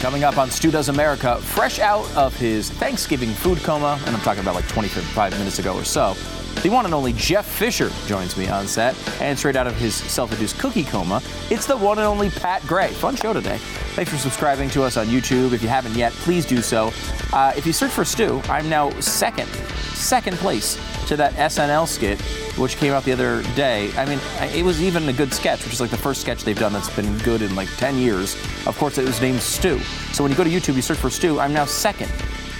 Coming 0.00 0.22
up 0.22 0.38
on 0.38 0.48
Stu 0.48 0.70
Does 0.70 0.88
America, 0.88 1.38
fresh 1.38 1.80
out 1.80 2.08
of 2.16 2.36
his 2.36 2.70
Thanksgiving 2.70 3.30
food 3.30 3.58
coma, 3.58 4.00
and 4.06 4.14
I'm 4.14 4.22
talking 4.22 4.42
about 4.42 4.54
like 4.54 4.68
25 4.68 5.32
minutes 5.32 5.58
ago 5.58 5.74
or 5.74 5.82
so, 5.82 6.14
the 6.62 6.70
one 6.70 6.84
and 6.84 6.94
only 6.94 7.12
Jeff 7.14 7.44
Fisher 7.44 7.90
joins 8.06 8.36
me 8.36 8.46
on 8.48 8.68
set, 8.68 8.96
and 9.20 9.36
straight 9.36 9.56
out 9.56 9.66
of 9.66 9.74
his 9.74 9.96
self-induced 9.96 10.56
cookie 10.60 10.84
coma, 10.84 11.20
it's 11.50 11.66
the 11.66 11.76
one 11.76 11.98
and 11.98 12.06
only 12.06 12.30
Pat 12.30 12.64
Gray. 12.64 12.90
Fun 12.92 13.16
show 13.16 13.32
today. 13.32 13.58
Thanks 13.96 14.12
for 14.12 14.18
subscribing 14.18 14.70
to 14.70 14.84
us 14.84 14.96
on 14.96 15.06
YouTube. 15.06 15.52
If 15.52 15.64
you 15.64 15.68
haven't 15.68 15.96
yet, 15.96 16.12
please 16.12 16.46
do 16.46 16.62
so. 16.62 16.92
Uh, 17.32 17.52
if 17.56 17.66
you 17.66 17.72
search 17.72 17.90
for 17.90 18.04
Stu, 18.04 18.40
I'm 18.48 18.68
now 18.68 18.90
second, 19.00 19.48
second 19.94 20.36
place 20.36 20.76
to 21.08 21.16
that 21.16 21.32
SNL 21.34 21.86
skit, 21.88 22.20
which 22.58 22.76
came 22.76 22.92
out 22.92 23.04
the 23.04 23.12
other 23.12 23.42
day. 23.54 23.90
I 23.96 24.04
mean, 24.04 24.20
it 24.54 24.64
was 24.64 24.82
even 24.82 25.08
a 25.08 25.12
good 25.12 25.32
sketch, 25.32 25.64
which 25.64 25.72
is 25.72 25.80
like 25.80 25.90
the 25.90 25.96
first 25.96 26.20
sketch 26.20 26.44
they've 26.44 26.58
done 26.58 26.72
that's 26.72 26.94
been 26.94 27.16
good 27.18 27.42
in 27.42 27.54
like 27.54 27.68
10 27.76 27.98
years. 27.98 28.34
Of 28.66 28.76
course, 28.78 28.98
it 28.98 29.06
was 29.06 29.20
named 29.20 29.40
Stu. 29.40 29.78
So 30.12 30.22
when 30.22 30.30
you 30.30 30.36
go 30.36 30.44
to 30.44 30.50
YouTube, 30.50 30.74
you 30.76 30.82
search 30.82 30.98
for 30.98 31.10
Stu, 31.10 31.40
I'm 31.40 31.52
now 31.52 31.64
second. 31.64 32.12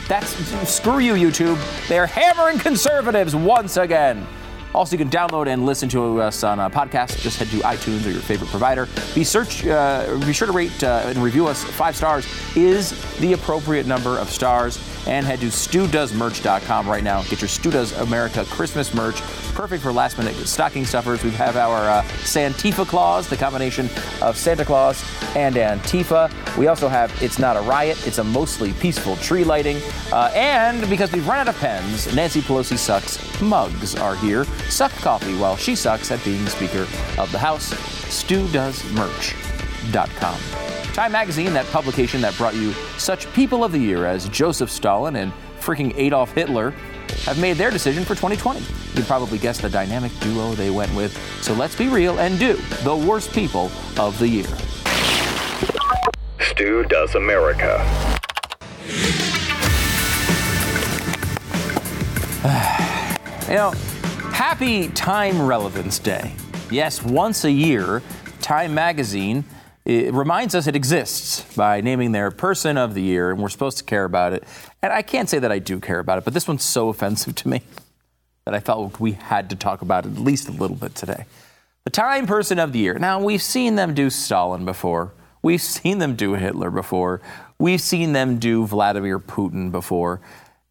That's 0.09 0.30
screw 0.69 0.98
you, 0.98 1.12
YouTube. 1.15 1.59
They're 1.89 2.06
hammering 2.06 2.59
conservatives 2.59 3.37
once 3.37 3.77
again. 3.77 4.27
Also, 4.75 4.97
you 4.97 5.05
can 5.05 5.11
download 5.11 5.47
and 5.48 5.65
listen 5.65 5.89
to 5.91 6.20
us 6.20 6.45
on 6.45 6.61
a 6.61 6.70
podcast. 6.70 7.20
Just 7.20 7.39
head 7.39 7.48
to 7.48 7.59
iTunes 7.59 8.06
or 8.06 8.11
your 8.11 8.20
favorite 8.20 8.51
provider. 8.51 8.87
Be 9.15 9.25
search. 9.25 9.67
Uh, 9.67 10.19
be 10.27 10.33
sure 10.33 10.47
to 10.47 10.53
rate 10.53 10.83
uh, 10.84 11.03
and 11.06 11.19
review 11.19 11.47
us. 11.47 11.65
Five 11.65 11.97
stars 11.97 12.27
is 12.55 12.91
the 13.19 13.33
appropriate 13.33 13.87
number 13.87 14.19
of 14.19 14.30
stars. 14.30 14.78
And 15.09 15.25
head 15.25 15.41
to 15.41 15.47
StuDoesMerch.com 15.47 16.87
right 16.87 17.03
now. 17.03 17.23
Get 17.23 17.41
your 17.41 17.48
Stu 17.48 17.71
Does 17.71 17.93
America 17.98 18.45
Christmas 18.45 18.95
merch. 18.95 19.21
Perfect 19.55 19.83
for 19.83 19.93
last 19.93 20.19
minute 20.19 20.37
stocking 20.47 20.84
stuffers. 20.84 21.25
We 21.25 21.31
have 21.31 21.57
our 21.57 21.89
uh, 21.89 22.03
Santifa 22.03 22.87
Claus, 22.87 23.27
the 23.29 23.37
combination 23.37 23.89
of 24.21 24.37
Santa 24.37 24.65
Claus 24.65 25.03
and 25.34 25.57
Antifa. 25.57 26.31
We 26.57 26.67
also 26.67 26.89
have 26.89 27.11
It's 27.23 27.39
Not 27.39 27.57
a 27.57 27.61
Riot, 27.62 28.07
it's 28.07 28.19
a 28.19 28.25
mostly 28.25 28.75
peaceful 28.75 29.17
tree 29.17 29.45
lighting. 29.45 29.79
Uh, 30.12 30.31
and 30.34 30.89
because 30.91 31.11
we've 31.11 31.27
run 31.27 31.39
out 31.39 31.48
of 31.48 31.59
pens, 31.59 32.14
Nancy 32.14 32.41
Pelosi 32.41 32.77
Sucks 32.77 33.41
mugs 33.41 33.95
are 33.95 34.17
here. 34.17 34.45
Suck 34.69 34.92
coffee 34.92 35.36
while 35.36 35.56
she 35.56 35.75
sucks 35.75 36.11
at 36.11 36.23
being 36.25 36.45
Speaker 36.47 36.86
of 37.19 37.33
the 37.33 37.39
House. 37.39 37.73
StuDoesMerch.com. 39.89 40.92
Time 40.92 41.12
Magazine, 41.12 41.53
that 41.53 41.67
publication 41.67 42.20
that 42.20 42.36
brought 42.36 42.55
you 42.55 42.72
such 42.97 43.33
people 43.33 43.62
of 43.64 43.72
the 43.72 43.78
year 43.78 44.06
as 44.06 44.28
Joseph 44.28 44.70
Stalin 44.70 45.17
and 45.17 45.33
freaking 45.61 45.92
Adolf 45.97 46.33
Hitler, 46.33 46.70
have 47.25 47.39
made 47.41 47.56
their 47.56 47.70
decision 47.70 48.05
for 48.05 48.14
2020. 48.14 48.61
You'd 48.95 49.06
probably 49.06 49.39
guessed 49.39 49.62
the 49.62 49.70
dynamic 49.70 50.12
duo 50.20 50.53
they 50.55 50.70
went 50.70 50.95
with. 50.95 51.17
So 51.42 51.55
let's 51.55 51.77
be 51.77 51.89
real 51.89 52.19
and 52.19 52.39
do 52.39 52.55
the 52.83 52.97
worst 52.97 53.33
people 53.33 53.70
of 53.97 54.19
the 54.19 54.28
year. 54.28 54.47
Stu 56.41 56.84
Does 56.84 57.14
America. 57.14 57.84
You 63.48 63.55
know, 63.55 63.70
happy 64.30 64.89
Time 64.89 65.41
Relevance 65.41 65.98
Day. 65.98 66.34
Yes, 66.70 67.02
once 67.02 67.45
a 67.45 67.50
year, 67.50 68.02
Time 68.42 68.75
Magazine 68.75 69.42
it 69.89 70.12
reminds 70.12 70.55
us 70.55 70.67
it 70.67 70.77
exists 70.77 71.42
by 71.55 71.81
naming 71.81 72.12
their 72.12 72.31
person 72.31 72.77
of 72.77 72.92
the 72.92 73.00
year, 73.00 73.31
and 73.31 73.41
we're 73.41 73.48
supposed 73.48 73.78
to 73.78 73.84
care 73.84 74.05
about 74.05 74.34
it. 74.34 74.45
And 74.83 74.92
I 74.92 75.00
can't 75.00 75.30
say 75.30 75.39
that 75.39 75.50
I 75.50 75.58
do 75.58 75.80
care 75.80 75.98
about 75.98 76.19
it, 76.19 76.25
but 76.27 76.34
this 76.34 76.47
one's 76.47 76.62
so 76.62 76.91
offensive 76.91 77.34
to 77.36 77.48
me 77.48 77.62
that 78.45 78.53
I 78.55 78.61
felt 78.61 79.00
we 79.00 79.12
had 79.12 79.48
to 79.48 79.56
talk 79.56 79.80
about 79.80 80.05
it 80.05 80.12
at 80.12 80.19
least 80.19 80.47
a 80.47 80.53
little 80.53 80.77
bit 80.77 80.95
today. 80.95 81.25
The 81.84 81.91
Time 81.91 82.27
Person 82.27 82.58
of 82.58 82.75
the 82.75 82.80
Year. 82.80 82.98
Now, 82.98 83.19
we've 83.19 83.41
seen 83.41 83.77
them 83.77 83.95
do 83.95 84.11
Stalin 84.11 84.67
before. 84.67 85.12
We've 85.41 85.62
seen 85.78 86.00
them 86.00 86.17
do 86.17 86.34
Hitler 86.34 86.70
before. 86.70 87.23
We've 87.58 87.80
seen 87.80 88.12
them 88.12 88.39
do 88.39 88.67
Vladimir 88.67 89.19
Putin 89.19 89.73
before. 89.73 90.20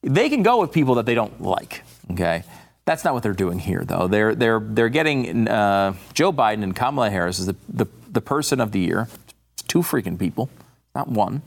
They 0.04 0.30
can 0.30 0.44
go 0.44 0.62
with 0.62 0.72
people 0.72 0.94
that 0.94 1.08
they 1.08 1.16
don't 1.16 1.42
like, 1.42 1.82
okay? 2.12 2.44
That's 2.86 3.04
not 3.04 3.16
what 3.16 3.24
they're 3.24 3.34
doing 3.34 3.58
here, 3.58 3.84
though. 3.84 4.08
They're, 4.08 4.36
they're, 4.36 4.60
they're 4.60 4.90
getting 4.90 5.48
uh, 5.48 5.96
Joe 6.14 6.32
Biden 6.32 6.62
and 6.62 6.76
Kamala 6.76 7.10
Harris 7.10 7.40
as 7.40 7.48
the, 7.48 7.56
the, 7.68 7.88
the 8.18 8.22
person 8.22 8.60
of 8.60 8.72
the 8.72 8.80
year. 8.80 9.08
It's 9.54 9.62
two 9.62 9.84
freaking 9.84 10.18
people, 10.18 10.50
not 10.96 11.08
one. 11.08 11.44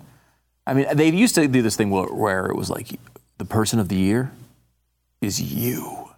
I 0.69 0.75
mean, 0.75 0.87
they 0.95 1.11
used 1.11 1.35
to 1.35 1.49
do 1.49 1.63
this 1.63 1.75
thing 1.75 1.91
where, 1.91 2.47
it 2.47 2.55
was 2.55 2.71
like, 2.71 3.01
the 3.39 3.45
person 3.45 3.81
of 3.81 3.89
the 3.89 3.97
year 3.97 4.31
is 5.21 5.43
you. 5.43 6.11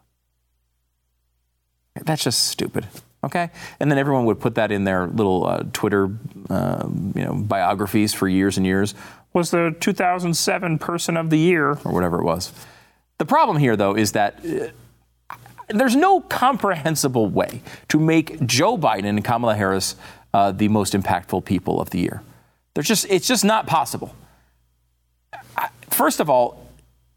That's 1.95 2.23
just 2.25 2.49
stupid. 2.49 2.87
Okay, 3.25 3.51
and 3.81 3.91
then 3.91 3.99
everyone 3.99 4.27
would 4.27 4.41
put 4.41 4.57
that 4.57 4.71
in 4.71 4.85
their 4.85 5.07
little 5.07 5.47
uh, 5.47 5.63
Twitter, 5.73 6.11
uh, 6.51 6.87
you 7.15 7.25
know, 7.25 7.35
biographies 7.35 8.13
for 8.13 8.29
years 8.29 8.59
and 8.59 8.67
years. 8.67 8.95
Was 9.33 9.53
the 9.53 9.75
2007 9.81 10.79
Person 10.79 11.17
of 11.17 11.31
the 11.31 11.39
Year 11.39 11.71
or 11.85 11.93
whatever 11.93 12.19
it 12.19 12.25
was. 12.25 12.53
The 13.17 13.25
problem 13.25 13.57
here, 13.57 13.77
though, 13.77 13.97
is 13.97 14.13
that 14.13 14.45
uh, 14.45 15.37
there's 15.69 15.97
no 15.97 16.21
comprehensible 16.21 17.29
way 17.29 17.63
to 17.89 17.99
make 17.99 18.45
Joe 18.45 18.77
Biden 18.77 19.07
and 19.07 19.25
Kamala 19.25 19.55
Harris 19.55 19.97
uh, 20.35 20.53
the 20.53 20.69
most 20.69 20.95
impactful 20.95 21.45
people 21.45 21.81
of 21.81 21.91
the 21.91 21.99
year. 21.99 22.23
There's 22.75 22.89
just 22.89 23.07
it's 23.11 23.27
just 23.27 23.45
not 23.45 23.67
possible. 23.67 24.15
First 25.91 26.21
of 26.21 26.31
all, 26.31 26.67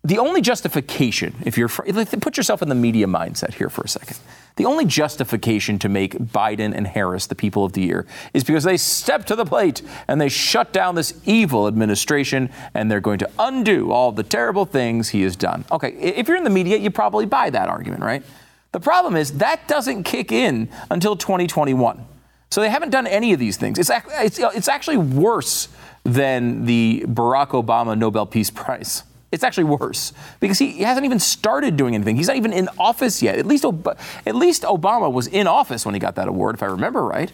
the 0.03 0.19
only 0.19 0.41
justification, 0.41 1.33
if 1.45 1.57
you're 1.57 1.69
put 1.69 2.37
yourself 2.37 2.61
in 2.61 2.69
the 2.69 2.75
media 2.75 3.07
mindset 3.07 3.55
here 3.55 3.69
for 3.69 3.81
a 3.83 3.87
second, 3.87 4.17
the 4.57 4.65
only 4.65 4.85
justification 4.85 5.79
to 5.79 5.89
make 5.89 6.13
Biden 6.13 6.75
and 6.75 6.87
Harris 6.87 7.25
the 7.25 7.35
people 7.35 7.65
of 7.65 7.73
the 7.73 7.81
year 7.81 8.05
is 8.33 8.43
because 8.43 8.63
they 8.63 8.77
stepped 8.77 9.27
to 9.29 9.35
the 9.35 9.45
plate 9.45 9.81
and 10.07 10.21
they 10.21 10.29
shut 10.29 10.71
down 10.71 10.95
this 10.95 11.19
evil 11.25 11.67
administration 11.67 12.49
and 12.73 12.89
they're 12.89 13.01
going 13.01 13.19
to 13.19 13.29
undo 13.39 13.91
all 13.91 14.11
the 14.11 14.23
terrible 14.23 14.65
things 14.65 15.09
he 15.09 15.23
has 15.23 15.35
done. 15.35 15.65
Okay, 15.71 15.89
if 15.89 16.27
you're 16.27 16.37
in 16.37 16.43
the 16.43 16.49
media, 16.49 16.77
you 16.77 16.91
probably 16.91 17.25
buy 17.25 17.49
that 17.49 17.67
argument, 17.67 18.01
right? 18.01 18.23
The 18.71 18.79
problem 18.79 19.15
is 19.15 19.39
that 19.39 19.67
doesn't 19.67 20.03
kick 20.03 20.31
in 20.31 20.69
until 20.91 21.15
2021. 21.15 22.05
So 22.51 22.61
they 22.61 22.69
haven't 22.69 22.91
done 22.91 23.07
any 23.07 23.33
of 23.33 23.39
these 23.39 23.57
things. 23.57 23.79
It's, 23.79 23.89
it's, 23.89 24.39
it's 24.39 24.67
actually 24.67 24.97
worse 24.97 25.67
than 26.03 26.65
the 26.65 27.03
Barack 27.07 27.49
Obama 27.49 27.97
Nobel 27.97 28.25
Peace 28.25 28.49
Prize. 28.49 29.03
It's 29.31 29.43
actually 29.43 29.65
worse 29.65 30.13
because 30.39 30.59
he 30.59 30.83
hasn't 30.83 31.05
even 31.05 31.19
started 31.19 31.75
doing 31.75 31.95
anything. 31.95 32.15
He's 32.15 32.27
not 32.27 32.37
even 32.37 32.53
in 32.53 32.69
office 32.79 33.21
yet. 33.21 33.37
At 33.37 33.45
least, 33.45 33.65
at 33.65 34.35
least 34.35 34.63
Obama 34.63 35.11
was 35.11 35.27
in 35.27 35.47
office 35.47 35.85
when 35.85 35.93
he 35.93 35.99
got 35.99 36.15
that 36.15 36.29
award, 36.29 36.55
if 36.55 36.63
I 36.63 36.67
remember 36.67 37.03
right. 37.03 37.31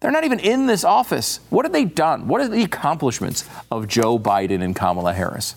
They're 0.00 0.12
not 0.12 0.24
even 0.24 0.38
in 0.38 0.66
this 0.66 0.84
office. 0.84 1.40
What 1.50 1.64
have 1.64 1.72
they 1.72 1.84
done? 1.84 2.28
What 2.28 2.40
are 2.40 2.48
the 2.48 2.62
accomplishments 2.62 3.48
of 3.70 3.88
Joe 3.88 4.18
Biden 4.18 4.62
and 4.62 4.74
Kamala 4.76 5.12
Harris? 5.12 5.54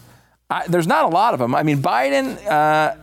I, 0.50 0.66
there's 0.68 0.88
not 0.88 1.06
a 1.06 1.10
lot 1.10 1.34
of 1.34 1.40
them. 1.40 1.54
I 1.54 1.64
mean, 1.64 1.82
Biden, 1.82 2.38
uh, 2.48 2.96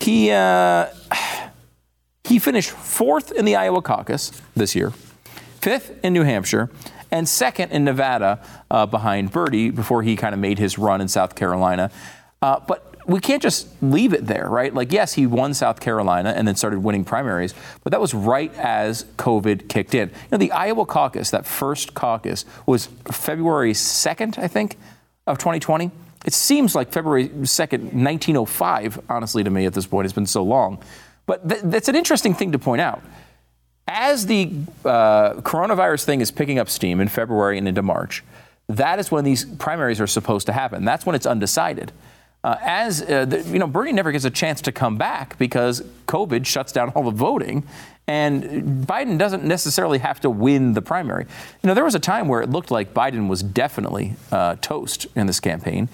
he 0.00 0.30
uh, 0.30 0.86
he 2.24 2.38
finished 2.38 2.70
fourth 2.70 3.32
in 3.32 3.44
the 3.44 3.56
Iowa 3.56 3.82
caucus 3.82 4.32
this 4.54 4.74
year, 4.74 4.92
fifth 5.66 5.98
in 6.04 6.12
New 6.12 6.22
Hampshire, 6.22 6.70
and 7.10 7.28
second 7.28 7.72
in 7.72 7.82
Nevada 7.82 8.40
uh, 8.70 8.86
behind 8.86 9.32
Bernie 9.32 9.70
before 9.70 10.04
he 10.04 10.14
kind 10.14 10.32
of 10.32 10.38
made 10.38 10.60
his 10.60 10.78
run 10.78 11.00
in 11.00 11.08
South 11.08 11.34
Carolina. 11.34 11.90
Uh, 12.40 12.60
but 12.60 12.94
we 13.08 13.18
can't 13.18 13.42
just 13.42 13.66
leave 13.82 14.12
it 14.12 14.28
there, 14.28 14.48
right? 14.48 14.72
Like, 14.72 14.92
yes, 14.92 15.14
he 15.14 15.26
won 15.26 15.54
South 15.54 15.80
Carolina 15.80 16.32
and 16.36 16.46
then 16.46 16.54
started 16.54 16.84
winning 16.84 17.04
primaries, 17.04 17.52
but 17.82 17.90
that 17.90 18.00
was 18.00 18.14
right 18.14 18.54
as 18.54 19.06
COVID 19.16 19.68
kicked 19.68 19.92
in. 19.92 20.08
You 20.10 20.14
know, 20.30 20.38
the 20.38 20.52
Iowa 20.52 20.86
caucus, 20.86 21.32
that 21.32 21.46
first 21.46 21.94
caucus, 21.94 22.44
was 22.64 22.86
February 23.10 23.72
2nd, 23.72 24.38
I 24.38 24.46
think, 24.46 24.76
of 25.26 25.38
2020. 25.38 25.90
It 26.24 26.32
seems 26.32 26.76
like 26.76 26.92
February 26.92 27.28
2nd, 27.28 27.92
1905, 27.92 29.00
honestly, 29.08 29.42
to 29.42 29.50
me 29.50 29.66
at 29.66 29.74
this 29.74 29.88
point. 29.88 30.04
It's 30.04 30.14
been 30.14 30.26
so 30.26 30.44
long. 30.44 30.78
But 31.26 31.48
th- 31.48 31.62
that's 31.64 31.88
an 31.88 31.96
interesting 31.96 32.34
thing 32.34 32.52
to 32.52 32.58
point 32.60 32.82
out. 32.82 33.02
As 33.88 34.26
the 34.26 34.50
uh, 34.84 35.34
coronavirus 35.34 36.04
thing 36.04 36.20
is 36.20 36.30
picking 36.30 36.58
up 36.58 36.68
steam 36.68 37.00
in 37.00 37.08
February 37.08 37.56
and 37.56 37.68
into 37.68 37.82
March, 37.82 38.24
that 38.68 38.98
is 38.98 39.10
when 39.10 39.24
these 39.24 39.44
primaries 39.44 40.00
are 40.00 40.08
supposed 40.08 40.46
to 40.46 40.52
happen. 40.52 40.84
That's 40.84 41.06
when 41.06 41.14
it's 41.14 41.26
undecided. 41.26 41.92
Uh, 42.42 42.56
as 42.60 43.02
uh, 43.02 43.24
the, 43.24 43.42
you 43.42 43.58
know, 43.58 43.66
Bernie 43.66 43.92
never 43.92 44.12
gets 44.12 44.24
a 44.24 44.30
chance 44.30 44.60
to 44.62 44.72
come 44.72 44.96
back 44.96 45.38
because 45.38 45.82
COVID 46.06 46.46
shuts 46.46 46.72
down 46.72 46.90
all 46.90 47.04
the 47.04 47.10
voting, 47.10 47.64
and 48.06 48.86
Biden 48.86 49.18
doesn't 49.18 49.44
necessarily 49.44 49.98
have 49.98 50.20
to 50.20 50.30
win 50.30 50.74
the 50.74 50.82
primary. 50.82 51.24
You 51.62 51.66
know, 51.68 51.74
there 51.74 51.84
was 51.84 51.94
a 51.94 52.00
time 52.00 52.28
where 52.28 52.40
it 52.42 52.50
looked 52.50 52.70
like 52.70 52.94
Biden 52.94 53.28
was 53.28 53.42
definitely 53.42 54.14
uh, 54.30 54.56
toast 54.60 55.06
in 55.16 55.26
this 55.26 55.40
campaign. 55.40 55.88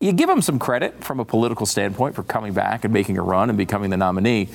You 0.00 0.12
give 0.12 0.28
him 0.28 0.42
some 0.42 0.58
credit 0.58 1.04
from 1.04 1.20
a 1.20 1.24
political 1.24 1.64
standpoint 1.64 2.14
for 2.14 2.24
coming 2.24 2.52
back 2.52 2.84
and 2.84 2.92
making 2.92 3.16
a 3.16 3.22
run 3.22 3.48
and 3.48 3.56
becoming 3.56 3.90
the 3.90 3.96
nominee. 3.96 4.48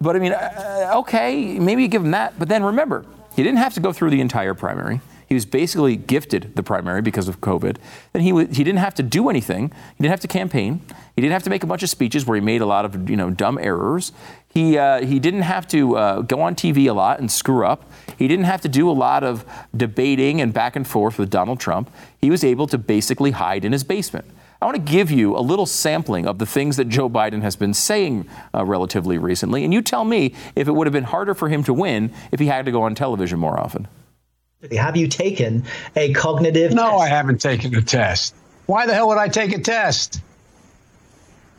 But 0.00 0.16
I 0.16 0.18
mean, 0.18 0.32
uh, 0.32 0.92
okay, 0.96 1.58
maybe 1.58 1.82
you 1.82 1.88
give 1.88 2.04
him 2.04 2.12
that. 2.12 2.38
But 2.38 2.48
then 2.48 2.62
remember, 2.62 3.04
he 3.34 3.42
didn't 3.42 3.58
have 3.58 3.74
to 3.74 3.80
go 3.80 3.92
through 3.92 4.10
the 4.10 4.20
entire 4.20 4.54
primary. 4.54 5.00
He 5.28 5.34
was 5.34 5.44
basically 5.44 5.96
gifted 5.96 6.56
the 6.56 6.62
primary 6.62 7.02
because 7.02 7.28
of 7.28 7.42
COVID. 7.42 7.76
Then 8.14 8.22
he, 8.22 8.30
w- 8.30 8.48
he 8.48 8.64
didn't 8.64 8.78
have 8.78 8.94
to 8.94 9.02
do 9.02 9.28
anything. 9.28 9.68
He 9.68 10.02
didn't 10.02 10.12
have 10.12 10.20
to 10.20 10.28
campaign. 10.28 10.80
He 11.14 11.20
didn't 11.20 11.34
have 11.34 11.42
to 11.42 11.50
make 11.50 11.62
a 11.62 11.66
bunch 11.66 11.82
of 11.82 11.90
speeches 11.90 12.24
where 12.24 12.34
he 12.36 12.40
made 12.40 12.62
a 12.62 12.66
lot 12.66 12.86
of 12.86 13.10
you 13.10 13.16
know 13.16 13.28
dumb 13.28 13.58
errors. 13.60 14.12
He, 14.54 14.78
uh, 14.78 15.04
he 15.04 15.18
didn't 15.18 15.42
have 15.42 15.68
to 15.68 15.96
uh, 15.96 16.20
go 16.22 16.40
on 16.40 16.54
TV 16.54 16.88
a 16.88 16.94
lot 16.94 17.20
and 17.20 17.30
screw 17.30 17.66
up. 17.66 17.84
He 18.18 18.26
didn't 18.26 18.46
have 18.46 18.62
to 18.62 18.68
do 18.68 18.90
a 18.90 18.92
lot 18.92 19.22
of 19.22 19.44
debating 19.76 20.40
and 20.40 20.54
back 20.54 20.74
and 20.74 20.88
forth 20.88 21.18
with 21.18 21.28
Donald 21.28 21.60
Trump. 21.60 21.90
He 22.20 22.30
was 22.30 22.42
able 22.42 22.66
to 22.68 22.78
basically 22.78 23.32
hide 23.32 23.64
in 23.66 23.72
his 23.72 23.84
basement. 23.84 24.24
I 24.60 24.66
want 24.66 24.74
to 24.74 24.82
give 24.92 25.10
you 25.10 25.36
a 25.36 25.40
little 25.40 25.66
sampling 25.66 26.26
of 26.26 26.38
the 26.38 26.46
things 26.46 26.76
that 26.78 26.88
Joe 26.88 27.08
Biden 27.08 27.42
has 27.42 27.54
been 27.54 27.72
saying 27.74 28.28
uh, 28.52 28.64
relatively 28.64 29.16
recently, 29.16 29.64
and 29.64 29.72
you 29.72 29.80
tell 29.82 30.04
me 30.04 30.34
if 30.56 30.66
it 30.66 30.72
would 30.72 30.86
have 30.88 30.92
been 30.92 31.04
harder 31.04 31.32
for 31.34 31.48
him 31.48 31.62
to 31.64 31.72
win 31.72 32.12
if 32.32 32.40
he 32.40 32.46
had 32.46 32.64
to 32.64 32.72
go 32.72 32.82
on 32.82 32.94
television 32.96 33.38
more 33.38 33.58
often. 33.58 33.86
Have 34.72 34.96
you 34.96 35.06
taken 35.06 35.62
a 35.94 36.12
cognitive 36.12 36.72
No, 36.72 36.90
test? 36.90 37.02
I 37.02 37.08
haven't 37.08 37.40
taken 37.40 37.74
a 37.76 37.82
test. 37.82 38.34
Why 38.66 38.86
the 38.86 38.94
hell 38.94 39.06
would 39.08 39.18
I 39.18 39.28
take 39.28 39.52
a 39.54 39.60
test? 39.60 40.20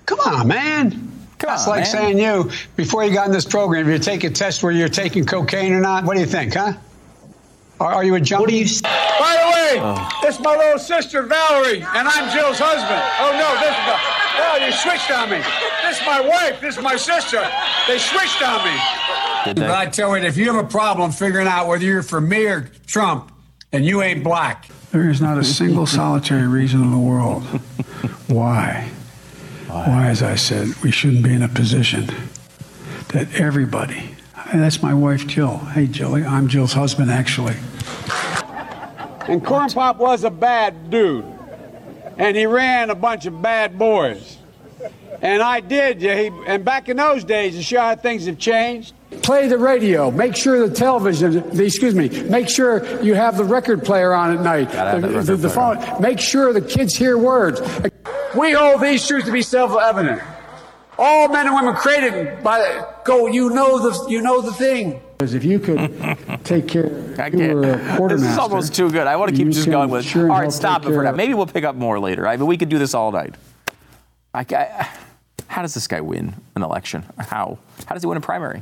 Come 0.06 0.20
on, 0.20 0.48
man. 0.50 0.92
Come 0.92 1.48
That's 1.52 1.64
on, 1.68 1.70
like 1.70 1.84
man. 1.84 1.86
saying 1.86 2.20
you, 2.20 2.52
before 2.76 3.06
you 3.06 3.14
got 3.14 3.28
in 3.28 3.32
this 3.32 3.46
program, 3.46 3.88
if 3.88 3.94
you 3.94 4.00
take 4.00 4.26
a 4.26 4.30
test 4.30 4.62
where 4.62 4.74
you're 4.74 4.90
taking 4.90 5.24
cocaine 5.26 5.72
or 5.72 5.80
not. 5.80 6.04
What 6.04 6.16
do 6.16 6.20
you 6.20 6.26
think, 6.26 6.54
huh? 6.56 6.74
Are, 7.80 7.94
are 7.94 8.04
you 8.04 8.16
a 8.16 8.20
junkie? 8.20 8.42
What 8.42 8.50
do 8.50 8.58
you 8.58 8.66
s- 8.66 8.82
By 9.78 9.94
the 9.94 10.02
way, 10.02 10.08
this 10.22 10.36
is 10.36 10.42
my 10.42 10.56
little 10.56 10.80
sister 10.80 11.22
Valerie, 11.24 11.82
and 11.82 12.08
I'm 12.08 12.32
Jill's 12.32 12.60
husband. 12.60 13.04
Oh 13.20 13.32
no, 13.38 13.50
this 13.60 13.76
is 13.76 13.86
the. 13.86 14.20
Oh, 14.42 14.66
you 14.66 14.72
switched 14.72 15.12
on 15.12 15.30
me. 15.30 15.38
This 15.84 16.00
is 16.00 16.06
my 16.06 16.22
wife. 16.22 16.62
This 16.62 16.78
is 16.78 16.84
my 16.84 16.96
sister. 16.96 17.46
They 17.88 18.00
switched 18.00 18.42
on 18.42 18.64
me. 18.66 19.62
But 19.62 19.72
I 19.72 19.86
tell 19.88 20.18
you, 20.18 20.24
if 20.26 20.38
you 20.38 20.52
have 20.54 20.64
a 20.64 20.68
problem 20.68 21.12
figuring 21.12 21.48
out 21.48 21.68
whether 21.68 21.84
you're 21.84 22.04
for 22.04 22.22
me 22.22 22.46
or 22.46 22.70
Trump, 22.88 23.32
and 23.72 23.86
you 23.86 24.02
ain't 24.02 24.24
black. 24.24 24.68
There 24.92 25.10
is 25.10 25.22
not 25.22 25.38
a 25.38 25.44
single 25.44 25.86
solitary 25.86 26.48
reason 26.48 26.82
in 26.82 26.92
the 26.92 26.98
world 26.98 27.44
why. 28.28 28.90
Why, 29.68 30.08
as 30.08 30.24
I 30.24 30.36
said, 30.36 30.70
we 30.84 30.90
shouldn't 30.90 31.24
be 31.24 31.34
in 31.34 31.44
a 31.44 31.48
position 31.48 32.08
that 33.10 33.28
everybody. 33.36 34.16
And 34.52 34.64
that's 34.64 34.82
my 34.82 34.96
wife, 34.96 35.28
Jill. 35.28 35.58
Hey, 35.58 35.86
Jilly, 35.86 36.24
I'm 36.24 36.48
Jill's 36.48 36.74
husband, 36.74 37.12
actually. 37.12 37.56
And 39.30 39.46
Corn 39.46 39.70
Pop 39.70 39.98
was 39.98 40.24
a 40.24 40.30
bad 40.30 40.90
dude. 40.90 41.26
And 42.18 42.36
he 42.36 42.46
ran 42.46 42.90
a 42.90 42.96
bunch 42.96 43.26
of 43.26 43.42
bad 43.42 43.78
boys. 43.78 44.38
And 45.22 45.42
I 45.42 45.60
did, 45.60 46.02
yeah. 46.02 46.16
He, 46.22 46.32
and 46.48 46.64
back 46.66 46.90
in 46.90 46.98
those 46.98 47.24
days, 47.24 47.56
to 47.56 47.62
show 47.64 47.80
how 47.80 47.96
things 47.96 48.26
have 48.26 48.38
changed. 48.38 48.94
Play 49.22 49.48
the 49.48 49.58
radio. 49.58 50.12
Make 50.12 50.36
sure 50.36 50.68
the 50.68 50.74
television. 50.74 51.50
The, 51.56 51.66
excuse 51.66 51.94
me. 51.96 52.10
Make 52.24 52.48
sure 52.50 52.86
you 53.04 53.16
have 53.16 53.38
the 53.38 53.44
record 53.44 53.84
player 53.84 54.14
on 54.14 54.38
at 54.38 54.44
night. 54.44 54.72
Gotta 54.72 55.02
the, 55.02 55.22
the- 55.22 55.36
the 55.36 55.50
phone. 55.50 55.78
Make 56.02 56.20
sure 56.20 56.54
the 56.54 56.62
kids 56.62 56.96
hear 56.96 57.18
words. 57.18 57.62
We 58.38 58.52
hold 58.54 58.82
these 58.82 59.06
truths 59.08 59.26
to 59.26 59.32
be 59.32 59.42
self-evident. 59.42 60.22
All 60.98 61.28
men 61.30 61.48
and 61.48 61.56
women 61.56 61.76
created 61.76 62.44
by 62.44 62.86
go. 63.06 63.28
You 63.28 63.50
know 63.50 63.80
the. 63.80 64.10
You 64.10 64.22
know 64.22 64.42
the 64.42 64.54
thing. 64.54 65.02
Because 65.20 65.34
if 65.34 65.44
you 65.44 65.60
could 65.60 65.80
take 66.46 66.66
care, 66.70 67.14
I 67.20 67.28
you 67.28 67.54
were 67.54 67.74
a 67.74 67.98
quartermaster. 67.98 68.08
This 68.08 68.32
is 68.32 68.38
almost 68.38 68.74
too 68.74 68.90
good. 68.90 69.06
I 69.06 69.18
want 69.18 69.32
to 69.32 69.36
keep 69.36 69.50
just 69.50 69.70
going 69.70 69.90
with. 69.90 70.06
sure 70.06 70.32
All 70.32 70.40
right, 70.40 70.52
stop 70.52 70.86
it 70.86 70.94
for 70.94 71.04
now. 71.04 71.12
Maybe 71.12 71.34
we'll 71.34 71.46
pick 71.46 71.66
up 71.66 71.76
more 71.76 72.00
later. 72.00 72.26
I 72.26 72.38
mean, 72.38 72.48
we 72.48 72.56
could 72.56 72.70
do 72.70 72.80
this 72.80 72.94
all 72.94 73.12
night. 73.12 73.36
I, 74.34 74.46
I, 74.50 74.90
how 75.48 75.62
does 75.62 75.74
this 75.74 75.88
guy 75.88 76.00
win 76.00 76.36
an 76.56 76.64
election? 76.64 77.04
How? 77.18 77.60
How 77.86 77.96
does 77.96 78.02
he 78.02 78.08
win 78.08 78.18
a 78.18 78.22
primary? 78.22 78.62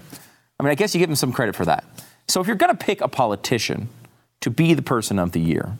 I 0.59 0.63
mean, 0.63 0.71
I 0.71 0.75
guess 0.75 0.95
you 0.95 0.99
give 0.99 1.11
him 1.11 1.15
some 1.15 1.31
credit 1.31 1.55
for 1.55 1.65
that. 1.65 1.83
So 2.27 2.41
if 2.41 2.47
you're 2.47 2.55
going 2.55 2.75
to 2.75 2.85
pick 2.85 3.01
a 3.01 3.07
politician 3.07 3.89
to 4.41 4.49
be 4.49 4.73
the 4.73 4.81
person 4.81 5.19
of 5.19 5.33
the 5.33 5.39
year, 5.39 5.77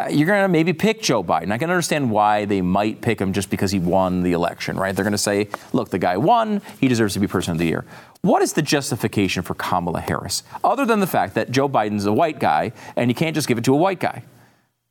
Uh, 0.00 0.08
you're 0.08 0.26
going 0.26 0.40
to 0.40 0.48
maybe 0.48 0.72
pick 0.72 1.02
Joe 1.02 1.22
Biden. 1.22 1.52
I 1.52 1.58
can 1.58 1.68
understand 1.68 2.10
why 2.10 2.46
they 2.46 2.62
might 2.62 3.02
pick 3.02 3.20
him 3.20 3.34
just 3.34 3.50
because 3.50 3.70
he 3.70 3.78
won 3.78 4.22
the 4.22 4.32
election, 4.32 4.78
right? 4.78 4.96
They're 4.96 5.04
going 5.04 5.12
to 5.12 5.18
say, 5.18 5.48
look, 5.74 5.90
the 5.90 5.98
guy 5.98 6.16
won, 6.16 6.62
he 6.80 6.88
deserves 6.88 7.12
to 7.14 7.20
be 7.20 7.26
person 7.26 7.52
of 7.52 7.58
the 7.58 7.66
year. 7.66 7.84
What 8.22 8.40
is 8.40 8.54
the 8.54 8.62
justification 8.62 9.42
for 9.42 9.54
Kamala 9.54 10.00
Harris, 10.00 10.42
other 10.64 10.86
than 10.86 11.00
the 11.00 11.06
fact 11.06 11.34
that 11.34 11.50
Joe 11.50 11.68
Biden's 11.68 12.06
a 12.06 12.12
white 12.14 12.38
guy 12.38 12.72
and 12.96 13.10
you 13.10 13.14
can't 13.14 13.34
just 13.34 13.46
give 13.46 13.58
it 13.58 13.64
to 13.64 13.74
a 13.74 13.76
white 13.76 14.00
guy? 14.00 14.22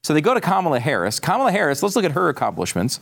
So 0.04 0.14
they 0.14 0.22
go 0.22 0.36
to 0.36 0.42
Kamala 0.42 0.80
Harris. 0.80 1.20
Kamala 1.20 1.52
Harris, 1.52 1.82
let's 1.82 1.96
look 1.96 2.06
at 2.06 2.12
her 2.12 2.30
accomplishments. 2.30 3.00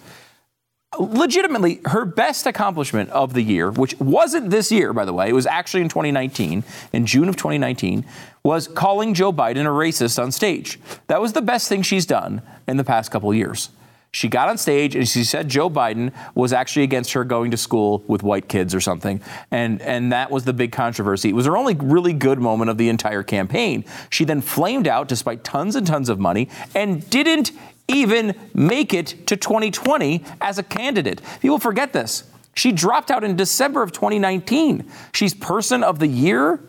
Legitimately, 0.98 1.82
her 1.86 2.06
best 2.06 2.48
accomplishment 2.48 3.10
of 3.10 3.34
the 3.34 3.42
year, 3.42 3.70
which 3.72 4.00
wasn't 4.00 4.50
this 4.50 4.72
year, 4.72 4.94
by 4.94 5.06
the 5.06 5.14
way, 5.14 5.30
it 5.30 5.34
was 5.34 5.46
actually 5.46 5.82
in 5.82 5.90
2019, 5.90 6.64
in 6.94 7.06
June 7.06 7.28
of 7.28 7.36
2019, 7.36 8.06
was 8.42 8.68
calling 8.70 9.14
Joe 9.14 9.34
Biden 9.34 9.66
a 9.66 9.70
racist 9.70 10.22
on 10.22 10.32
stage. 10.32 10.80
That 11.08 11.22
was 11.22 11.34
the 11.34 11.42
best 11.42 11.68
thing 11.68 11.82
she's 11.82 12.06
done 12.06 12.42
in 12.68 12.78
the 12.78 12.84
past 12.86 13.12
couple 13.12 13.34
years. 13.34 13.70
She 14.12 14.30
got 14.30 14.48
on 14.48 14.58
stage 14.58 14.96
and 14.96 15.08
she 15.08 15.26
said 15.26 15.50
Joe 15.50 15.70
Biden 15.70 16.14
was 16.34 16.54
actually 16.54 16.84
against 16.84 17.12
her 17.14 17.24
going 17.24 17.52
to 17.52 17.58
school 17.58 18.04
with 18.08 18.24
white 18.24 18.48
kids 18.48 18.74
or 18.74 18.80
something. 18.80 19.22
And, 19.52 19.82
and 19.82 20.14
that 20.14 20.32
was 20.32 20.46
the 20.46 20.54
big 20.54 20.72
controversy. 20.72 21.30
It 21.30 21.36
was 21.36 21.46
her 21.46 21.58
only 21.58 21.76
really 21.76 22.14
good 22.14 22.40
moment 22.40 22.72
of 22.72 22.78
the 22.78 22.88
entire 22.90 23.22
campaign. 23.22 23.84
She 24.10 24.24
then 24.24 24.42
flamed 24.42 24.88
out 24.88 25.10
despite 25.10 25.44
tons 25.44 25.76
and 25.76 25.86
tons 25.86 26.08
of 26.10 26.18
money 26.20 26.50
and 26.74 27.08
didn't 27.10 27.52
even 27.88 28.36
make 28.54 28.94
it 28.94 29.28
to 29.28 29.38
2020 29.38 30.24
as 30.42 30.58
a 30.58 30.64
candidate. 30.64 31.22
People 31.42 31.60
forget 31.60 31.94
this. 31.94 32.24
She 32.54 32.72
dropped 32.72 33.12
out 33.12 33.24
in 33.24 33.36
December 33.36 33.84
of 33.84 33.92
2019. 33.92 34.90
She's 35.14 35.34
person 35.34 35.84
of 35.84 36.00
the 36.00 36.08
year. 36.08 36.60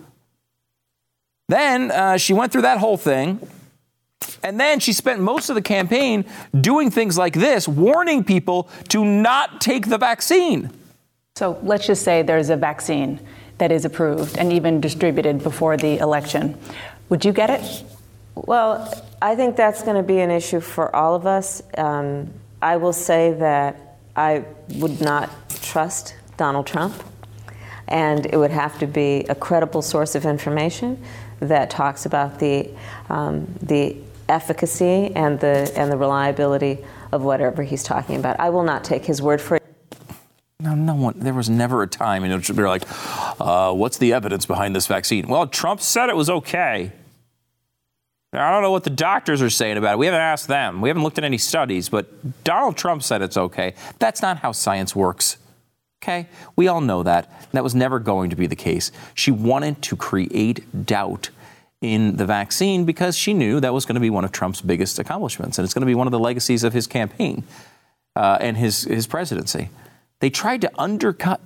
Then 1.49 1.91
uh, 1.91 2.19
she 2.19 2.35
went 2.35 2.53
through 2.53 2.63
that 2.63 2.79
whole 2.79 2.99
thing. 2.99 3.41
And 4.43 4.61
then 4.61 4.81
she 4.81 4.93
spent 4.93 5.21
most 5.21 5.49
of 5.49 5.55
the 5.55 5.63
campaign 5.63 6.25
doing 6.59 6.91
things 6.91 7.17
like 7.17 7.35
this, 7.35 7.67
warning 7.67 8.23
people 8.23 8.69
to 8.89 9.05
not 9.05 9.61
take 9.61 9.89
the 9.89 9.99
vaccine. 9.99 10.71
So 11.37 11.59
let's 11.63 11.87
just 11.87 12.03
say 12.03 12.23
there's 12.23 12.51
a 12.51 12.57
vaccine 12.57 13.21
that 13.59 13.73
is 13.73 13.85
approved 13.85 14.37
and 14.39 14.53
even 14.53 14.81
distributed 14.81 15.43
before 15.43 15.77
the 15.77 15.99
election. 15.99 16.59
Would 17.09 17.25
you 17.25 17.33
get 17.33 17.51
it? 17.51 17.85
Well, 18.35 18.93
I 19.21 19.35
think 19.35 19.57
that's 19.57 19.83
going 19.83 19.97
to 19.97 20.03
be 20.03 20.21
an 20.21 20.31
issue 20.31 20.61
for 20.61 20.95
all 20.95 21.15
of 21.15 21.27
us. 21.27 21.63
Um, 21.77 22.31
I 22.63 22.77
will 22.77 22.93
say 22.93 23.33
that 23.35 23.97
I 24.15 24.45
would 24.77 25.01
not 25.01 25.31
trust 25.63 26.15
Donald 26.37 26.67
Trump, 26.67 26.95
and 27.89 28.27
it 28.27 28.37
would 28.37 28.51
have 28.53 28.79
to 28.79 28.87
be 28.87 29.25
a 29.29 29.35
credible 29.35 29.83
source 29.83 30.15
of 30.15 30.25
information 30.25 31.03
that 31.41 31.71
talks 31.71 32.07
about 32.07 32.39
the 32.39 32.71
um, 33.09 33.53
the 33.63 33.97
efficacy 34.29 35.15
and 35.15 35.41
the 35.41 35.73
and 35.77 35.91
the 35.91 35.97
reliability 35.97 36.79
of 37.13 37.23
whatever 37.23 37.63
he's 37.63 37.83
talking 37.83 38.17
about. 38.17 38.39
I 38.39 38.51
will 38.51 38.65
not 38.65 38.85
take 38.85 39.05
his 39.05 39.21
word 39.21 39.41
for 39.41 39.57
it. 39.57 39.63
No, 40.61 40.75
no 40.75 40.95
one. 40.95 41.15
There 41.19 41.35
was 41.35 41.49
never 41.49 41.83
a 41.83 41.87
time 41.87 42.25
in 42.25 42.33
which 42.33 42.49
they're 42.49 42.69
like, 42.69 42.83
uh, 43.41 43.73
"What's 43.73 43.99
the 43.99 44.13
evidence 44.13 44.47
behind 44.47 44.77
this 44.77 44.87
vaccine?" 44.87 45.27
Well, 45.29 45.47
Trump 45.47 45.81
said 45.81 46.09
it 46.09 46.17
was 46.17 46.31
okay. 46.31 46.93
I 48.33 48.53
don't 48.53 48.63
know 48.63 48.71
what 48.71 48.85
the 48.85 48.91
doctors 48.91 49.41
are 49.41 49.51
saying 49.51 49.79
about 49.79 49.95
it. 49.95 49.99
We 49.99 50.07
haven't 50.07 50.21
asked 50.21 50.49
them. 50.49 50.83
We 50.83 50.91
haven't 50.91 51.03
looked 51.03 51.19
at 51.19 51.25
any 51.25 51.39
studies, 51.39 51.89
but 51.89 52.45
Donald 52.45 52.77
Trump 52.77 53.03
said 53.03 53.23
it's 53.23 53.39
okay. 53.39 53.75
That's 53.99 54.21
not 54.21 54.39
how 54.39 54.53
science 54.53 54.95
works. 54.95 55.39
Okay? 56.03 56.29
We 56.55 56.69
all 56.69 56.83
know 56.83 57.03
that. 57.03 57.51
That 57.53 57.65
was 57.65 57.75
never 57.75 57.99
going 57.99 58.31
to 58.31 58.37
be 58.37 58.47
the 58.47 58.57
case. 58.57 58.93
She 59.15 59.31
wanted 59.31 59.81
to 59.83 59.97
create 59.97 60.87
doubt 60.87 61.31
in 61.81 62.17
the 62.17 62.27
vaccine 62.27 62.85
because 62.85 63.17
she 63.17 63.33
knew 63.33 63.61
that 63.61 63.73
was 63.73 63.87
going 63.87 63.95
to 63.95 64.01
be 64.01 64.11
one 64.11 64.25
of 64.25 64.33
Trump's 64.33 64.61
biggest 64.61 64.99
accomplishments, 64.99 65.59
and 65.59 65.65
it's 65.65 65.73
going 65.73 65.83
to 65.83 65.87
be 65.87 65.95
one 65.95 66.07
of 66.07 66.11
the 66.11 66.19
legacies 66.19 66.65
of 66.65 66.73
his 66.73 66.87
campaign 66.87 67.45
uh, 68.15 68.37
and 68.41 68.57
his, 68.57 68.83
his 68.85 69.07
presidency. 69.07 69.71
They 70.21 70.29
tried 70.29 70.61
to 70.63 70.71
undercut 70.77 71.41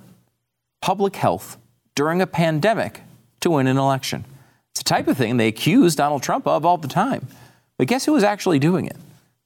public 0.81 1.17
health 1.17 1.59
during 1.95 2.21
a 2.21 2.27
pandemic 2.27 3.03
to 3.41 3.51
win 3.51 3.67
an 3.67 3.77
election. 3.77 4.25
It's 4.73 4.81
the 4.81 4.85
type 4.85 5.07
of 5.07 5.19
thing 5.19 5.37
they 5.37 5.49
accuse 5.49 5.95
Donald 5.95 6.23
Trump 6.23 6.47
of 6.47 6.65
all 6.65 6.79
the 6.79 6.89
time. 6.89 7.27
But 7.77 7.89
guess 7.89 8.07
who 8.07 8.13
was 8.13 8.25
actually 8.25 8.59
doing 8.59 8.87
it? 8.87 8.97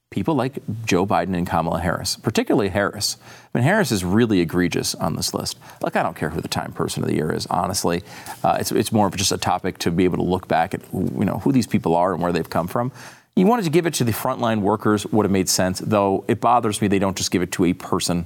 People 0.09 0.35
like 0.35 0.59
Joe 0.85 1.05
Biden 1.05 1.35
and 1.35 1.45
Kamala 1.45 1.81
Harris, 1.81 2.15
particularly 2.15 2.69
Harris. 2.69 3.17
I 3.53 3.57
mean, 3.57 3.65
Harris 3.65 3.91
is 3.91 4.05
really 4.05 4.39
egregious 4.39 4.95
on 4.95 5.17
this 5.17 5.33
list. 5.33 5.59
Look, 5.81 5.97
I 5.97 6.03
don't 6.03 6.15
care 6.15 6.29
who 6.29 6.39
the 6.39 6.47
Time 6.47 6.71
Person 6.71 7.03
of 7.03 7.09
the 7.09 7.15
Year 7.15 7.33
is, 7.33 7.45
honestly. 7.47 8.03
Uh, 8.41 8.55
it's, 8.57 8.71
it's 8.71 8.93
more 8.93 9.07
of 9.07 9.17
just 9.17 9.33
a 9.33 9.37
topic 9.37 9.79
to 9.79 9.91
be 9.91 10.05
able 10.05 10.15
to 10.15 10.23
look 10.23 10.47
back 10.47 10.73
at 10.73 10.81
you 10.93 11.25
know, 11.25 11.39
who 11.39 11.51
these 11.51 11.67
people 11.67 11.93
are 11.93 12.13
and 12.13 12.23
where 12.23 12.31
they've 12.31 12.49
come 12.49 12.67
from. 12.67 12.93
You 13.35 13.47
wanted 13.47 13.65
to 13.65 13.69
give 13.69 13.85
it 13.85 13.95
to 13.95 14.05
the 14.05 14.13
frontline 14.13 14.61
workers, 14.61 15.05
would 15.07 15.25
have 15.25 15.31
made 15.31 15.49
sense, 15.49 15.79
though 15.79 16.23
it 16.29 16.39
bothers 16.39 16.81
me 16.81 16.87
they 16.87 16.99
don't 16.99 17.17
just 17.17 17.31
give 17.31 17.41
it 17.41 17.51
to 17.51 17.65
a 17.65 17.73
person 17.73 18.25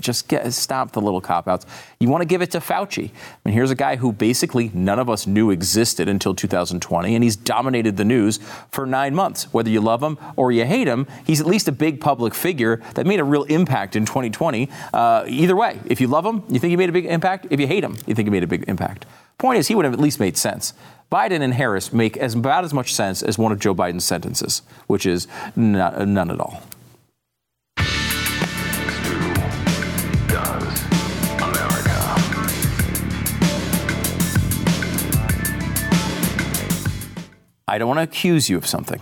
Just 0.00 0.28
get, 0.28 0.52
stop 0.52 0.92
the 0.92 1.00
little 1.00 1.22
cop 1.22 1.48
outs. 1.48 1.64
You 1.98 2.10
want 2.10 2.20
to 2.20 2.26
give 2.26 2.42
it 2.42 2.50
to 2.50 2.58
Fauci. 2.58 3.08
I 3.08 3.12
mean, 3.44 3.54
here's 3.54 3.70
a 3.70 3.74
guy 3.74 3.96
who 3.96 4.12
basically 4.12 4.70
none 4.74 4.98
of 4.98 5.08
us 5.08 5.26
knew 5.26 5.50
existed 5.50 6.10
until 6.10 6.34
2020, 6.34 7.14
and 7.14 7.24
he's 7.24 7.36
dominated 7.36 7.96
the 7.96 8.04
news 8.04 8.38
for 8.70 8.84
nine 8.84 9.14
months. 9.14 9.44
Whether 9.54 9.70
you 9.70 9.80
love 9.80 10.02
him 10.02 10.18
or 10.36 10.52
you 10.52 10.66
hate 10.66 10.86
him, 10.86 11.06
he's 11.26 11.40
at 11.40 11.46
least 11.46 11.68
a 11.68 11.72
big 11.72 12.02
public 12.02 12.34
figure 12.34 12.82
that 12.94 13.06
made 13.06 13.18
a 13.18 13.24
real 13.24 13.44
impact 13.44 13.96
in 13.96 14.04
2020. 14.04 14.68
Uh, 14.92 15.24
either 15.26 15.56
way, 15.56 15.80
if 15.86 16.02
you 16.02 16.06
love 16.06 16.26
him, 16.26 16.42
you 16.50 16.58
think 16.58 16.70
he 16.70 16.76
made 16.76 16.90
a 16.90 16.92
big 16.92 17.06
impact. 17.06 17.46
If 17.48 17.58
you 17.58 17.66
hate 17.66 17.82
him, 17.82 17.96
you 18.06 18.14
think 18.14 18.26
he 18.26 18.30
made 18.30 18.44
a 18.44 18.48
big 18.48 18.64
impact. 18.68 19.06
Point 19.38 19.58
is, 19.58 19.68
he 19.68 19.74
would 19.74 19.86
have 19.86 19.94
at 19.94 20.00
least 20.00 20.20
made 20.20 20.36
sense. 20.36 20.74
Biden 21.10 21.40
and 21.40 21.54
Harris 21.54 21.94
make 21.94 22.18
as 22.18 22.34
about 22.34 22.64
as 22.64 22.74
much 22.74 22.92
sense 22.92 23.22
as 23.22 23.38
one 23.38 23.52
of 23.52 23.58
Joe 23.58 23.74
Biden's 23.74 24.04
sentences, 24.04 24.60
which 24.86 25.06
is 25.06 25.26
none 25.56 26.30
at 26.30 26.40
all. 26.40 26.62
I 37.72 37.78
don't 37.78 37.88
want 37.88 38.00
to 38.00 38.02
accuse 38.02 38.50
you 38.50 38.58
of 38.58 38.66
something, 38.66 39.00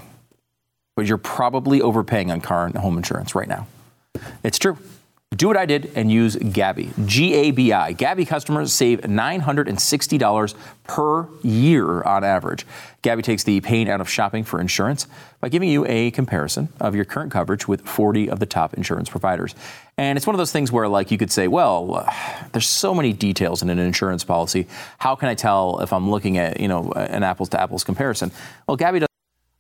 but 0.95 1.05
you're 1.05 1.19
probably 1.19 1.83
overpaying 1.83 2.31
on 2.31 2.41
car 2.41 2.67
and 2.67 2.77
home 2.77 2.97
insurance 2.99 3.35
right 3.35 3.49
now. 3.49 3.67
It's 4.45 4.61
true. 4.61 4.79
Do 5.37 5.47
what 5.47 5.57
I 5.57 5.65
did 5.65 5.93
and 5.95 6.11
use 6.11 6.35
Gabi. 6.35 7.07
G 7.07 7.35
A 7.35 7.53
B 7.53 7.73
I. 7.73 7.95
Gabi 7.95 8.27
customers 8.27 8.73
save 8.73 9.03
$960 9.03 10.55
per 10.83 11.29
year 11.43 12.03
on 12.03 12.25
average. 12.25 12.67
Gabi 13.05 13.23
takes 13.23 13.45
the 13.45 13.61
pain 13.61 13.87
out 13.87 14.01
of 14.01 14.11
shopping 14.11 14.43
for 14.43 14.61
insurance 14.61 15.07
by 15.41 15.49
giving 15.49 15.69
you 15.69 15.87
a 15.87 16.11
comparison 16.11 16.69
of 16.81 16.97
your 16.97 17.05
current 17.05 17.31
coverage 17.31 17.69
with 17.69 17.83
40 17.83 18.29
of 18.29 18.41
the 18.41 18.45
top 18.45 18.75
insurance 18.75 19.09
providers. 19.09 19.55
And 19.97 20.17
it's 20.17 20.27
one 20.27 20.35
of 20.35 20.39
those 20.39 20.51
things 20.51 20.73
where, 20.73 20.89
like, 20.89 21.13
you 21.13 21.17
could 21.17 21.31
say, 21.31 21.47
well, 21.47 21.95
uh, 21.95 22.13
there's 22.51 22.67
so 22.67 22.93
many 22.93 23.13
details 23.13 23.63
in 23.63 23.71
an 23.71 23.79
insurance 23.79 24.25
policy. 24.25 24.67
How 24.99 25.15
can 25.15 25.29
I 25.29 25.37
tell 25.37 25.79
if 25.79 25.93
I'm 25.93 26.11
looking 26.11 26.39
at, 26.39 26.59
you 26.59 26.67
know, 26.67 26.91
an 26.91 27.23
apples 27.23 27.51
to 27.51 27.61
apples 27.61 27.85
comparison? 27.85 28.33
Well, 28.67 28.77
Gabi 28.77 28.99
does. 28.99 29.07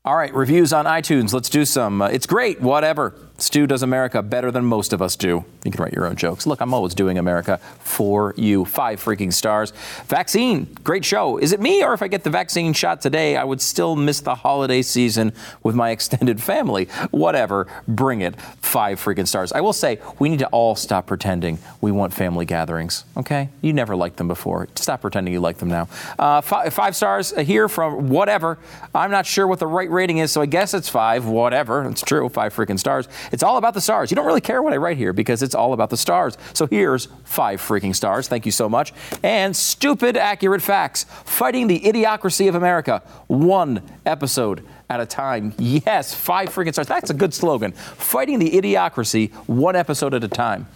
All 0.02 0.16
right, 0.16 0.34
reviews 0.34 0.72
on 0.72 0.86
iTunes. 0.86 1.32
Let's 1.34 1.50
do 1.50 1.66
some. 1.66 2.00
Uh, 2.02 2.08
it's 2.08 2.26
great, 2.26 2.60
whatever. 2.60 3.14
Stu 3.42 3.66
does 3.66 3.82
America 3.82 4.23
better 4.23 4.50
than 4.50 4.64
most 4.64 4.92
of 4.92 5.00
us 5.00 5.16
do. 5.16 5.44
You 5.64 5.70
can 5.70 5.82
write 5.82 5.92
your 5.94 6.06
own 6.06 6.16
jokes. 6.16 6.47
Look, 6.47 6.61
I'm 6.61 6.75
always 6.75 6.94
doing 6.94 7.16
America 7.16 7.59
for 7.78 8.35
you. 8.37 8.64
Five 8.64 9.02
freaking 9.02 9.32
stars. 9.32 9.73
Vaccine, 10.06 10.66
great 10.85 11.04
show. 11.04 11.38
Is 11.38 11.52
it 11.52 11.61
me, 11.61 11.82
or 11.82 11.94
if 11.94 12.02
I 12.02 12.09
get 12.09 12.23
the 12.25 12.30
vaccine 12.30 12.73
shot 12.73 13.00
today, 13.00 13.37
I 13.37 13.44
would 13.44 13.61
still 13.61 13.97
miss 13.97 14.20
the 14.20 14.35
holiday 14.35 14.82
season 14.82 15.32
with 15.62 15.75
my 15.75 15.90
extended 16.00 16.42
family? 16.42 16.87
Whatever, 17.11 17.66
bring 17.88 18.20
it. 18.20 18.38
Five 18.40 19.02
freaking 19.02 19.26
stars. 19.26 19.52
I 19.52 19.61
will 19.61 19.73
say, 19.73 20.00
we 20.18 20.28
need 20.28 20.40
to 20.40 20.49
all 20.49 20.75
stop 20.75 21.06
pretending 21.06 21.59
we 21.80 21.92
want 21.92 22.12
family 22.12 22.44
gatherings, 22.44 23.04
okay? 23.16 23.49
You 23.62 23.73
never 23.73 23.97
liked 23.97 24.16
them 24.16 24.28
before. 24.28 24.68
Stop 24.75 25.00
pretending 25.00 25.32
you 25.32 25.40
like 25.40 25.59
them 25.59 25.68
now. 25.68 25.88
Uh, 26.18 26.40
five, 26.42 26.73
five 26.75 26.94
stars 26.94 27.37
here 27.38 27.68
from 27.68 28.09
whatever. 28.11 28.59
I'm 28.94 29.11
not 29.11 29.25
sure 29.26 29.47
what 29.47 29.59
the 29.59 29.66
right 29.66 29.90
rating 29.90 30.18
is, 30.18 30.30
so 30.30 30.40
I 30.40 30.47
guess 30.47 30.75
it's 30.75 30.88
five, 30.88 31.26
whatever. 31.26 31.85
It's 31.88 32.02
true, 32.02 32.28
five 32.28 32.54
freaking 32.54 32.78
stars. 32.78 33.09
It's 33.32 33.42
all 33.42 33.56
about 33.56 33.75
the 33.75 33.80
stars. 33.80 34.10
You 34.10 34.14
don't 34.14 34.26
really 34.26 34.40
care 34.40 34.62
what 34.62 34.72
I 34.72 34.76
write 34.76 34.96
here 34.96 35.12
because 35.12 35.42
it's 35.42 35.54
all 35.54 35.72
about 35.72 35.90
the 35.90 35.96
stars. 35.96 36.37
So 36.52 36.66
here's 36.66 37.06
five 37.25 37.60
freaking 37.60 37.94
stars. 37.94 38.28
Thank 38.28 38.46
you 38.46 38.52
so 38.52 38.68
much. 38.68 38.92
And 39.22 39.56
stupid 39.56 40.16
accurate 40.16 40.62
facts. 40.62 41.04
Fighting 41.25 41.66
the 41.66 41.80
idiocracy 41.80 42.49
of 42.49 42.54
America. 42.54 43.02
One 43.26 43.82
episode 44.06 44.66
at 44.88 45.00
a 45.00 45.06
time. 45.06 45.54
Yes, 45.58 46.14
five 46.14 46.49
freaking 46.49 46.72
stars. 46.72 46.88
That's 46.88 47.10
a 47.10 47.14
good 47.14 47.32
slogan. 47.32 47.72
Fighting 47.72 48.38
the 48.38 48.50
idiocracy 48.50 49.32
one 49.46 49.76
episode 49.76 50.14
at 50.14 50.25
a 50.25 50.28
time. 50.28 50.66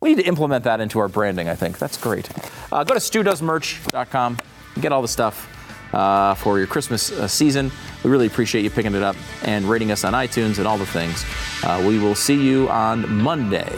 We 0.00 0.10
need 0.10 0.22
to 0.22 0.28
implement 0.28 0.64
that 0.64 0.80
into 0.80 1.00
our 1.00 1.08
branding, 1.08 1.48
I 1.48 1.56
think. 1.56 1.78
That's 1.78 1.96
great. 1.96 2.28
Uh, 2.72 2.84
go 2.84 2.94
to 2.94 3.00
StuDoesMerch.com 3.00 4.38
and 4.74 4.82
get 4.82 4.92
all 4.92 5.02
the 5.02 5.08
stuff 5.08 5.57
uh, 5.92 6.34
for 6.34 6.58
your 6.58 6.66
Christmas 6.66 7.10
uh, 7.12 7.28
season. 7.28 7.70
We 8.04 8.10
really 8.10 8.26
appreciate 8.26 8.62
you 8.62 8.70
picking 8.70 8.94
it 8.94 9.02
up 9.02 9.16
and 9.44 9.64
rating 9.64 9.90
us 9.90 10.04
on 10.04 10.12
iTunes 10.12 10.58
and 10.58 10.66
all 10.66 10.78
the 10.78 10.86
things. 10.86 11.24
Uh, 11.62 11.82
we 11.86 11.98
will 11.98 12.14
see 12.14 12.40
you 12.40 12.68
on 12.68 13.08
Monday. 13.12 13.76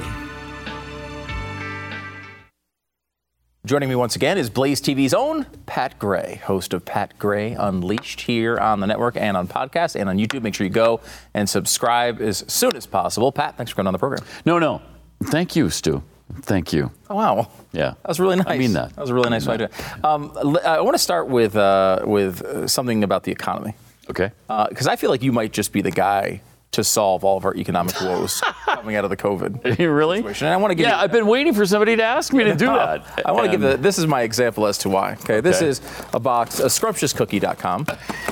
Joining 3.67 3.91
me 3.91 3.95
once 3.95 4.17
again 4.17 4.39
is 4.39 4.49
Blaze 4.49 4.81
TV's 4.81 5.13
own 5.13 5.45
Pat 5.67 5.99
Gray, 5.99 6.41
host 6.45 6.73
of 6.73 6.85
Pat 6.85 7.19
Gray 7.19 7.53
Unleashed 7.53 8.23
here 8.23 8.59
on 8.59 8.81
the 8.81 8.87
network 8.87 9.17
and 9.17 9.37
on 9.37 9.47
podcast 9.47 10.01
and 10.01 10.09
on 10.09 10.17
YouTube. 10.17 10.43
Make 10.43 10.55
sure 10.55 10.67
you 10.67 10.73
go 10.73 11.01
and 11.35 11.49
subscribe 11.49 12.23
as 12.23 12.43
soon 12.49 12.75
as 12.75 12.87
possible. 12.87 13.31
Pat, 13.33 13.59
thanks 13.59 13.71
for 13.71 13.77
coming 13.77 13.89
on 13.89 13.93
the 13.93 13.99
program. 13.99 14.27
No, 14.47 14.59
no. 14.59 14.81
Thank 15.25 15.57
you, 15.57 15.69
Stu. 15.69 16.03
Thank 16.43 16.73
you. 16.73 16.91
Oh, 17.09 17.15
wow. 17.17 17.49
Yeah. 17.73 17.91
That 18.03 18.09
was 18.09 18.21
really 18.21 18.37
nice. 18.37 18.47
I 18.47 18.59
mean 18.59 18.73
that. 18.75 18.95
That 18.95 19.01
was 19.01 19.11
a 19.11 19.15
really 19.15 19.31
nice 19.31 19.47
way 19.47 19.57
to. 19.59 19.71
Um, 20.05 20.33
I 20.65 20.81
want 20.81 20.95
to 20.95 20.99
start 21.03 21.29
with 21.29 21.57
uh, 21.57 22.01
with 22.05 22.43
uh, 22.43 22.67
something 22.67 23.03
about 23.05 23.23
the 23.25 23.33
economy 23.33 23.75
Okay. 24.09 24.31
because 24.69 24.87
I 24.87 24.97
feel 24.97 25.11
like 25.11 25.23
you 25.23 25.33
might 25.33 25.53
just 25.53 25.73
be 25.73 25.83
the 25.83 25.91
guy 25.93 26.41
to 26.73 26.85
solve 26.85 27.25
all 27.25 27.37
of 27.37 27.45
our 27.45 27.57
economic 27.57 28.01
woes 28.01 28.41
coming 28.65 28.95
out 28.95 29.03
of 29.05 29.11
the 29.11 29.17
COVID. 29.17 29.79
really? 29.79 30.19
situation. 30.19 30.47
And 30.47 30.55
I 30.55 30.57
want 30.57 30.71
to 30.71 30.75
give 30.77 30.87
Yeah, 30.87 30.97
you- 30.97 31.03
I've 31.03 31.11
been 31.13 31.27
waiting 31.27 31.53
for 31.53 31.67
somebody 31.67 31.97
to 31.97 32.03
ask 32.05 32.33
me 32.33 32.45
to 32.45 32.55
do 32.55 32.67
that. 32.67 33.23
I 33.27 33.33
want 33.33 33.47
to 33.47 33.51
give 33.51 33.61
the, 33.61 33.77
this 33.77 33.99
is 33.99 34.07
my 34.07 34.23
example 34.23 34.67
as 34.67 34.79
to 34.79 34.89
why. 34.89 35.13
Okay, 35.15 35.41
this 35.41 35.63
is 35.63 35.81
a 36.15 36.21
box, 36.21 36.61
uh, 36.61 36.67
scrumptiouscookie.com. 36.67 37.87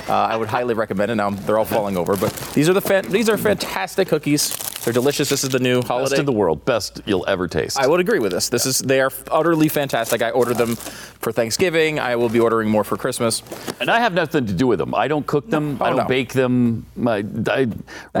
Uh, 0.07 0.13
I 0.13 0.37
would 0.37 0.47
highly 0.47 0.73
recommend 0.73 1.11
it. 1.11 1.15
Now 1.15 1.31
they're 1.31 1.57
all 1.59 1.65
falling 1.65 1.97
over, 1.97 2.15
but 2.15 2.31
these 2.53 2.69
are 2.69 2.73
the 2.73 2.81
fan, 2.81 3.05
these 3.09 3.27
are 3.27 3.37
fantastic 3.37 4.07
cookies. 4.07 4.55
They're 4.85 4.93
delicious. 4.93 5.27
This 5.27 5.43
is 5.43 5.49
the 5.49 5.59
new 5.59 5.81
holiday. 5.81 6.11
best 6.11 6.19
in 6.19 6.25
the 6.25 6.31
world, 6.31 6.63
best 6.63 7.01
you'll 7.05 7.27
ever 7.27 7.49
taste. 7.49 7.77
I 7.77 7.85
would 7.85 7.99
agree 7.99 8.19
with 8.19 8.31
this. 8.31 8.47
This 8.47 8.65
is 8.65 8.79
they 8.79 9.01
are 9.01 9.11
utterly 9.29 9.67
fantastic. 9.67 10.21
I 10.21 10.29
ordered 10.31 10.57
them 10.57 10.77
for 10.77 11.33
Thanksgiving. 11.33 11.99
I 11.99 12.15
will 12.15 12.29
be 12.29 12.39
ordering 12.39 12.69
more 12.69 12.85
for 12.85 12.95
Christmas. 12.95 13.43
and 13.81 13.91
I 13.91 13.99
have 13.99 14.13
nothing 14.13 14.45
to 14.45 14.53
do 14.53 14.67
with 14.67 14.79
them. 14.79 14.95
I 14.95 15.09
don't 15.09 15.27
cook 15.27 15.49
them. 15.49 15.77
Oh, 15.81 15.85
I 15.85 15.89
don't 15.89 15.97
no. 15.97 16.05
bake 16.05 16.31
them. 16.31 16.85
I, 17.05 17.25
I 17.51 17.67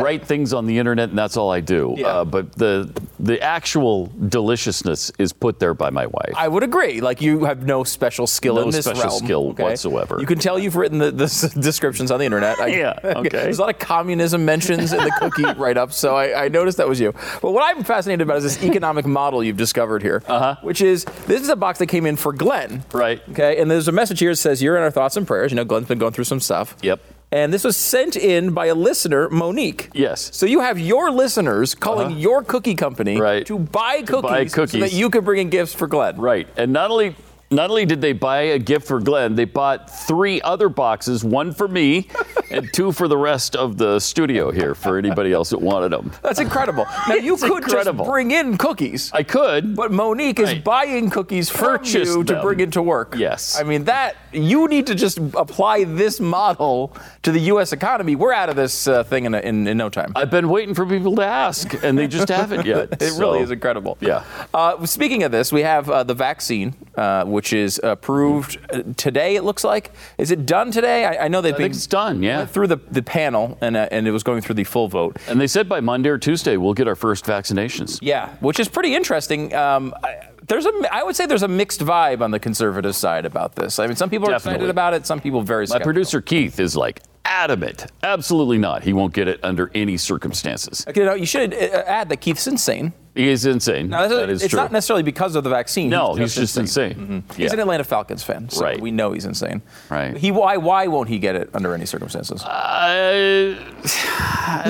write 0.09 0.25
things 0.25 0.53
on 0.53 0.65
the 0.65 0.77
internet, 0.77 1.09
and 1.09 1.17
that's 1.17 1.37
all 1.37 1.51
I 1.51 1.59
do. 1.59 1.93
Yeah. 1.97 2.07
Uh, 2.07 2.25
but 2.25 2.51
the 2.53 2.91
the 3.19 3.41
actual 3.41 4.07
deliciousness 4.27 5.11
is 5.19 5.33
put 5.33 5.59
there 5.59 5.73
by 5.73 5.89
my 5.89 6.05
wife. 6.07 6.33
I 6.35 6.47
would 6.47 6.63
agree. 6.63 7.01
Like 7.01 7.21
you 7.21 7.45
have 7.45 7.65
no 7.65 7.83
special 7.83 8.27
skill 8.27 8.55
No 8.55 8.63
in 8.63 8.69
this 8.71 8.85
special 8.85 9.03
realm, 9.03 9.23
skill 9.23 9.49
okay? 9.49 9.63
whatsoever. 9.63 10.17
You 10.19 10.25
can 10.25 10.39
tell 10.39 10.57
you've 10.57 10.75
written 10.75 10.97
the, 10.97 11.11
the 11.11 11.25
s- 11.25 11.53
descriptions 11.53 12.11
on 12.11 12.19
the 12.19 12.25
internet. 12.25 12.59
I- 12.59 12.67
Yeah, 12.67 12.99
okay. 13.03 13.29
There's 13.29 13.59
a 13.59 13.61
lot 13.61 13.73
of 13.73 13.79
communism 13.79 14.45
mentions 14.45 14.93
in 14.93 15.03
the 15.03 15.11
cookie 15.19 15.43
write-up, 15.59 15.91
so 15.91 16.15
I, 16.15 16.45
I 16.45 16.47
noticed 16.47 16.77
that 16.77 16.87
was 16.87 16.99
you. 16.99 17.13
But 17.41 17.51
what 17.51 17.63
I'm 17.63 17.83
fascinated 17.83 18.21
about 18.21 18.37
is 18.37 18.43
this 18.43 18.63
economic 18.63 19.05
model 19.05 19.43
you've 19.43 19.57
discovered 19.57 20.01
here, 20.01 20.23
uh-huh. 20.27 20.55
which 20.61 20.81
is 20.81 21.03
this 21.27 21.41
is 21.41 21.49
a 21.49 21.55
box 21.55 21.79
that 21.79 21.87
came 21.87 22.05
in 22.05 22.15
for 22.15 22.31
Glenn. 22.33 22.83
Right. 22.93 23.21
Okay. 23.29 23.59
And 23.61 23.69
there's 23.69 23.87
a 23.87 23.91
message 23.91 24.19
here 24.19 24.31
that 24.31 24.37
says 24.37 24.61
you're 24.63 24.77
in 24.77 24.83
our 24.83 24.91
thoughts 24.91 25.17
and 25.17 25.27
prayers. 25.27 25.51
You 25.51 25.57
know, 25.57 25.65
Glenn's 25.65 25.87
been 25.87 25.99
going 25.99 26.13
through 26.13 26.23
some 26.23 26.39
stuff. 26.39 26.75
Yep. 26.81 26.99
And 27.31 27.53
this 27.53 27.63
was 27.63 27.77
sent 27.77 28.15
in 28.15 28.53
by 28.53 28.67
a 28.67 28.75
listener, 28.75 29.29
Monique. 29.29 29.89
Yes. 29.93 30.29
So 30.33 30.45
you 30.47 30.61
have 30.61 30.79
your 30.79 31.11
listeners 31.11 31.75
calling 31.75 32.07
Uh-huh. 32.07 32.15
your 32.19 32.43
cookie 32.43 32.73
company 32.73 33.19
Right. 33.19 33.45
to 33.45 33.59
buy 33.59 34.01
To 34.01 34.05
cookies, 34.21 34.29
buy 34.31 34.45
so 34.47 34.65
that 34.79 34.93
you 34.93 35.11
could 35.11 35.25
bring 35.25 35.39
in 35.41 35.49
gifts 35.49 35.73
for 35.73 35.85
Glenn. 35.87 36.17
Right. 36.17 36.47
And 36.57 36.73
not 36.73 36.89
only 36.89 37.15
not 37.51 37.69
only 37.71 37.85
did 37.85 37.99
they 37.99 38.13
buy 38.13 38.41
a 38.41 38.59
gift 38.59 38.87
for 38.87 38.99
Glenn, 38.99 39.33
they 39.35 39.45
bought 39.45 39.89
three 39.89 40.39
other 40.41 40.69
boxes, 40.69 41.23
one 41.23 41.51
for 41.51 41.67
me 41.67 42.07
and 42.51 42.71
two 42.73 42.91
for 42.91 43.07
the 43.07 43.17
rest 43.17 43.55
of 43.55 43.77
the 43.77 43.99
studio 43.99 44.51
here 44.51 44.75
for 44.75 44.97
anybody 44.99 45.33
else 45.33 45.49
that 45.49 45.59
wanted 45.59 45.91
them. 45.91 46.11
That's 46.21 46.39
incredible. 46.39 46.85
Now 47.07 47.15
you 47.15 47.33
It's 47.33 47.43
could 47.43 47.63
incredible. 47.63 48.05
just 48.05 48.11
bring 48.11 48.31
in 48.31 48.57
cookies, 48.57 49.11
I 49.13 49.23
could, 49.23 49.75
but 49.75 49.91
Monique 49.91 50.39
is 50.39 50.49
Right. 50.49 50.63
buying 50.63 51.09
cookies 51.09 51.49
from 51.49 51.79
Purchase 51.79 52.07
you 52.09 52.23
to 52.23 52.33
them. 52.33 52.41
bring 52.43 52.59
into 52.59 52.83
work. 52.83 53.15
Yes. 53.17 53.59
I 53.59 53.63
mean 53.63 53.85
that 53.85 54.15
you 54.31 54.67
need 54.67 54.85
to 54.87 54.93
just 54.95 55.17
apply 55.17 55.85
this 55.85 56.19
model 56.19 56.95
to 57.23 57.31
the 57.31 57.39
U.S. 57.53 57.73
economy. 57.73 58.15
We're 58.15 58.33
out 58.33 58.49
of 58.49 58.55
this 58.55 58.87
uh, 58.87 59.03
thing 59.03 59.25
in, 59.25 59.33
in 59.33 59.67
in 59.67 59.75
no 59.77 59.89
time. 59.89 60.11
I've 60.15 60.29
been 60.29 60.49
waiting 60.49 60.75
for 60.75 60.85
people 60.85 61.15
to 61.15 61.23
ask, 61.25 61.73
and 61.83 61.97
they 61.97 62.07
just 62.07 62.29
haven't 62.41 62.65
yet. 62.67 63.01
It 63.01 63.13
really 63.17 63.39
is 63.41 63.49
incredible. 63.49 63.97
Yeah. 64.01 64.23
Uh, 64.53 64.85
speaking 64.85 65.23
of 65.23 65.31
this, 65.31 65.51
we 65.51 65.61
have 65.63 65.89
uh, 65.89 66.03
the 66.03 66.13
vaccine, 66.13 66.75
uh, 66.95 67.23
which 67.39 67.53
is 67.53 67.79
approved 67.83 68.57
uh, 68.69 68.83
today. 68.97 69.37
It 69.37 69.45
looks 69.45 69.63
like. 69.63 69.93
Is 70.17 70.29
it 70.29 70.45
done 70.45 70.71
today? 70.71 71.05
I, 71.05 71.23
I 71.23 71.27
know 71.29 71.39
they've 71.39 71.53
I 71.53 71.57
been 71.57 71.63
think 71.67 71.75
it's 71.75 71.87
done, 71.87 72.21
yeah. 72.21 72.45
through 72.45 72.67
the, 72.67 72.75
the 72.91 73.01
panel 73.01 73.57
and 73.61 73.77
uh, 73.77 73.87
and 73.91 74.09
it 74.09 74.11
was 74.11 74.23
going 74.23 74.41
through 74.41 74.55
the 74.55 74.65
full 74.65 74.89
vote. 74.89 75.15
And 75.29 75.39
they 75.39 75.47
said 75.47 75.69
by 75.69 75.79
Monday 75.79 76.09
or 76.09 76.17
Tuesday 76.17 76.57
we'll 76.57 76.73
get 76.73 76.85
our 76.85 76.97
first 76.97 77.23
vaccinations. 77.23 77.97
Yeah, 78.01 78.35
which 78.41 78.59
is 78.59 78.67
pretty 78.67 78.93
interesting. 78.93 79.55
Um, 79.55 79.93
I, 80.03 80.27
there's 80.47 80.65
a, 80.65 80.73
I 80.91 81.01
would 81.01 81.15
say 81.15 81.27
there's 81.27 81.43
a 81.43 81.47
mixed 81.47 81.79
vibe 81.79 82.19
on 82.19 82.31
the 82.31 82.39
conservative 82.39 82.93
side 82.93 83.25
about 83.25 83.55
this. 83.55 83.79
I 83.79 83.87
mean, 83.87 83.95
some 83.95 84.09
people 84.09 84.29
are 84.29 84.35
excited 84.35 84.69
about 84.69 84.93
it, 84.93 85.05
some 85.05 85.21
people 85.21 85.41
very 85.41 85.65
skeptical. 85.65 85.79
My 85.79 85.93
producer 85.93 86.21
Keith 86.21 86.59
is 86.59 86.75
like 86.75 87.03
adamant, 87.23 87.85
absolutely 88.03 88.57
not. 88.57 88.83
He 88.83 88.91
won't 88.91 89.13
get 89.13 89.29
it 89.29 89.39
under 89.43 89.71
any 89.73 89.95
circumstances. 89.95 90.85
You 90.93 91.05
know, 91.05 91.13
you 91.13 91.25
should 91.25 91.53
uh, 91.53 91.83
add 91.87 92.09
that 92.09 92.19
Keith's 92.19 92.47
insane. 92.47 92.91
He 93.19 93.27
is 93.29 93.45
insane. 93.45 93.89
That's- 93.89 94.09
that 94.11 94.29
is 94.29 94.41
it's 94.43 94.51
true. 94.51 94.59
not 94.61 94.71
necessarily 94.71 95.03
because 95.03 95.35
of 95.35 95.43
the 95.43 95.49
vaccine. 95.49 95.89
no, 95.89 96.15
he's 96.15 96.35
just 96.35 96.55
insane. 96.57 96.93
Mm-hmm. 96.93 97.41
He's 97.41 97.51
an 97.51 97.59
Atlanta 97.59 97.83
Falcons 97.83 98.23
fan, 98.23 98.49
so 98.49 98.61
Right. 98.63 98.79
we 98.79 98.91
know 98.91 99.11
he's 99.11 99.25
insane. 99.25 99.61
Right. 99.89 100.15
He 100.15 100.31
why 100.31 100.55
why 100.57 100.87
won't 100.87 101.09
he 101.09 101.19
get 101.19 101.35
it 101.35 101.49
under 101.53 101.73
any 101.73 101.85
circumstances? 101.85 102.41
Uh, 102.43 103.55
it's 103.83 104.03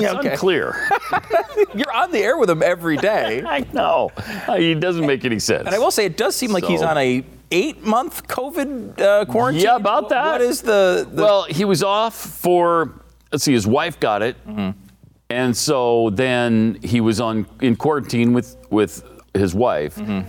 Yeah, 0.02 0.14
okay. 0.18 0.30
unclear. 0.32 0.88
You're 1.74 1.92
on 1.92 2.10
the 2.10 2.18
air 2.18 2.36
with 2.38 2.50
him 2.50 2.62
every 2.62 2.96
day. 2.96 3.42
I 3.46 3.64
know. 3.72 4.10
Uh, 4.48 4.56
He 4.56 4.74
doesn't 4.74 5.06
make 5.06 5.24
any 5.24 5.38
sense. 5.38 5.66
And 5.66 5.74
I 5.74 5.78
will 5.78 5.90
say, 5.92 6.04
it 6.06 6.16
does 6.16 6.34
seem 6.36 6.50
like 6.50 6.64
he's 6.64 6.82
on 6.82 6.98
a 6.98 7.24
eight 7.52 7.82
month 7.84 8.26
COVID 8.28 9.00
uh, 9.00 9.24
quarantine. 9.26 9.62
Yeah, 9.64 9.76
about 9.76 10.08
that. 10.10 10.32
What 10.32 10.40
is 10.40 10.62
the, 10.62 11.08
the 11.10 11.22
well, 11.22 11.44
he 11.44 11.64
was 11.64 11.82
off 11.82 12.14
for 12.14 13.00
let's 13.32 13.44
see, 13.44 13.52
his 13.52 13.66
wife 13.66 14.00
got 14.00 14.22
it, 14.22 14.36
Mm-hmm. 14.46 14.70
And 15.30 15.56
so 15.56 16.10
then 16.10 16.78
he 16.82 17.00
was 17.00 17.20
on 17.20 17.46
in 17.60 17.76
quarantine 17.76 18.32
with 18.32 18.56
with 18.70 19.02
his 19.34 19.54
wife, 19.54 19.96
Mm-hmm. 19.96 20.28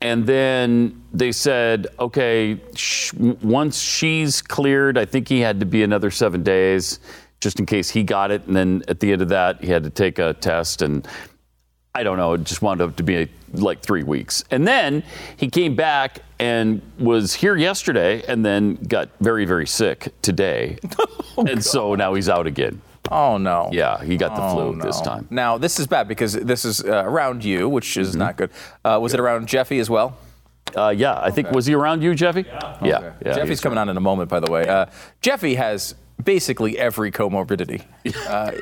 and 0.00 0.26
then 0.26 1.02
they 1.12 1.32
said, 1.32 1.86
okay, 1.98 2.58
sh- 2.74 3.12
once 3.14 3.78
she's 3.80 4.42
cleared, 4.42 4.98
I 4.98 5.04
think 5.04 5.28
he 5.28 5.40
had 5.40 5.60
to 5.60 5.66
be 5.66 5.82
another 5.82 6.10
seven 6.10 6.42
days, 6.42 7.00
just 7.40 7.58
in 7.60 7.66
case 7.66 7.90
he 7.90 8.02
got 8.02 8.30
it. 8.30 8.46
And 8.46 8.54
then 8.56 8.82
at 8.88 9.00
the 9.00 9.12
end 9.12 9.22
of 9.22 9.28
that, 9.30 9.62
he 9.62 9.70
had 9.70 9.82
to 9.84 9.90
take 9.90 10.18
a 10.18 10.34
test. 10.34 10.82
And 10.82 11.06
I 11.94 12.02
don't 12.04 12.16
know, 12.16 12.34
it 12.34 12.44
just 12.44 12.62
wound 12.62 12.80
up 12.80 12.96
to 12.96 13.02
be 13.02 13.28
like 13.54 13.80
three 13.82 14.04
weeks. 14.04 14.44
And 14.52 14.66
then 14.66 15.02
he 15.36 15.48
came 15.48 15.74
back 15.74 16.20
and 16.38 16.80
was 16.98 17.34
here 17.34 17.56
yesterday 17.56 18.22
and 18.28 18.44
then 18.44 18.76
got 18.76 19.08
very, 19.20 19.44
very 19.44 19.66
sick 19.66 20.12
today. 20.22 20.78
and 21.36 21.64
so 21.64 21.94
now 21.96 22.14
he's 22.14 22.28
out 22.28 22.46
again. 22.46 22.80
Oh 23.10 23.38
no. 23.38 23.68
Yeah, 23.72 24.02
he 24.02 24.16
got 24.16 24.34
the 24.36 24.42
Oh, 24.42 24.54
flu 24.72 24.80
this 24.82 25.00
time. 25.00 25.26
Now 25.30 25.58
this 25.58 25.78
is 25.80 25.86
bad 25.86 26.06
because 26.08 26.32
this 26.34 26.64
is 26.64 26.82
uh, 26.84 27.02
around 27.04 27.44
you, 27.44 27.68
which 27.68 27.96
is 27.96 28.14
not 28.16 28.36
good. 28.36 28.50
Uh, 28.84 28.98
was 29.00 29.14
it 29.14 29.20
around 29.20 29.46
Jeffy 29.48 29.78
as 29.78 29.88
well? 29.88 30.16
Uh, 30.76 30.90
yeah, 30.90 31.18
I 31.20 31.30
think, 31.32 31.50
was 31.50 31.66
he 31.66 31.74
around 31.74 32.00
you, 32.02 32.14
Jeffy? 32.14 32.44
Yeah. 32.48 32.78
Yeah. 32.84 33.12
Jeffy's 33.24 33.48
he's- 33.48 33.60
coming 33.60 33.78
on 33.78 33.88
in 33.88 33.96
a 33.96 34.00
moment, 34.00 34.30
by 34.30 34.38
the 34.38 34.50
way. 34.52 34.68
Uh, 34.68 34.86
Jeffy 35.20 35.54
has 35.56 35.96
basically 36.20 36.78
every 36.78 37.10
comorbidity. 37.10 37.84
Uh, 38.28 38.52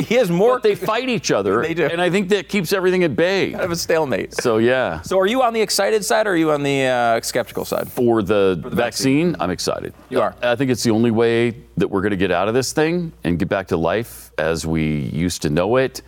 he 0.00 0.14
has 0.14 0.30
more. 0.30 0.56
But 0.56 0.62
they 0.62 0.74
fight 0.74 1.08
each 1.08 1.30
other. 1.30 1.62
They 1.68 1.74
do. 1.74 1.86
And 1.86 2.00
I 2.00 2.08
think 2.08 2.30
that 2.30 2.48
keeps 2.48 2.72
everything 2.72 3.04
at 3.04 3.14
bay. 3.14 3.50
kind 3.50 3.64
of 3.64 3.70
a 3.70 3.76
stalemate. 3.76 4.32
So, 4.32 4.58
yeah. 4.58 5.02
So, 5.02 5.18
are 5.18 5.26
you 5.26 5.42
on 5.42 5.52
the 5.52 5.60
excited 5.60 6.04
side 6.04 6.26
or 6.26 6.30
are 6.30 6.36
you 6.36 6.50
on 6.52 6.62
the 6.62 6.84
uh, 6.84 7.20
skeptical 7.20 7.64
side? 7.64 7.88
For 7.88 8.22
the, 8.22 8.62
vaccine, 8.64 9.36
I'm 9.40 9.50
excited. 9.50 9.92
You 10.08 10.20
are. 10.22 10.34
I 10.40 10.56
think 10.56 10.70
it's 10.70 10.82
the 10.82 10.92
only 10.92 11.10
way 11.10 11.54
that 11.76 11.88
we're 11.88 12.00
going 12.00 12.12
to 12.12 12.16
get 12.16 12.30
out 12.30 12.48
of 12.48 12.54
this 12.54 12.72
thing 12.72 13.12
and 13.24 13.38
get 13.38 13.48
back 13.48 13.68
to 13.68 13.76
life 13.76 14.30
as 14.38 14.66
we 14.66 14.98
used 15.12 15.42
to 15.42 15.50
know 15.50 15.76
it. 15.76 16.02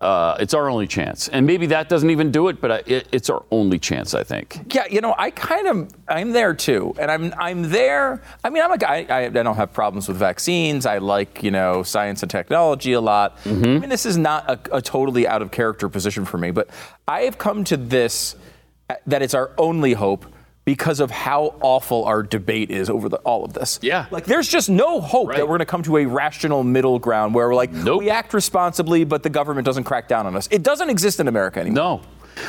Uh, 0.00 0.34
it's 0.40 0.54
our 0.54 0.70
only 0.70 0.86
chance. 0.86 1.28
And 1.28 1.46
maybe 1.46 1.66
that 1.66 1.90
doesn't 1.90 2.08
even 2.08 2.30
do 2.30 2.48
it, 2.48 2.58
but 2.60 2.72
I, 2.72 2.82
it, 2.86 3.08
it's 3.12 3.28
our 3.28 3.44
only 3.50 3.78
chance, 3.78 4.14
I 4.14 4.24
think. 4.24 4.74
Yeah, 4.74 4.86
you 4.90 5.02
know, 5.02 5.14
I 5.18 5.30
kind 5.30 5.66
of 5.66 5.92
I'm 6.08 6.32
there 6.32 6.54
too, 6.54 6.94
and 6.98 7.10
I'm 7.10 7.34
I'm 7.38 7.64
there. 7.64 8.22
I 8.42 8.48
mean, 8.48 8.62
I'm 8.62 8.72
a 8.72 8.78
guy. 8.78 9.06
I, 9.10 9.26
I 9.26 9.28
don't 9.28 9.56
have 9.56 9.74
problems 9.74 10.08
with 10.08 10.16
vaccines. 10.16 10.86
I 10.86 10.98
like 10.98 11.42
you 11.42 11.50
know 11.50 11.82
science 11.82 12.22
and 12.22 12.30
technology 12.30 12.94
a 12.94 13.00
lot. 13.00 13.38
I 13.44 13.50
mean, 13.50 13.90
this 13.90 14.06
is 14.06 14.16
not 14.16 14.48
a, 14.48 14.76
a 14.76 14.82
totally 14.82 15.28
out 15.28 15.42
of 15.42 15.50
character 15.50 15.88
position 15.90 16.24
for 16.24 16.38
me, 16.38 16.50
but 16.50 16.70
I 17.06 17.22
have 17.22 17.36
come 17.36 17.64
to 17.64 17.76
this 17.76 18.36
that 19.06 19.22
it's 19.22 19.34
our 19.34 19.50
only 19.58 19.92
hope 19.92 20.24
because 20.74 21.00
of 21.00 21.10
how 21.10 21.52
awful 21.62 22.04
our 22.04 22.22
debate 22.22 22.70
is 22.70 22.88
over 22.88 23.08
the, 23.08 23.16
all 23.30 23.44
of 23.44 23.52
this. 23.54 23.80
Yeah. 23.82 24.06
like 24.12 24.24
there's 24.24 24.46
just 24.46 24.68
no 24.70 25.00
hope 25.00 25.28
Right. 25.30 25.38
that 25.38 25.42
we're 25.46 25.56
going 25.58 25.66
to 25.68 25.72
come 25.74 25.82
to 25.82 25.96
a 25.96 26.06
rational 26.06 26.62
middle 26.62 27.00
ground 27.00 27.34
where 27.34 27.48
we're 27.48 27.56
like 27.56 27.72
Nope. 27.72 27.98
we 27.98 28.08
act 28.08 28.32
responsibly, 28.34 29.02
but 29.02 29.24
the 29.24 29.30
government 29.30 29.64
doesn't 29.64 29.82
crack 29.82 30.06
down 30.06 30.28
on 30.28 30.36
us. 30.36 30.46
It 30.52 30.62
doesn't 30.62 30.88
exist 30.88 31.18
in 31.18 31.26
America 31.26 31.58
anymore. 31.58 31.74
No. 31.98 32.00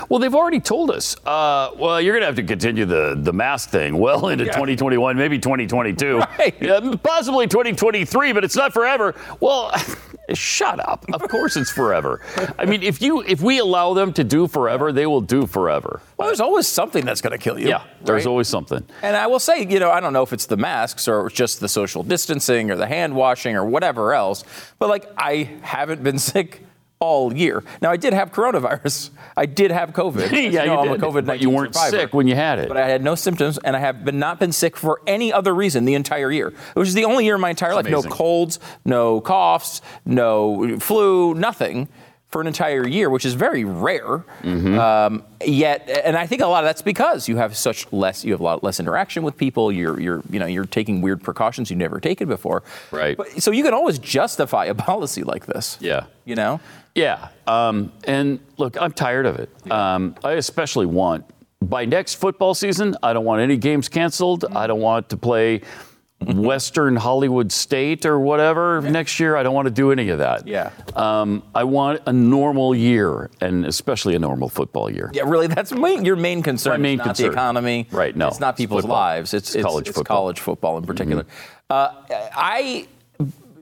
Well, 0.09 0.19
they've 0.19 0.35
already 0.35 0.59
told 0.59 0.91
us. 0.91 1.15
Uh, 1.25 1.71
well, 1.77 2.01
you're 2.01 2.13
going 2.13 2.21
to 2.21 2.27
have 2.27 2.35
to 2.35 2.43
continue 2.43 2.85
the, 2.85 3.15
the 3.17 3.33
mask 3.33 3.69
thing 3.69 3.97
well 3.97 4.27
into 4.29 4.45
2021, 4.45 5.17
maybe 5.17 5.39
2022, 5.39 6.17
Right. 6.39 6.55
Yeah, 6.61 6.95
possibly 7.01 7.47
2023, 7.47 8.33
but 8.33 8.43
it's 8.43 8.55
not 8.55 8.73
forever. 8.73 9.15
Well, 9.39 9.71
shut 10.33 10.79
up. 10.79 11.05
Of 11.13 11.27
course, 11.29 11.55
it's 11.57 11.71
forever. 11.71 12.21
I 12.57 12.65
mean, 12.65 12.83
if 12.83 13.01
you 13.01 13.21
if 13.21 13.41
we 13.41 13.59
allow 13.59 13.93
them 13.93 14.13
to 14.13 14.23
do 14.23 14.47
forever, 14.47 14.91
they 14.91 15.05
will 15.05 15.21
do 15.21 15.45
forever. 15.45 16.01
Well, 16.17 16.27
there's 16.27 16.39
always 16.39 16.67
something 16.67 17.05
that's 17.05 17.21
going 17.21 17.31
to 17.31 17.37
kill 17.37 17.59
you. 17.59 17.67
Yeah, 17.69 17.83
there's 18.03 18.25
right? 18.25 18.29
always 18.29 18.47
something. 18.47 18.85
And 19.01 19.15
I 19.15 19.27
will 19.27 19.39
say, 19.39 19.65
you 19.65 19.79
know, 19.79 19.91
I 19.91 19.99
don't 19.99 20.13
know 20.13 20.23
if 20.23 20.33
it's 20.33 20.45
the 20.45 20.57
masks 20.57 21.07
or 21.07 21.29
just 21.29 21.59
the 21.59 21.69
social 21.69 22.03
distancing 22.03 22.71
or 22.71 22.75
the 22.75 22.87
hand 22.87 23.15
washing 23.15 23.55
or 23.55 23.65
whatever 23.65 24.13
else, 24.13 24.43
but 24.79 24.89
like 24.89 25.07
I 25.17 25.49
haven't 25.61 26.03
been 26.03 26.19
sick 26.31 26.65
all 27.01 27.35
year. 27.35 27.63
Now 27.81 27.91
I 27.91 27.97
did 27.97 28.13
have 28.13 28.31
coronavirus. 28.31 29.09
I 29.35 29.45
did 29.45 29.71
have 29.71 29.91
COVID. 29.91 30.31
Yeah, 30.31 30.37
you 30.37 30.51
know, 30.51 30.63
you 30.63 30.79
I'm 30.79 30.87
did, 30.87 31.03
a 31.03 31.05
COVID 31.05 31.25
but 31.25 31.41
you 31.41 31.49
weren't 31.49 31.75
survivor. 31.75 31.97
sick 31.97 32.13
when 32.13 32.27
you 32.27 32.35
had 32.35 32.59
it. 32.59 32.67
But 32.67 32.77
I 32.77 32.87
had 32.87 33.03
no 33.03 33.15
symptoms, 33.15 33.57
and 33.57 33.75
I 33.75 33.79
have 33.79 34.05
been 34.05 34.19
not 34.19 34.39
been 34.39 34.51
sick 34.51 34.77
for 34.77 35.01
any 35.07 35.33
other 35.33 35.53
reason 35.53 35.85
the 35.85 35.95
entire 35.95 36.31
year. 36.31 36.53
Which 36.73 36.87
is 36.87 36.93
the 36.93 37.05
only 37.05 37.25
year 37.25 37.35
in 37.35 37.41
my 37.41 37.49
entire 37.49 37.73
life. 37.73 37.85
amazing. 37.85 38.09
No 38.09 38.15
colds, 38.15 38.59
no 38.85 39.19
coughs, 39.21 39.81
no 40.05 40.79
flu, 40.79 41.33
nothing 41.33 41.89
for 42.31 42.39
an 42.39 42.47
entire 42.47 42.87
year, 42.87 43.09
which 43.09 43.25
is 43.25 43.33
very 43.33 43.65
rare. 43.65 44.23
Mm-hmm. 44.41 44.79
Um, 44.79 45.23
yet, 45.45 45.89
and 46.05 46.15
I 46.15 46.25
think 46.27 46.41
a 46.41 46.47
lot 46.47 46.63
of 46.63 46.67
that's 46.69 46.81
because 46.81 47.27
you 47.27 47.35
have 47.35 47.57
such 47.57 47.91
less, 47.91 48.23
you 48.23 48.31
have 48.31 48.39
a 48.39 48.43
lot 48.43 48.63
less 48.63 48.79
interaction 48.79 49.23
with 49.23 49.37
people. 49.37 49.69
You're, 49.69 49.99
you're, 49.99 50.23
you 50.29 50.39
know, 50.39 50.45
you're 50.45 50.65
taking 50.65 51.01
weird 51.01 51.21
precautions 51.21 51.69
you've 51.69 51.79
never 51.79 51.99
taken 51.99 52.29
before. 52.29 52.63
Right. 52.89 53.17
But, 53.17 53.43
so 53.43 53.51
you 53.51 53.63
can 53.63 53.73
always 53.73 53.99
justify 53.99 54.65
a 54.65 54.75
policy 54.89 55.23
like 55.23 55.45
this. 55.45 55.77
Yeah. 55.81 56.05
You 56.23 56.35
know. 56.35 56.61
Yeah. 56.95 57.29
Um, 57.47 57.91
and 58.05 58.39
look, 58.57 58.79
I'm 58.81 58.91
tired 58.91 59.25
of 59.25 59.39
it. 59.39 59.49
Um, 59.71 60.15
I 60.23 60.33
especially 60.33 60.85
want, 60.85 61.25
by 61.61 61.85
next 61.85 62.15
football 62.15 62.53
season, 62.53 62.95
I 63.03 63.13
don't 63.13 63.25
want 63.25 63.41
any 63.41 63.57
games 63.57 63.87
canceled. 63.89 64.45
I 64.55 64.67
don't 64.67 64.81
want 64.81 65.09
to 65.09 65.17
play 65.17 65.61
Western 66.21 66.95
Hollywood 66.95 67.51
State 67.51 68.05
or 68.05 68.19
whatever 68.19 68.81
next 68.81 69.19
year. 69.19 69.35
I 69.35 69.43
don't 69.43 69.55
want 69.55 69.67
to 69.67 69.73
do 69.73 69.91
any 69.91 70.09
of 70.09 70.19
that. 70.19 70.47
Yeah. 70.47 70.71
Um, 70.95 71.41
I 71.55 71.63
want 71.63 72.01
a 72.05 72.13
normal 72.13 72.75
year, 72.75 73.31
and 73.41 73.65
especially 73.65 74.13
a 74.15 74.19
normal 74.19 74.47
football 74.49 74.91
year. 74.91 75.09
Yeah, 75.13 75.23
really, 75.25 75.47
that's 75.47 75.71
main, 75.71 76.05
your 76.05 76.15
main 76.15 76.43
concern. 76.43 76.73
My 76.73 76.77
main 76.77 76.99
it's 76.99 77.05
not 77.05 77.15
concern. 77.15 77.25
the 77.27 77.31
economy. 77.33 77.87
Right, 77.91 78.15
no. 78.15 78.27
It's 78.27 78.39
not 78.39 78.55
people's 78.57 78.81
football. 78.81 78.97
lives. 78.97 79.33
It's, 79.33 79.55
It's 79.55 79.63
college 79.63 79.87
it's 79.87 79.97
football. 79.97 80.15
Mm-hmm. 80.17 80.21
college 80.21 80.39
football 80.39 80.77
in 80.77 80.85
particular. 80.85 81.25
Uh, 81.69 81.93
I, 82.11 82.87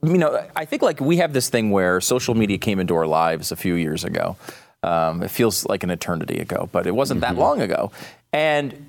you 0.03 0.17
know, 0.17 0.45
I 0.55 0.65
think 0.65 0.81
like 0.81 0.99
we 0.99 1.17
have 1.17 1.33
this 1.33 1.49
thing 1.49 1.71
where 1.71 1.99
social 2.01 2.35
media 2.35 2.57
came 2.57 2.79
into 2.79 2.95
our 2.95 3.07
lives 3.07 3.51
a 3.51 3.55
few 3.55 3.75
years 3.75 4.03
ago. 4.03 4.35
Um, 4.81 5.21
it 5.23 5.29
feels 5.31 5.65
like 5.65 5.83
an 5.83 5.89
eternity 5.89 6.39
ago, 6.39 6.69
but 6.71 6.87
it 6.87 6.95
wasn't 6.95 7.21
Mm-hmm. 7.21 7.35
that 7.35 7.39
long 7.39 7.61
ago. 7.61 7.91
And 8.31 8.87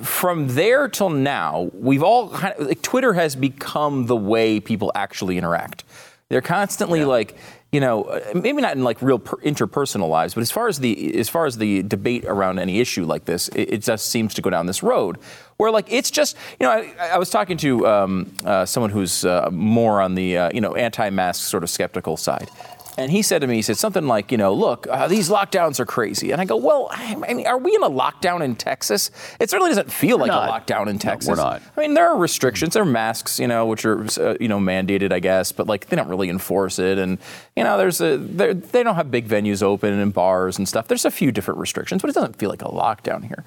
from 0.00 0.48
there 0.48 0.88
till 0.88 1.10
now, 1.10 1.70
we've 1.74 2.02
all 2.02 2.30
kind 2.30 2.54
of, 2.58 2.66
like, 2.68 2.80
Twitter 2.82 3.12
has 3.14 3.34
become 3.36 4.06
the 4.06 4.16
way 4.16 4.60
people 4.60 4.92
actually 4.94 5.36
interact. 5.36 5.84
They're 6.32 6.40
constantly 6.40 7.04
like, 7.04 7.36
you 7.72 7.80
know, 7.80 8.04
uh, 8.04 8.32
maybe 8.34 8.62
not 8.62 8.74
in 8.74 8.82
like 8.82 9.02
real 9.02 9.18
per- 9.18 9.36
interpersonal 9.36 10.08
lives, 10.08 10.32
but 10.32 10.40
as 10.40 10.50
far 10.50 10.66
as 10.66 10.78
the 10.78 11.14
as 11.18 11.28
far 11.28 11.44
as 11.44 11.58
the 11.58 11.82
debate 11.82 12.24
around 12.24 12.58
any 12.58 12.80
issue 12.80 13.04
like 13.04 13.26
this, 13.26 13.48
it, 13.48 13.74
it 13.74 13.78
just 13.82 14.06
seems 14.06 14.32
to 14.32 14.40
go 14.40 14.48
down 14.48 14.64
this 14.64 14.82
road 14.82 15.18
where 15.58 15.70
like 15.70 15.92
it's 15.92 16.10
just, 16.10 16.34
you 16.58 16.66
know, 16.66 16.72
I, 16.72 17.10
I 17.12 17.18
was 17.18 17.28
talking 17.28 17.58
to 17.58 17.86
um, 17.86 18.34
uh, 18.46 18.64
someone 18.64 18.88
who's 18.88 19.26
uh, 19.26 19.50
more 19.52 20.00
on 20.00 20.14
the 20.14 20.38
uh, 20.38 20.50
you 20.54 20.62
know 20.62 20.74
anti-mask 20.74 21.46
sort 21.46 21.62
of 21.62 21.68
skeptical 21.68 22.16
side. 22.16 22.48
And 22.98 23.10
he 23.10 23.22
said 23.22 23.40
to 23.40 23.46
me, 23.46 23.56
he 23.56 23.62
said 23.62 23.78
something 23.78 24.06
like, 24.06 24.30
you 24.30 24.36
know, 24.36 24.52
look, 24.52 24.86
uh, 24.86 25.08
these 25.08 25.30
lockdowns 25.30 25.80
are 25.80 25.86
crazy. 25.86 26.30
And 26.30 26.40
I 26.40 26.44
go, 26.44 26.56
well, 26.56 26.88
I 26.90 27.14
mean, 27.14 27.46
are 27.46 27.56
we 27.56 27.74
in 27.74 27.82
a 27.82 27.88
lockdown 27.88 28.42
in 28.42 28.54
Texas? 28.54 29.10
It 29.40 29.48
certainly 29.48 29.70
doesn't 29.70 29.90
feel 29.90 30.18
like 30.18 30.28
not. 30.28 30.48
a 30.48 30.52
lockdown 30.52 30.88
in 30.88 30.98
Texas. 30.98 31.28
No, 31.28 31.34
we're 31.34 31.50
not. 31.50 31.62
I 31.76 31.80
mean, 31.80 31.94
there 31.94 32.06
are 32.08 32.18
restrictions. 32.18 32.74
There 32.74 32.82
are 32.82 32.86
masks, 32.86 33.38
you 33.38 33.46
know, 33.46 33.64
which 33.64 33.86
are 33.86 34.04
uh, 34.20 34.36
you 34.38 34.48
know 34.48 34.58
mandated, 34.58 35.10
I 35.10 35.20
guess, 35.20 35.52
but 35.52 35.66
like 35.66 35.86
they 35.86 35.96
don't 35.96 36.08
really 36.08 36.28
enforce 36.28 36.78
it. 36.78 36.98
And 36.98 37.18
you 37.56 37.64
know, 37.64 37.78
there's 37.78 38.00
a 38.02 38.18
they 38.18 38.82
don't 38.82 38.96
have 38.96 39.10
big 39.10 39.26
venues 39.26 39.62
open 39.62 39.98
and 39.98 40.12
bars 40.12 40.58
and 40.58 40.68
stuff. 40.68 40.88
There's 40.88 41.06
a 41.06 41.10
few 41.10 41.32
different 41.32 41.60
restrictions, 41.60 42.02
but 42.02 42.10
it 42.10 42.14
doesn't 42.14 42.36
feel 42.36 42.50
like 42.50 42.62
a 42.62 42.66
lockdown 42.66 43.24
here. 43.24 43.44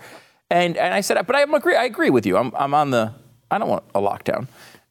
And 0.50 0.76
and 0.78 0.94
I 0.94 1.02
said, 1.02 1.26
but 1.28 1.36
I 1.36 1.44
agree. 1.44 1.76
I 1.76 1.86
agree 1.86 2.10
with 2.10 2.26
you. 2.26 2.38
I'm 2.38 2.52
I'm 2.56 2.74
on 2.74 2.90
the. 2.90 3.14
I 3.52 3.60
don't 3.60 3.70
want 3.70 3.84
a 3.94 4.02
lockdown. 4.02 4.48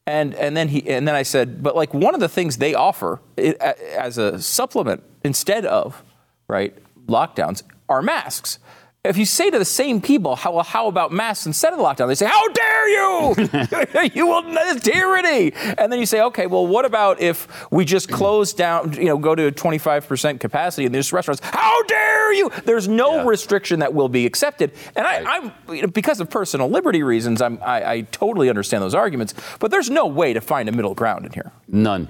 And 0.07 0.35
and 0.35 0.55
then 0.55 0.67
he 0.67 0.87
and 0.87 1.07
then 1.07 1.15
I 1.15 1.23
said, 1.23 1.63
but 1.63 1.75
like 1.75 1.93
one 1.93 2.13
of 2.13 2.19
the 2.19 2.29
things 2.29 2.57
they 2.57 2.75
offer 2.75 3.21
it, 3.37 3.59
as 3.59 4.17
a 4.17 4.39
supplement 4.39 5.03
instead 5.23 5.65
of 5.65 6.03
right 6.47 6.75
lockdowns 7.07 7.63
are 7.89 8.01
masks. 8.01 8.59
If 9.05 9.17
you 9.17 9.25
say 9.25 9.49
to 9.51 9.59
the 9.59 9.65
same 9.65 10.01
people, 10.01 10.35
how, 10.35 10.53
well, 10.53 10.63
how 10.63 10.87
about 10.87 11.11
masks 11.11 11.45
instead 11.45 11.73
of 11.73 11.79
the 11.79 11.85
lockdown? 11.85 12.07
They 12.07 12.15
say, 12.15 12.25
how 12.25 12.47
dare 12.49 12.89
you? 12.89 14.09
you 14.13 14.27
will, 14.27 14.41
that's 14.41 14.81
tyranny. 14.81 15.53
And 15.77 15.91
then 15.91 15.99
you 15.99 16.05
say, 16.05 16.21
okay, 16.21 16.47
well, 16.47 16.65
what 16.65 16.85
about 16.85 17.21
if 17.21 17.69
we 17.71 17.85
just 17.85 18.09
close 18.09 18.53
down, 18.53 18.93
you 18.93 19.05
know, 19.05 19.17
go 19.17 19.35
to 19.35 19.51
25% 19.51 20.39
capacity 20.39 20.85
in 20.85 20.91
these 20.91 21.13
restaurants? 21.13 21.41
How 21.43 21.83
dare 21.83 22.33
you? 22.33 22.49
There's 22.65 22.87
no 22.87 23.17
Yeah. 23.17 23.27
restriction 23.27 23.79
that 23.79 23.93
will 23.93 24.09
be 24.09 24.25
accepted. 24.25 24.71
And 24.95 25.05
I, 25.05 25.23
I'm, 25.23 25.51
you 25.73 25.83
know, 25.83 25.87
because 25.87 26.19
of 26.19 26.29
personal 26.29 26.69
liberty 26.69 27.03
reasons, 27.03 27.41
I'm, 27.41 27.59
I, 27.63 27.91
I 27.91 28.01
totally 28.11 28.49
understand 28.49 28.81
those 28.83 28.95
arguments, 28.95 29.33
but 29.59 29.69
there's 29.71 29.89
no 29.89 30.07
way 30.07 30.33
to 30.33 30.41
find 30.41 30.67
a 30.67 30.71
middle 30.71 30.95
ground 30.95 31.25
in 31.25 31.31
here. 31.31 31.51
None. 31.67 32.07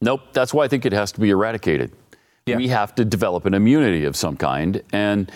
Nope. 0.00 0.20
That's 0.32 0.52
why 0.52 0.64
I 0.64 0.68
think 0.68 0.84
it 0.84 0.92
has 0.92 1.10
to 1.12 1.20
be 1.20 1.30
eradicated. 1.30 1.90
Yeah. 2.46 2.56
We 2.56 2.68
have 2.68 2.94
to 2.94 3.04
develop 3.04 3.44
an 3.46 3.54
immunity 3.54 4.04
of 4.04 4.16
some 4.16 4.36
kind. 4.36 4.82
And, 4.92 5.30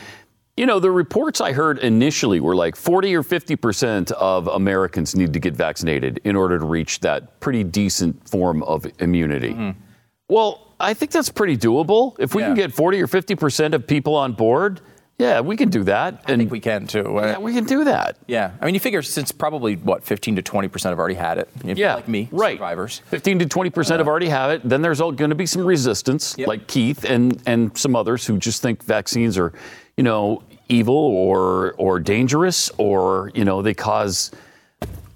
you 0.56 0.66
know, 0.66 0.78
the 0.80 0.90
reports 0.90 1.40
I 1.40 1.52
heard 1.52 1.78
initially 1.78 2.38
were 2.40 2.54
like 2.54 2.76
40 2.76 3.14
or 3.16 3.22
50% 3.22 4.12
of 4.12 4.46
Americans 4.48 5.14
need 5.14 5.32
to 5.32 5.40
get 5.40 5.54
vaccinated 5.54 6.20
in 6.24 6.36
order 6.36 6.58
to 6.58 6.64
reach 6.64 7.00
that 7.00 7.40
pretty 7.40 7.64
decent 7.64 8.28
form 8.28 8.62
of 8.64 8.86
immunity. 9.00 9.52
Mm-hmm. 9.54 9.80
Well, 10.28 10.74
I 10.78 10.94
think 10.94 11.10
that's 11.10 11.30
pretty 11.30 11.56
doable. 11.56 12.16
If 12.18 12.34
we 12.34 12.42
can 12.42 12.54
get 12.54 12.72
40 12.72 13.00
or 13.02 13.06
50% 13.06 13.72
of 13.74 13.86
people 13.86 14.14
on 14.14 14.32
board, 14.32 14.80
yeah, 15.18 15.40
we 15.40 15.56
can 15.56 15.68
do 15.68 15.84
that. 15.84 16.22
I 16.26 16.32
And 16.32 16.40
think 16.40 16.50
we 16.50 16.58
can 16.58 16.86
too. 16.86 17.12
yeah, 17.14 17.38
we 17.38 17.52
can 17.54 17.64
do 17.64 17.84
that. 17.84 18.16
Yeah, 18.26 18.50
I 18.60 18.64
mean, 18.64 18.74
you 18.74 18.80
figure 18.80 19.02
since 19.02 19.30
probably 19.30 19.76
what 19.76 20.02
15 20.02 20.36
to 20.36 20.42
20 20.42 20.68
percent 20.68 20.90
have 20.90 20.98
already 20.98 21.14
had 21.14 21.38
it. 21.38 21.48
If- 21.64 21.78
Yeah, 21.78 21.94
like 21.94 22.08
me, 22.08 22.28
right. 22.32 22.56
survivors. 22.56 23.02
15 23.10 23.38
to 23.40 23.46
20 23.46 23.70
percent 23.70 24.00
have 24.00 24.08
already 24.08 24.28
had 24.28 24.50
it. 24.50 24.68
Then 24.68 24.82
there's 24.82 25.00
all 25.00 25.12
going 25.12 25.28
to 25.30 25.36
be 25.36 25.46
some 25.46 25.64
resistance, 25.64 26.34
Yep. 26.38 26.48
like 26.48 26.66
Keith 26.66 27.04
and 27.04 27.40
and 27.46 27.76
some 27.78 27.94
others 27.94 28.26
who 28.26 28.38
just 28.38 28.62
think 28.62 28.82
vaccines 28.82 29.38
are, 29.38 29.52
you 29.96 30.05
know, 30.05 30.42
evil 30.68 30.94
or 30.94 31.72
or 31.72 32.00
dangerous 32.00 32.70
or 32.78 33.31
you 33.35 33.44
know 33.44 33.62
they 33.62 33.74
cause 33.74 34.31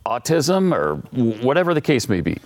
autism 0.05 0.73
or 0.75 0.97
whatever 1.43 1.75
the 1.75 1.81
case 1.81 2.09
may 2.09 2.21
be. 2.21 2.39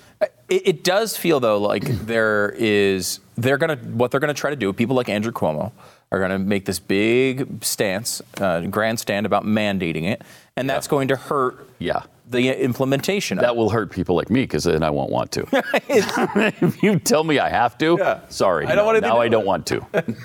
It, 0.48 0.62
it 0.68 0.84
does 0.84 1.16
feel 1.16 1.40
though 1.40 1.58
like 1.58 1.82
there 2.06 2.54
is 2.56 3.20
they're 3.36 3.58
gonna 3.58 3.76
what 3.76 4.10
they're 4.10 4.20
gonna 4.20 4.34
try 4.34 4.50
to 4.50 4.56
do. 4.56 4.72
People 4.72 4.96
like 4.96 5.08
Andrew 5.08 5.32
Cuomo 5.32 5.72
are 6.12 6.20
gonna 6.20 6.38
make 6.38 6.64
this 6.64 6.78
big 6.78 7.64
stance, 7.64 8.20
uh, 8.38 8.60
grandstand 8.62 9.26
about 9.26 9.44
mandating 9.44 10.04
it, 10.04 10.22
and 10.56 10.68
that's 10.68 10.88
going 10.88 11.08
to 11.08 11.16
hurt. 11.16 11.68
Yeah. 11.78 12.02
The 12.28 12.62
implementation. 12.62 13.38
of 13.38 13.42
That 13.42 13.56
will 13.56 13.70
hurt 13.70 13.90
people 13.90 14.14
like 14.14 14.30
me 14.30 14.42
because 14.42 14.62
then 14.62 14.84
I 14.84 14.90
won't 14.90 15.10
want 15.10 15.32
to. 15.32 15.48
if 16.62 16.80
you 16.80 17.00
tell 17.00 17.24
me 17.24 17.40
I 17.40 17.48
have 17.48 17.76
to, 17.78 17.96
Yeah. 17.98 18.20
sorry. 18.28 18.66
I 18.66 18.76
don't 18.76 18.86
want 18.86 18.96
to. 18.96 19.00
now 19.00 19.18
I 19.18 19.26
do 19.26 19.32
don't 19.32 19.46
want 19.46 19.66
to. 19.66 19.84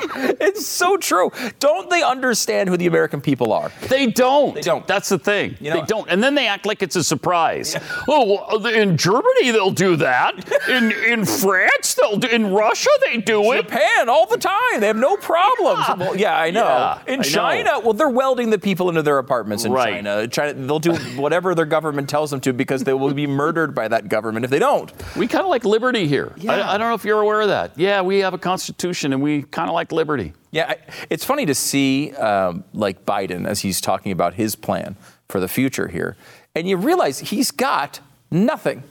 It's 0.40 0.66
so 0.66 0.96
true. 0.96 1.30
Don't 1.58 1.90
they 1.90 2.02
understand 2.02 2.68
who 2.68 2.76
the 2.76 2.86
American 2.86 3.20
people 3.20 3.52
are? 3.52 3.70
They 3.88 4.06
don't. 4.06 4.54
They 4.54 4.60
don't. 4.60 4.86
That's 4.86 5.08
the 5.08 5.18
thing. 5.18 5.56
You 5.60 5.70
know- 5.70 5.80
they 5.80 5.86
don't. 5.86 6.08
And 6.10 6.22
then 6.22 6.34
they 6.34 6.46
act 6.46 6.66
like 6.66 6.82
it's 6.82 6.96
a 6.96 7.04
surprise. 7.04 7.76
Oh, 8.08 8.46
well, 8.50 8.66
in 8.66 8.96
Germany 8.96 9.50
they'll 9.50 9.70
do 9.70 9.96
that. 9.96 10.34
In 10.68 10.92
in 10.92 11.24
France 11.24 11.94
they'll 11.94 12.18
do. 12.18 12.28
In 12.28 12.52
Russia 12.52 12.90
they 13.06 13.18
do 13.18 13.52
it. 13.52 13.62
Japan 13.62 14.08
all 14.08 14.26
the 14.26 14.36
time. 14.38 14.80
They 14.80 14.86
have 14.86 14.96
no 14.96 15.16
problems. 15.16 15.84
Yeah. 15.88 15.94
Well, 15.94 16.16
yeah, 16.16 16.36
I 16.38 16.50
know. 16.50 16.64
Yeah, 16.64 16.98
in 17.06 17.14
I 17.14 17.16
know. 17.16 17.22
China, 17.22 17.80
well, 17.80 17.92
they're 17.94 18.08
welding 18.08 18.50
the 18.50 18.58
people 18.58 18.88
into 18.88 19.02
their 19.02 19.18
apartments 19.18 19.64
in 19.64 19.72
Right. 19.72 19.94
China. 19.94 20.26
China. 20.28 20.54
They'll 20.54 20.78
do 20.78 20.94
whatever 21.20 21.54
their 21.54 21.64
government 21.66 22.08
tells 22.08 22.30
them 22.30 22.40
to 22.42 22.52
because 22.52 22.84
they 22.84 22.92
will 22.92 23.14
be 23.14 23.26
murdered 23.26 23.74
by 23.74 23.88
that 23.88 24.08
government 24.08 24.44
if 24.44 24.50
they 24.50 24.58
don't. 24.58 24.92
We 25.16 25.26
kind 25.26 25.44
of 25.44 25.50
like 25.50 25.64
liberty 25.64 26.06
here. 26.06 26.32
Yeah. 26.36 26.52
I, 26.52 26.74
I 26.74 26.78
don't 26.78 26.88
know 26.88 26.94
if 26.94 27.04
you're 27.04 27.20
aware 27.20 27.40
of 27.40 27.48
that. 27.48 27.72
Yeah, 27.76 28.02
we 28.02 28.18
have 28.18 28.34
a 28.34 28.38
constitution 28.38 29.12
and 29.12 29.22
we 29.22 29.42
kind 29.42 29.68
of 29.68 29.74
like 29.74 29.87
liberty. 29.92 30.32
Yeah, 30.50 30.70
I, 30.70 30.76
it's 31.10 31.24
funny 31.24 31.46
to 31.46 31.54
see 31.54 32.12
um, 32.14 32.64
like 32.72 33.04
Biden 33.04 33.46
as 33.46 33.60
he's 33.60 33.80
talking 33.80 34.12
about 34.12 34.34
his 34.34 34.54
plan 34.54 34.96
for 35.28 35.40
the 35.40 35.48
future 35.48 35.88
here, 35.88 36.16
and 36.54 36.68
you 36.68 36.76
realize 36.76 37.18
he's 37.18 37.50
got 37.50 38.00
nothing. 38.30 38.82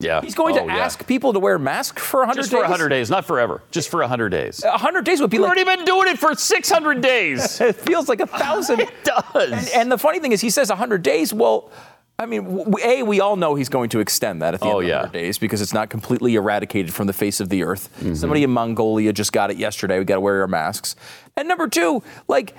Yeah. 0.00 0.20
He's 0.20 0.34
going 0.34 0.58
Oh, 0.58 0.66
to 0.66 0.72
yeah. 0.72 0.78
ask 0.84 1.06
people 1.06 1.32
to 1.32 1.38
wear 1.38 1.58
masks 1.58 2.02
for 2.02 2.20
100 2.20 2.40
Just 2.42 2.50
days. 2.50 2.58
for 2.58 2.62
100 2.62 2.88
days, 2.88 3.10
not 3.10 3.24
forever. 3.24 3.62
Just 3.70 3.88
for 3.88 4.00
100 4.00 4.28
days. 4.30 4.60
100 4.62 5.04
days 5.04 5.20
would 5.20 5.30
be 5.30 5.38
We've 5.38 5.42
like 5.48 5.56
already 5.56 5.76
been 5.76 5.84
doing 5.84 6.08
it 6.08 6.18
for 6.18 6.34
600 6.34 7.00
days. 7.00 7.60
it 7.60 7.76
feels 7.76 8.08
like 8.08 8.20
a 8.20 8.26
thousand. 8.26 8.80
it 8.80 8.90
does. 9.04 9.52
And, 9.52 9.68
and 9.82 9.92
the 9.92 9.96
funny 9.96 10.18
thing 10.18 10.32
is, 10.32 10.40
he 10.40 10.50
says 10.50 10.68
100 10.68 11.02
days. 11.02 11.32
Well, 11.32 11.70
I 12.18 12.26
mean, 12.26 12.72
a 12.82 13.02
we 13.02 13.20
all 13.20 13.34
know 13.36 13.54
he's 13.56 13.68
going 13.68 13.88
to 13.90 14.00
extend 14.00 14.40
that 14.42 14.54
at 14.54 14.60
the 14.60 14.66
Oh, 14.66 14.78
end 14.78 14.88
yeah. 14.88 14.94
of 14.96 15.00
100 15.06 15.12
days 15.18 15.38
because 15.38 15.60
it's 15.60 15.74
not 15.74 15.90
completely 15.90 16.36
eradicated 16.36 16.92
from 16.94 17.06
the 17.08 17.12
face 17.12 17.40
of 17.40 17.48
the 17.48 17.64
earth. 17.64 17.90
Mm-hmm. 17.98 18.14
Somebody 18.14 18.44
in 18.44 18.50
Mongolia 18.50 19.12
just 19.12 19.32
got 19.32 19.50
it 19.50 19.56
yesterday. 19.56 19.98
We 19.98 20.04
got 20.04 20.14
to 20.16 20.20
wear 20.20 20.40
our 20.42 20.46
masks. 20.48 20.94
And 21.36 21.48
number 21.48 21.66
two, 21.68 22.02
like 22.28 22.54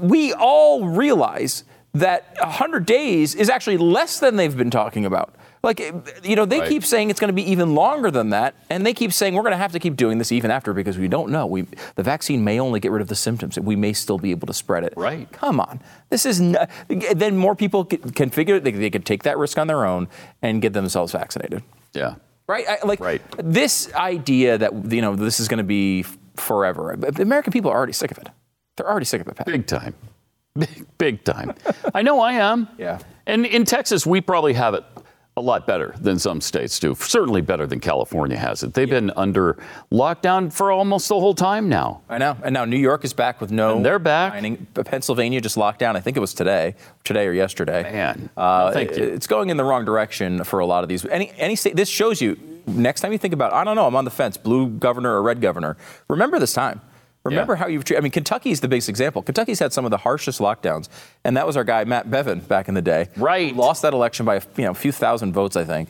we 0.00 0.32
all 0.34 0.86
realize 0.86 1.64
that 1.94 2.36
100 2.40 2.86
days 2.86 3.34
is 3.34 3.48
actually 3.50 3.76
less 3.78 4.20
than 4.20 4.36
they've 4.36 4.56
been 4.56 4.70
talking 4.70 5.04
about. 5.04 5.34
Like, 5.66 5.80
eh, 5.80 5.92
you 6.22 6.36
know, 6.36 6.44
they 6.46 6.60
Right. 6.60 6.68
keep 6.68 6.84
saying 6.84 7.10
it's 7.10 7.18
going 7.20 7.28
to 7.28 7.34
be 7.34 7.42
even 7.50 7.74
longer 7.74 8.10
than 8.10 8.30
that, 8.30 8.54
and 8.70 8.86
they 8.86 8.94
keep 8.94 9.12
saying 9.12 9.34
we're 9.34 9.42
going 9.42 9.50
to 9.52 9.56
have 9.58 9.72
to 9.72 9.78
keep 9.80 9.96
doing 9.96 10.18
this 10.18 10.30
even 10.30 10.50
after 10.50 10.72
because 10.72 10.96
we 10.96 11.08
don't 11.08 11.30
know. 11.30 11.44
We, 11.44 11.66
the 11.96 12.02
vaccine 12.04 12.44
may 12.44 12.60
only 12.60 12.78
get 12.80 12.92
rid 12.92 13.02
of 13.02 13.08
the 13.08 13.16
symptoms, 13.16 13.56
and 13.56 13.66
we 13.66 13.74
may 13.76 13.92
still 13.92 14.16
be 14.18 14.30
able 14.30 14.46
to 14.46 14.54
spread 14.54 14.84
it. 14.84 14.94
Right. 14.96 15.30
Come 15.32 15.58
on. 15.60 15.80
This 16.08 16.24
is 16.24 16.40
n- 16.40 16.56
then 16.88 17.36
more 17.36 17.56
people 17.56 17.84
can 17.84 18.30
figure 18.30 18.60
they, 18.60 18.70
they 18.70 18.90
could 18.90 19.04
take 19.04 19.24
that 19.24 19.36
risk 19.38 19.58
on 19.58 19.66
their 19.66 19.84
own 19.84 20.08
and 20.40 20.62
get 20.62 20.72
themselves 20.72 21.12
vaccinated. 21.12 21.62
yeah. 21.94 22.14
Right? 22.48 22.64
I, 22.68 22.78
like 22.86 23.00
Right. 23.00 23.20
this 23.42 23.92
idea 23.94 24.56
that 24.58 24.92
you 24.92 25.02
know 25.02 25.16
this 25.16 25.40
is 25.40 25.48
going 25.48 25.58
to 25.58 25.64
be 25.64 26.00
f- 26.02 26.16
forever. 26.36 26.94
The 26.96 27.22
American 27.22 27.52
people 27.52 27.72
are 27.72 27.76
already 27.76 27.92
sick 27.92 28.12
of 28.12 28.18
it. 28.18 28.28
They're 28.76 28.88
already 28.88 29.04
sick 29.06 29.20
of 29.20 29.26
it. 29.26 29.34
Pat. 29.34 29.46
Big 29.46 29.66
time. 29.66 29.94
Big, 30.56 30.86
big 30.96 31.24
time. 31.24 31.54
I 31.92 32.02
know 32.02 32.20
I 32.20 32.34
am. 32.34 32.68
Yeah. 32.78 33.00
And 33.26 33.44
in 33.44 33.64
Texas, 33.64 34.06
we 34.06 34.20
probably 34.20 34.52
have 34.52 34.74
it 34.74 34.84
a 35.38 35.42
lot 35.42 35.66
better 35.66 35.94
than 36.00 36.18
some 36.18 36.40
states 36.40 36.78
do. 36.78 36.94
Certainly 36.94 37.42
better 37.42 37.66
than 37.66 37.78
California 37.78 38.38
has 38.38 38.62
it. 38.62 38.72
They've 38.72 38.88
been 38.88 39.10
under 39.16 39.58
lockdown 39.92 40.50
for 40.50 40.72
almost 40.72 41.08
the 41.08 41.20
whole 41.20 41.34
time 41.34 41.68
now. 41.68 42.00
I 42.08 42.16
know. 42.16 42.38
And 42.42 42.54
now 42.54 42.64
New 42.64 42.78
York 42.78 43.04
is 43.04 43.12
back 43.12 43.38
with 43.40 43.50
no. 43.50 43.76
And 43.76 43.84
they're 43.84 43.98
back. 43.98 44.32
dining. 44.32 44.66
Pennsylvania 44.74 45.42
just 45.42 45.58
locked 45.58 45.78
down. 45.78 45.94
I 45.94 46.00
think 46.00 46.16
it 46.16 46.20
was 46.20 46.32
today, 46.32 46.74
today 47.04 47.26
or 47.26 47.32
yesterday. 47.32 47.82
Man. 47.82 48.30
uh, 48.34 48.72
thank 48.72 48.96
you. 48.96 49.04
It's 49.04 49.26
going 49.26 49.50
in 49.50 49.58
the 49.58 49.64
wrong 49.64 49.84
direction 49.84 50.42
for 50.44 50.60
a 50.60 50.66
lot 50.66 50.82
of 50.82 50.88
these. 50.88 51.04
Any 51.04 51.30
any 51.36 51.54
state. 51.54 51.76
This 51.76 51.88
shows 51.88 52.22
you. 52.22 52.38
Next 52.66 53.02
time 53.02 53.12
you 53.12 53.18
think 53.18 53.32
about, 53.32 53.52
I 53.52 53.62
don't 53.62 53.76
know, 53.76 53.86
I'm 53.86 53.94
on 53.94 54.04
the 54.04 54.10
fence, 54.10 54.36
blue 54.36 54.68
governor 54.68 55.14
or 55.14 55.22
red 55.22 55.40
governor. 55.40 55.76
Remember 56.08 56.40
this 56.40 56.52
time. 56.52 56.80
Remember 57.26 57.54
Yeah. 57.54 57.58
how 57.58 57.66
you've 57.66 57.84
treated. 57.84 58.00
I 58.00 58.02
mean, 58.02 58.12
Kentucky's 58.12 58.60
the 58.60 58.68
biggest 58.68 58.88
example. 58.88 59.22
Kentucky's 59.22 59.58
had 59.58 59.72
some 59.72 59.84
of 59.84 59.90
the 59.90 59.98
harshest 59.98 60.40
lockdowns, 60.40 60.88
and 61.24 61.36
that 61.36 61.46
was 61.46 61.56
our 61.56 61.64
guy 61.64 61.84
Matt 61.84 62.10
Bevin 62.10 62.40
back 62.46 62.68
in 62.68 62.74
the 62.74 62.82
day. 62.82 63.08
Right. 63.16 63.54
Lost 63.54 63.82
that 63.82 63.92
election 63.92 64.24
by 64.26 64.36
a, 64.36 64.42
you 64.56 64.64
know 64.64 64.70
a 64.70 64.74
few 64.74 64.92
thousand 64.92 65.32
votes, 65.32 65.56
I 65.56 65.64
think. 65.64 65.88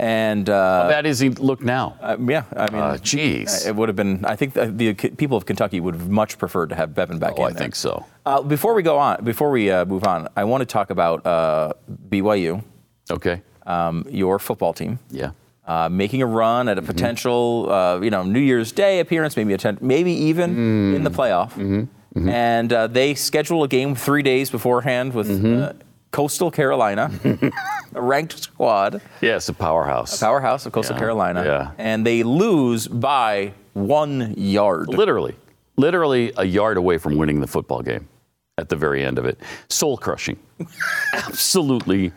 And 0.00 0.48
uh, 0.48 0.82
How 0.84 0.88
bad 0.90 1.06
is 1.06 1.18
he 1.18 1.28
look 1.30 1.60
now? 1.60 1.96
uh, 2.00 2.16
yeah, 2.20 2.44
I 2.56 2.70
mean, 2.70 2.80
Uh, 2.80 2.92
jeez. 3.02 3.66
it 3.66 3.74
would 3.74 3.88
have 3.88 3.96
been. 3.96 4.24
I 4.24 4.36
think 4.36 4.54
the, 4.54 4.66
the 4.66 4.94
people 4.94 5.36
of 5.36 5.44
Kentucky 5.44 5.80
would 5.80 5.94
have 5.96 6.08
much 6.08 6.38
preferred 6.38 6.68
to 6.68 6.76
have 6.76 6.90
Bevin 6.94 7.18
back 7.18 7.34
Oh, 7.36 7.42
in. 7.46 7.50
I 7.50 7.52
there. 7.52 7.58
think 7.62 7.74
so. 7.74 8.04
Uh, 8.24 8.40
before 8.42 8.74
we 8.74 8.82
go 8.84 8.96
on, 8.96 9.24
before 9.24 9.50
we 9.50 9.72
uh, 9.72 9.84
move 9.86 10.04
on, 10.04 10.28
I 10.36 10.44
want 10.44 10.60
to 10.60 10.66
talk 10.66 10.90
about 10.90 11.26
uh, 11.26 11.72
BYU, 12.10 12.62
Okay. 13.10 13.42
um, 13.66 14.04
your 14.08 14.38
football 14.38 14.72
team, 14.72 15.00
Yeah. 15.10 15.30
Uh, 15.68 15.88
making 15.88 16.22
a 16.22 16.26
run 16.26 16.66
Mm-hmm. 16.66 16.70
at 16.70 16.78
a 16.78 16.82
potential, 16.82 17.70
uh, 17.70 18.00
you 18.00 18.10
know, 18.10 18.24
New 18.24 18.40
Year's 18.40 18.72
Day 18.72 18.98
appearance, 19.00 19.36
maybe 19.36 19.54
a 19.54 19.76
maybe 19.80 20.12
even 20.12 20.56
Mm. 20.56 20.96
in 20.96 21.04
the 21.04 21.10
playoff. 21.10 21.52
Mm-hmm. 21.52 22.28
And 22.28 22.72
uh, 22.72 22.86
they 22.88 23.14
schedule 23.14 23.62
a 23.62 23.68
game 23.68 23.94
three 23.94 24.22
days 24.22 24.50
beforehand 24.50 25.14
with 25.14 25.28
Mm-hmm. 25.28 25.62
uh, 25.62 25.72
Coastal 26.10 26.50
Carolina, 26.50 27.10
a 27.94 28.00
ranked 28.00 28.38
squad, 28.42 29.02
Yeah, 29.20 29.36
it's 29.36 29.48
a 29.50 29.52
powerhouse. 29.52 30.16
A 30.16 30.24
powerhouse 30.24 30.64
of 30.66 30.72
Coastal 30.72 30.96
Yeah, 30.96 31.00
Carolina, 31.00 31.44
yeah. 31.44 31.70
and 31.76 32.04
they 32.06 32.22
lose 32.22 32.88
by 32.88 33.52
one 33.74 34.34
yard. 34.38 34.88
Literally. 34.88 35.36
Literally 35.76 36.32
a 36.38 36.44
yard 36.44 36.78
away 36.78 36.96
from 36.98 37.18
winning 37.18 37.40
the 37.40 37.46
football 37.46 37.82
game 37.82 38.08
at 38.56 38.70
the 38.70 38.74
very 38.76 39.04
end 39.04 39.18
of 39.18 39.26
it. 39.26 39.38
Soul 39.68 39.98
crushing. 39.98 40.38
Absolutely 41.12 42.12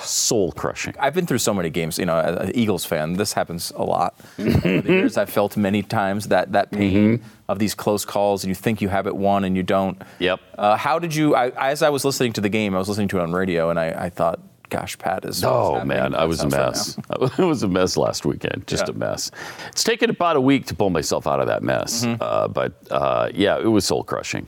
soul 0.00 0.50
crushing. 0.52 0.94
I've 0.98 1.14
been 1.14 1.26
through 1.26 1.38
so 1.38 1.54
many 1.54 1.70
games, 1.70 1.98
you 1.98 2.06
know, 2.06 2.18
as 2.18 2.48
an 2.48 2.56
Eagles 2.56 2.84
fan, 2.84 3.12
this 3.14 3.32
happens 3.32 3.72
a 3.76 3.84
lot. 3.84 4.14
Over 4.38 4.80
the 4.80 4.92
years, 4.92 5.16
I've 5.16 5.30
felt 5.30 5.56
many 5.56 5.82
times 5.82 6.28
that, 6.28 6.52
that 6.52 6.70
pain 6.72 7.18
Mm-hmm. 7.18 7.24
of 7.48 7.58
these 7.58 7.74
close 7.74 8.04
calls, 8.04 8.42
and 8.44 8.48
you 8.48 8.54
think 8.56 8.80
you 8.82 8.88
have 8.88 9.06
it 9.06 9.14
won 9.16 9.44
and 9.44 9.56
you 9.56 9.62
don't. 9.62 10.00
Yep. 10.18 10.40
Uh, 10.58 10.76
how 10.76 10.98
did 10.98 11.14
you, 11.14 11.34
I, 11.36 11.50
as 11.70 11.82
I 11.82 11.90
was 11.90 12.04
listening 12.04 12.32
to 12.34 12.40
the 12.40 12.48
game, 12.48 12.74
I 12.74 12.78
was 12.78 12.88
listening 12.88 13.08
to 13.08 13.18
it 13.18 13.22
on 13.22 13.32
radio, 13.32 13.70
and 13.70 13.78
I, 13.78 14.06
I 14.06 14.10
thought, 14.10 14.40
gosh, 14.68 14.98
Pat 14.98 15.24
is. 15.24 15.44
Oh 15.44 15.84
man, 15.84 16.14
I 16.14 16.24
was 16.24 16.40
a 16.42 16.48
right 16.48 16.70
mess. 16.70 16.98
I 17.38 17.44
was 17.44 17.62
a 17.62 17.68
mess 17.68 17.96
last 17.96 18.24
weekend. 18.24 18.66
Just 18.66 18.88
Yeah. 18.88 18.94
a 18.94 18.98
mess. 18.98 19.30
It's 19.68 19.84
taken 19.84 20.10
about 20.10 20.34
a 20.36 20.40
week 20.40 20.66
to 20.66 20.74
pull 20.74 20.90
myself 20.90 21.26
out 21.26 21.40
of 21.40 21.46
that 21.46 21.62
mess. 21.62 22.04
Mm-hmm. 22.04 22.20
Uh, 22.22 22.48
but 22.48 22.72
uh, 22.90 23.28
yeah, 23.34 23.58
it 23.58 23.66
was 23.66 23.84
soul 23.84 24.02
crushing. 24.02 24.46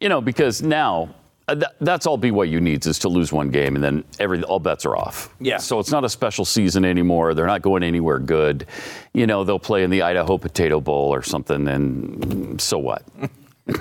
You 0.00 0.08
know, 0.10 0.20
because 0.20 0.60
now 0.62 1.08
uh, 1.48 1.54
th- 1.54 1.66
that's 1.80 2.06
all 2.06 2.18
BYU 2.18 2.60
needs 2.60 2.86
is 2.86 2.98
to 3.00 3.08
lose 3.08 3.32
one 3.32 3.50
game, 3.50 3.74
and 3.74 3.84
then 3.84 4.04
every 4.18 4.42
all 4.44 4.58
bets 4.60 4.84
are 4.86 4.96
off. 4.96 5.34
Yeah. 5.40 5.58
So 5.58 5.78
it's 5.78 5.90
not 5.90 6.04
a 6.04 6.08
special 6.08 6.44
season 6.44 6.84
anymore. 6.84 7.34
They're 7.34 7.46
not 7.46 7.62
going 7.62 7.82
anywhere 7.82 8.18
good. 8.18 8.66
You 9.12 9.26
know, 9.26 9.44
they'll 9.44 9.58
play 9.58 9.84
in 9.84 9.90
the 9.90 10.02
Idaho 10.02 10.38
Potato 10.38 10.80
Bowl 10.80 11.12
or 11.14 11.22
something, 11.22 11.68
and 11.68 12.60
so 12.60 12.78
what? 12.78 13.02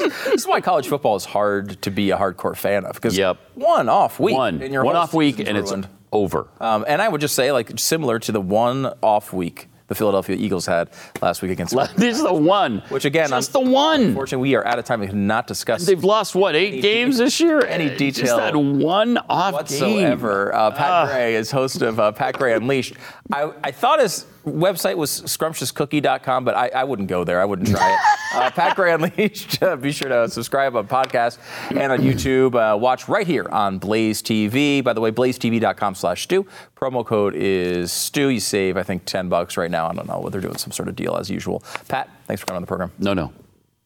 This 0.00 0.42
is 0.42 0.46
why 0.46 0.60
college 0.60 0.88
football 0.88 1.16
is 1.16 1.24
hard 1.24 1.80
to 1.82 1.90
be 1.90 2.10
a 2.10 2.16
hardcore 2.16 2.56
fan 2.56 2.84
of, 2.86 2.94
because 2.94 3.16
Yep. 3.16 3.36
one 3.54 3.88
off 3.88 4.18
week. 4.18 4.34
one, 4.36 4.62
and 4.62 4.72
your 4.72 4.84
one 4.84 4.96
off 4.96 5.12
week, 5.12 5.38
and 5.38 5.56
it's 5.58 5.72
over. 6.12 6.48
Um, 6.60 6.84
and 6.88 7.00
I 7.02 7.08
would 7.08 7.20
just 7.20 7.34
say, 7.34 7.52
like, 7.52 7.78
similar 7.78 8.18
to 8.20 8.32
the 8.32 8.40
one 8.40 8.86
off 9.02 9.32
week 9.32 9.68
the 9.92 9.98
Philadelphia 9.98 10.36
Eagles 10.36 10.66
had 10.66 10.88
last 11.20 11.42
week 11.42 11.50
against. 11.50 11.74
This 11.96 12.16
is 12.16 12.22
the 12.22 12.32
one. 12.32 12.82
Which 12.88 13.04
again, 13.04 13.28
just 13.28 13.54
un- 13.54 13.64
the 13.64 13.70
one. 13.70 14.00
Unfortunately, 14.02 14.48
we 14.50 14.54
are 14.54 14.66
out 14.66 14.78
of 14.78 14.84
time. 14.84 15.00
We 15.00 15.06
cannot 15.06 15.46
discuss 15.46 15.84
They've 15.84 16.02
lost 16.02 16.34
what 16.34 16.54
eight 16.56 16.80
games 16.80 17.18
this 17.18 17.38
year? 17.40 17.64
any 17.66 17.90
Uh, 17.90 17.96
detail 17.96 18.24
Just 18.24 18.36
that 18.36 18.56
one 18.56 19.18
off 19.28 19.52
whatsoever. 19.54 20.54
Uh, 20.54 20.70
Pat 20.70 21.08
Gray 21.08 21.34
is 21.34 21.50
host 21.50 21.82
of 21.82 22.00
uh, 22.00 22.12
Pat 22.12 22.38
Gray 22.38 22.54
Unleashed. 22.54 22.94
I, 23.32 23.52
I 23.62 23.70
thought 23.70 24.00
his 24.00 24.24
website 24.44 24.96
was 24.96 25.22
scrumptiouscookie.com, 25.22 26.44
but 26.44 26.54
I, 26.56 26.68
I 26.68 26.84
wouldn't 26.84 27.08
go 27.08 27.24
there. 27.24 27.40
I 27.40 27.44
wouldn't 27.44 27.68
try 27.68 27.92
it. 27.92 27.98
Uh, 28.32 28.50
Pat 28.50 28.74
Gray 28.76 28.94
Unleashed. 28.94 29.62
Uh, 29.62 29.76
be 29.76 29.92
sure 29.92 30.08
to 30.08 30.26
subscribe 30.26 30.74
on 30.74 30.88
podcast 30.88 31.36
and 31.68 31.92
on 31.92 31.98
YouTube. 31.98 32.54
Uh, 32.54 32.74
watch 32.78 33.06
right 33.06 33.26
here 33.26 33.46
on 33.50 33.76
Blaze 33.76 34.22
TV. 34.22 34.82
By 34.82 34.94
the 34.94 35.02
way, 35.02 35.10
blazetv.com 35.10 35.94
slash 35.94 36.22
Stu. 36.22 36.46
Promo 36.74 37.04
code 37.04 37.34
is 37.34 37.92
Stu. 37.92 38.28
You 38.28 38.40
save, 38.40 38.78
I 38.78 38.84
think, 38.84 39.04
10 39.04 39.28
bucks 39.28 39.58
right 39.58 39.70
now. 39.70 39.86
I 39.86 39.92
don't 39.92 40.08
know 40.08 40.18
what 40.18 40.32
they're 40.32 40.40
doing, 40.40 40.56
some 40.56 40.72
sort 40.72 40.88
of 40.88 40.96
deal 40.96 41.14
as 41.14 41.28
usual. 41.28 41.62
Pat, 41.88 42.08
thanks 42.26 42.40
for 42.40 42.46
coming 42.46 42.56
on 42.56 42.62
the 42.62 42.68
program. 42.68 42.90
No, 42.98 43.12
no. 43.12 43.34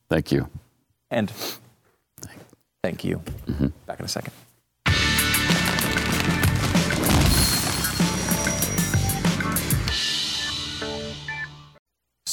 Thank 0.08 0.30
you. 0.30 0.48
And 1.10 1.32
thank 2.84 3.04
you. 3.04 3.20
Back 3.86 3.98
in 3.98 4.04
a 4.04 4.08
second. 4.08 4.32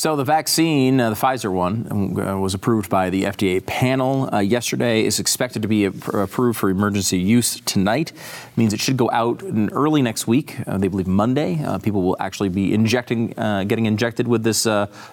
So 0.04 0.18
the 0.18 0.26
vaccine, 0.26 1.00
uh, 1.00 1.12
the 1.12 1.16
Pfizer 1.16 1.50
one, 1.50 2.20
uh, 2.20 2.38
was 2.38 2.54
approved 2.54 2.90
by 2.90 3.10
the 3.10 3.24
FDA 3.24 3.66
panel 3.66 4.28
uh, 4.36 4.40
yesterday. 4.40 5.06
Is 5.06 5.18
expected 5.18 5.62
to 5.62 5.70
be 5.70 5.86
approved 5.86 6.60
for 6.60 6.70
emergency 6.70 7.18
use 7.18 7.62
tonight. 7.62 8.12
It 8.12 8.58
means 8.58 8.74
it 8.74 8.82
should 8.82 8.98
go 8.98 9.10
out 9.12 9.42
early 9.72 10.02
next 10.02 10.28
week. 10.28 10.58
Uh, 10.68 10.78
they 10.78 10.90
believe 10.90 11.08
Monday. 11.08 11.64
Uh, 11.64 11.78
people 11.78 12.02
will 12.04 12.18
actually 12.20 12.50
be 12.50 12.74
injecting, 12.74 13.34
uh, 13.40 13.64
getting 13.64 13.86
injected 13.86 14.28
with 14.28 14.44
this 14.44 14.68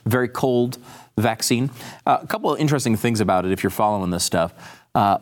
very 0.07 0.27
cold 0.27 0.79
vaccine. 1.17 1.71
a 2.05 2.27
couple 2.27 2.53
of 2.53 2.59
interesting 2.59 2.97
things 2.97 3.21
about 3.21 3.47
it 3.47 3.53
if 3.53 3.63
you're 3.63 3.71
following 3.71 4.11
this 4.11 4.25
stuff. 4.25 4.53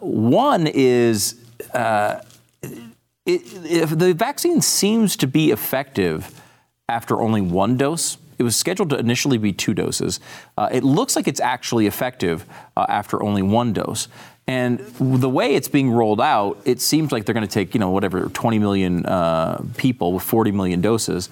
one 0.00 0.66
is. 0.66 1.38
It, 1.74 3.42
if 3.66 3.90
the 3.90 4.14
vaccine 4.14 4.62
seems 4.62 5.14
to 5.16 5.26
be 5.26 5.50
effective 5.50 6.40
after 6.88 7.20
only 7.20 7.42
one 7.42 7.76
dose, 7.76 8.16
it 8.38 8.42
was 8.42 8.56
scheduled 8.56 8.90
to 8.90 8.98
initially 8.98 9.38
be 9.38 9.52
two 9.52 9.74
doses. 9.74 10.20
Uh, 10.56 10.68
it 10.70 10.84
looks 10.84 11.16
like 11.16 11.26
it's 11.28 11.40
actually 11.40 11.86
effective 11.86 12.46
uh, 12.76 12.86
after 12.88 13.22
only 13.22 13.42
one 13.42 13.72
dose. 13.72 14.08
And 14.46 14.78
the 14.98 15.28
way 15.28 15.54
it's 15.54 15.68
being 15.68 15.90
rolled 15.90 16.22
out, 16.22 16.58
it 16.64 16.80
seems 16.80 17.12
like 17.12 17.26
they're 17.26 17.34
going 17.34 17.46
to 17.46 17.52
take, 17.52 17.74
you 17.74 17.80
know, 17.80 17.90
whatever, 17.90 18.30
20 18.30 18.58
million 18.58 19.04
uh, 19.04 19.62
people 19.76 20.14
with 20.14 20.22
40 20.22 20.52
million 20.52 20.80
doses. 20.80 21.28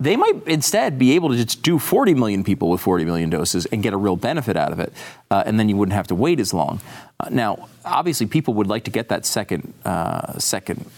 They 0.00 0.16
might 0.16 0.46
instead 0.46 0.98
be 0.98 1.12
able 1.12 1.28
to 1.28 1.36
just 1.36 1.62
do 1.62 1.78
40 1.78 2.14
million 2.14 2.42
people 2.42 2.70
with 2.70 2.80
40 2.80 3.04
million 3.04 3.30
doses 3.30 3.66
and 3.66 3.82
get 3.82 3.92
a 3.92 3.96
real 3.96 4.16
benefit 4.16 4.56
out 4.56 4.72
of 4.72 4.80
it. 4.80 4.92
Uh, 5.30 5.44
and 5.46 5.58
then 5.58 5.68
you 5.68 5.76
wouldn't 5.76 5.94
have 5.94 6.08
to 6.08 6.16
wait 6.16 6.40
as 6.40 6.52
long. 6.52 6.80
Uh, 7.20 7.28
now, 7.30 7.68
obviously, 7.84 8.26
people 8.26 8.54
would 8.54 8.66
like 8.66 8.84
to 8.84 8.90
get 8.90 9.08
that 9.08 9.24
second, 9.24 9.72
uh, 9.84 10.38
second 10.38 10.90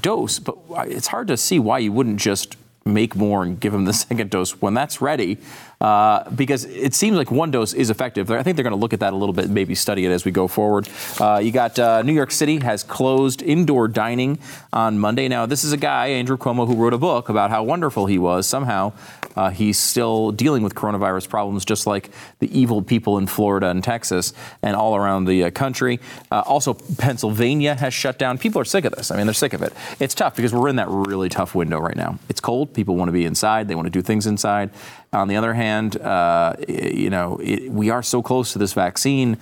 dose, 0.00 0.38
but 0.38 0.56
it's 0.86 1.08
hard 1.08 1.26
to 1.26 1.36
see 1.36 1.58
why 1.58 1.78
you 1.78 1.90
wouldn't 1.92 2.20
just 2.20 2.56
make 2.84 3.14
more 3.14 3.42
and 3.42 3.58
give 3.58 3.72
them 3.72 3.84
the 3.84 3.92
second 3.92 4.30
dose. 4.30 4.60
When 4.60 4.74
that's 4.74 5.00
ready, 5.00 5.38
uh, 5.82 6.30
because 6.30 6.64
it 6.64 6.94
seems 6.94 7.16
like 7.16 7.32
one 7.32 7.50
dose 7.50 7.74
is 7.74 7.90
effective. 7.90 8.30
I 8.30 8.44
think 8.44 8.56
they're 8.56 8.62
going 8.62 8.70
to 8.70 8.78
look 8.80 8.92
at 8.92 9.00
that 9.00 9.12
a 9.12 9.16
little 9.16 9.32
bit, 9.32 9.46
and 9.46 9.54
maybe 9.54 9.74
study 9.74 10.06
it 10.06 10.10
as 10.10 10.24
we 10.24 10.30
go 10.30 10.46
forward. 10.46 10.88
Uh, 11.20 11.40
you 11.42 11.50
got 11.50 11.76
uh, 11.76 12.02
New 12.02 12.12
York 12.12 12.30
City 12.30 12.60
has 12.60 12.84
closed 12.84 13.42
indoor 13.42 13.88
dining 13.88 14.38
on 14.72 14.98
Monday. 15.00 15.26
Now, 15.26 15.44
this 15.44 15.64
is 15.64 15.72
a 15.72 15.76
guy, 15.76 16.06
Andrew 16.06 16.36
Cuomo, 16.36 16.68
who 16.68 16.76
wrote 16.76 16.94
a 16.94 16.98
book 16.98 17.28
about 17.28 17.50
how 17.50 17.64
wonderful 17.64 18.06
he 18.06 18.16
was. 18.16 18.46
Somehow, 18.46 18.92
uh, 19.34 19.50
he's 19.50 19.78
still 19.78 20.30
dealing 20.30 20.62
with 20.62 20.76
coronavirus 20.76 21.28
problems, 21.28 21.64
just 21.64 21.84
like 21.84 22.10
the 22.38 22.56
evil 22.56 22.80
people 22.80 23.18
in 23.18 23.26
Florida 23.26 23.68
and 23.68 23.82
Texas 23.82 24.32
and 24.62 24.76
all 24.76 24.94
around 24.94 25.24
the 25.24 25.44
uh, 25.44 25.50
country. 25.50 25.98
Also, 26.30 26.74
Pennsylvania 26.74 27.74
has 27.74 27.92
shut 27.92 28.18
down. 28.18 28.38
People 28.38 28.60
are 28.60 28.64
sick 28.64 28.84
of 28.84 28.92
this. 28.92 29.10
I 29.10 29.16
mean, 29.16 29.26
they're 29.26 29.34
sick 29.34 29.52
of 29.52 29.62
it. 29.62 29.72
It's 29.98 30.14
tough 30.14 30.36
because 30.36 30.52
we're 30.52 30.68
in 30.68 30.76
that 30.76 30.88
really 30.88 31.28
tough 31.28 31.56
window 31.56 31.80
right 31.80 31.96
now. 31.96 32.20
It's 32.28 32.40
cold. 32.40 32.72
People 32.72 32.94
want 32.94 33.08
to 33.08 33.12
be 33.12 33.24
inside. 33.24 33.66
They 33.66 33.74
want 33.74 33.86
to 33.86 33.90
do 33.90 34.02
things 34.02 34.26
inside. 34.26 34.70
On 35.12 35.28
the 35.28 35.36
other 35.36 35.52
hand, 35.72 35.96
uh, 35.96 36.54
you 36.68 37.10
know, 37.10 37.38
it, 37.42 37.70
we 37.70 37.90
are 37.90 38.02
so 38.02 38.22
close 38.22 38.52
to 38.52 38.58
this 38.58 38.72
vaccine 38.72 39.38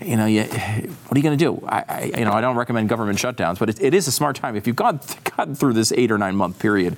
you 0.00 0.16
know, 0.16 0.26
you, 0.26 0.44
what 0.44 1.16
are 1.16 1.18
you 1.18 1.22
going 1.22 1.38
to 1.38 1.44
do? 1.44 1.64
I, 1.66 1.84
I, 1.88 2.18
you 2.18 2.24
know, 2.24 2.32
I 2.32 2.40
don't 2.40 2.56
recommend 2.56 2.88
government 2.88 3.18
shutdowns, 3.18 3.58
but 3.58 3.68
it, 3.68 3.82
it 3.82 3.94
is 3.94 4.08
a 4.08 4.12
smart 4.12 4.36
time. 4.36 4.56
If 4.56 4.66
you've 4.66 4.76
gone, 4.76 5.00
gotten 5.36 5.54
through 5.54 5.74
this 5.74 5.92
eight 5.92 6.10
or 6.10 6.18
nine 6.18 6.34
month 6.34 6.58
period, 6.58 6.96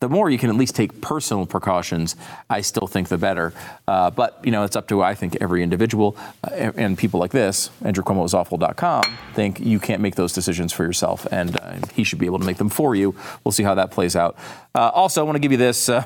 the 0.00 0.08
more 0.08 0.28
you 0.28 0.36
can 0.36 0.50
at 0.50 0.56
least 0.56 0.74
take 0.74 1.00
personal 1.00 1.46
precautions, 1.46 2.16
I 2.50 2.60
still 2.60 2.86
think 2.86 3.08
the 3.08 3.16
better. 3.16 3.54
Uh, 3.88 4.10
but, 4.10 4.38
you 4.44 4.50
know, 4.50 4.64
it's 4.64 4.76
up 4.76 4.88
to, 4.88 5.02
I 5.02 5.14
think, 5.14 5.38
every 5.40 5.62
individual. 5.62 6.16
Uh, 6.42 6.72
and 6.76 6.98
people 6.98 7.20
like 7.20 7.30
this, 7.30 7.70
AndrewCuomoIsAwful.com, 7.82 9.02
think 9.32 9.60
you 9.60 9.78
can't 9.78 10.02
make 10.02 10.16
those 10.16 10.32
decisions 10.32 10.72
for 10.72 10.84
yourself. 10.84 11.26
And 11.30 11.58
uh, 11.58 11.76
he 11.94 12.04
should 12.04 12.18
be 12.18 12.26
able 12.26 12.40
to 12.40 12.44
make 12.44 12.58
them 12.58 12.68
for 12.68 12.94
you. 12.94 13.14
We'll 13.44 13.52
see 13.52 13.62
how 13.62 13.76
that 13.76 13.92
plays 13.92 14.16
out. 14.16 14.36
Uh, 14.74 14.90
also, 14.92 15.22
I 15.22 15.24
want 15.24 15.36
to 15.36 15.40
give 15.40 15.52
you 15.52 15.58
this 15.58 15.88
uh, 15.88 16.04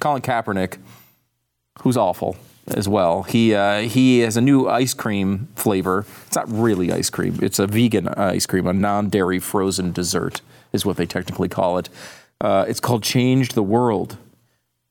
Colin 0.00 0.22
Kaepernick, 0.22 0.78
who's 1.82 1.96
awful 1.96 2.36
as 2.68 2.88
well. 2.88 3.22
He 3.22 3.54
uh, 3.54 3.80
he 3.82 4.20
has 4.20 4.36
a 4.36 4.40
new 4.40 4.68
ice 4.68 4.94
cream 4.94 5.48
flavor. 5.54 6.04
It's 6.26 6.36
not 6.36 6.50
really 6.50 6.92
ice 6.92 7.10
cream. 7.10 7.38
It's 7.42 7.58
a 7.58 7.66
vegan 7.66 8.08
ice 8.08 8.46
cream, 8.46 8.66
a 8.66 8.72
non-dairy 8.72 9.38
frozen 9.38 9.92
dessert 9.92 10.40
is 10.72 10.84
what 10.84 10.96
they 10.96 11.06
technically 11.06 11.48
call 11.48 11.78
it. 11.78 11.88
Uh, 12.40 12.64
it's 12.68 12.80
called 12.80 13.02
Changed 13.02 13.54
the 13.54 13.62
World 13.62 14.18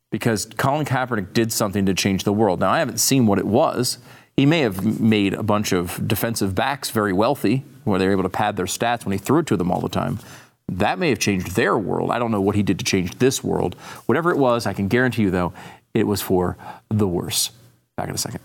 because 0.09 0.45
Colin 0.57 0.85
Kaepernick 0.85 1.33
did 1.33 1.51
something 1.51 1.85
to 1.85 1.93
change 1.93 2.23
the 2.23 2.33
world. 2.33 2.59
Now, 2.59 2.71
I 2.71 2.79
haven't 2.79 2.99
seen 2.99 3.27
what 3.27 3.37
it 3.37 3.45
was. 3.45 3.97
He 4.35 4.45
may 4.45 4.61
have 4.61 4.99
made 4.99 5.33
a 5.33 5.43
bunch 5.43 5.71
of 5.71 6.07
defensive 6.07 6.55
backs 6.55 6.89
very 6.89 7.13
wealthy, 7.13 7.63
where 7.83 7.99
they 7.99 8.05
were 8.05 8.11
able 8.11 8.23
to 8.23 8.29
pad 8.29 8.57
their 8.57 8.65
stats 8.65 9.05
when 9.05 9.11
he 9.13 9.17
threw 9.17 9.39
it 9.39 9.47
to 9.47 9.57
them 9.57 9.71
all 9.71 9.81
the 9.81 9.89
time. 9.89 10.19
That 10.67 10.97
may 10.99 11.09
have 11.09 11.19
changed 11.19 11.55
their 11.55 11.77
world. 11.77 12.11
I 12.11 12.17
don't 12.17 12.31
know 12.31 12.41
what 12.41 12.55
he 12.55 12.63
did 12.63 12.79
to 12.79 12.85
change 12.85 13.19
this 13.19 13.43
world. 13.43 13.75
Whatever 14.07 14.31
it 14.31 14.37
was, 14.37 14.65
I 14.65 14.73
can 14.73 14.87
guarantee 14.87 15.23
you, 15.23 15.31
though, 15.31 15.53
it 15.95 16.05
was 16.05 16.21
for 16.21 16.57
the 16.89 17.07
worse. 17.07 17.49
Back 17.97 18.09
in 18.09 18.15
a 18.15 18.17
second. 18.17 18.41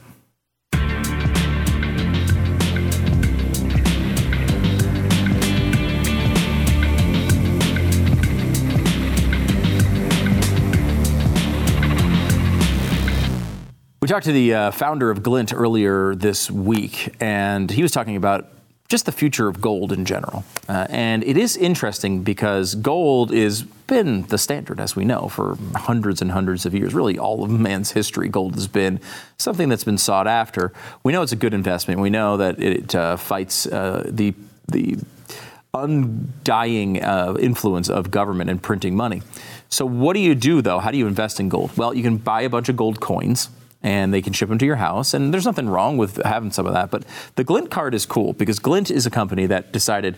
We 14.01 14.09
talked 14.09 14.25
to 14.25 14.33
the 14.33 14.55
uh, 14.55 14.71
founder 14.71 15.11
of 15.11 15.23
Glint 15.23 15.53
earlier 15.53 16.15
this 16.15 16.51
week, 16.51 17.15
and 17.21 17.71
he 17.71 17.83
was 17.83 17.93
talking 17.93 18.17
about 18.17 18.49
just 18.91 19.07
the 19.07 19.13
future 19.13 19.47
of 19.47 19.61
gold 19.61 19.93
in 19.93 20.05
general. 20.05 20.45
Uh, 20.69 20.87
and 20.91 21.23
it 21.23 21.37
is 21.37 21.57
interesting 21.57 22.23
because 22.25 22.75
gold 22.75 23.33
has 23.33 23.63
been 23.63 24.23
the 24.25 24.37
standard, 24.37 24.81
as 24.81 24.97
we 24.97 25.05
know, 25.05 25.29
for 25.29 25.57
hundreds 25.77 26.21
and 26.21 26.33
hundreds 26.33 26.67
of 26.67 26.75
years. 26.75 26.93
Really, 26.93 27.17
all 27.17 27.45
of 27.45 27.51
man's 27.51 27.93
history, 27.93 28.29
gold 28.29 28.57
has 28.57 28.67
been 28.67 29.01
something 29.39 29.69
that's 29.69 29.85
been 29.85 29.97
sought 29.97 30.27
after. 30.27 30.73
We 31.05 31.13
know 31.13 31.23
it's 31.23 31.33
a 31.33 31.37
good 31.37 31.55
investment. 31.55 32.01
We 32.01 32.11
know 32.11 32.37
that 32.37 32.61
it 32.61 32.95
uh, 32.95 33.17
fights 33.17 33.67
uh, 33.67 34.05
the 34.07 34.35
the 34.67 34.99
undying 35.73 37.03
uh, 37.03 37.37
influence 37.39 37.89
of 37.89 38.11
government 38.11 38.51
and 38.51 38.61
printing 38.61 38.97
money. 38.97 39.23
So, 39.69 39.87
what 39.87 40.15
do 40.15 40.21
you 40.21 40.35
do 40.35 40.63
though? 40.63 40.81
How 40.81 40.91
do 40.91 40.99
you 40.99 41.07
invest 41.07 41.39
in 41.39 41.49
gold? 41.49 41.77
Well, 41.77 41.95
you 41.95 42.03
can 42.03 42.17
buy 42.17 42.43
a 42.43 42.51
bunch 42.51 42.69
of 42.69 42.77
gold 42.77 43.01
coins 43.01 43.51
and 43.83 44.13
they 44.13 44.23
can 44.23 44.33
ship 44.33 44.49
them 44.49 44.59
to 44.59 44.67
your 44.67 44.77
house. 44.77 45.15
And 45.15 45.33
there's 45.33 45.47
nothing 45.47 45.69
wrong 45.69 45.97
with 45.97 46.23
having 46.25 46.51
some 46.51 46.67
of 46.67 46.73
that. 46.75 46.91
But 46.91 47.05
the 47.37 47.45
Glint 47.45 47.71
card 47.71 47.95
is 47.95 48.07
cool 48.07 48.33
because 48.33 48.59
Glint 48.59 48.91
is 48.91 49.07
a 49.07 49.11
company 49.11 49.47
that 49.47 49.73
decided 49.73 50.17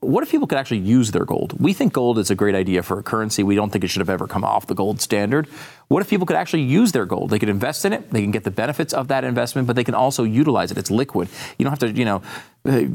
what 0.00 0.22
if 0.22 0.30
people 0.30 0.46
could 0.46 0.56
actually 0.56 0.78
use 0.78 1.10
their 1.10 1.26
gold? 1.26 1.60
We 1.60 1.74
think 1.74 1.92
gold 1.92 2.18
is 2.18 2.30
a 2.30 2.34
great 2.34 2.54
idea 2.54 2.82
for 2.82 2.98
a 2.98 3.02
currency. 3.02 3.42
We 3.42 3.54
don't 3.54 3.68
think 3.68 3.84
it 3.84 3.88
should 3.88 4.00
have 4.00 4.08
ever 4.08 4.26
come 4.26 4.44
off 4.44 4.66
the 4.66 4.74
gold 4.74 4.98
standard. 5.02 5.46
What 5.88 6.00
if 6.00 6.08
people 6.08 6.26
could 6.26 6.36
actually 6.36 6.62
use 6.62 6.92
their 6.92 7.04
gold? 7.04 7.28
They 7.28 7.38
could 7.38 7.50
invest 7.50 7.84
in 7.84 7.92
it. 7.92 8.10
They 8.10 8.22
can 8.22 8.30
get 8.30 8.44
the 8.44 8.50
benefits 8.50 8.94
of 8.94 9.08
that 9.08 9.24
investment, 9.24 9.66
but 9.66 9.76
they 9.76 9.84
can 9.84 9.94
also 9.94 10.24
utilize 10.24 10.70
it. 10.70 10.78
It's 10.78 10.90
liquid. 10.90 11.28
You 11.58 11.64
don't 11.64 11.72
have 11.72 11.80
to, 11.80 11.90
you 11.90 12.06
know, 12.06 12.22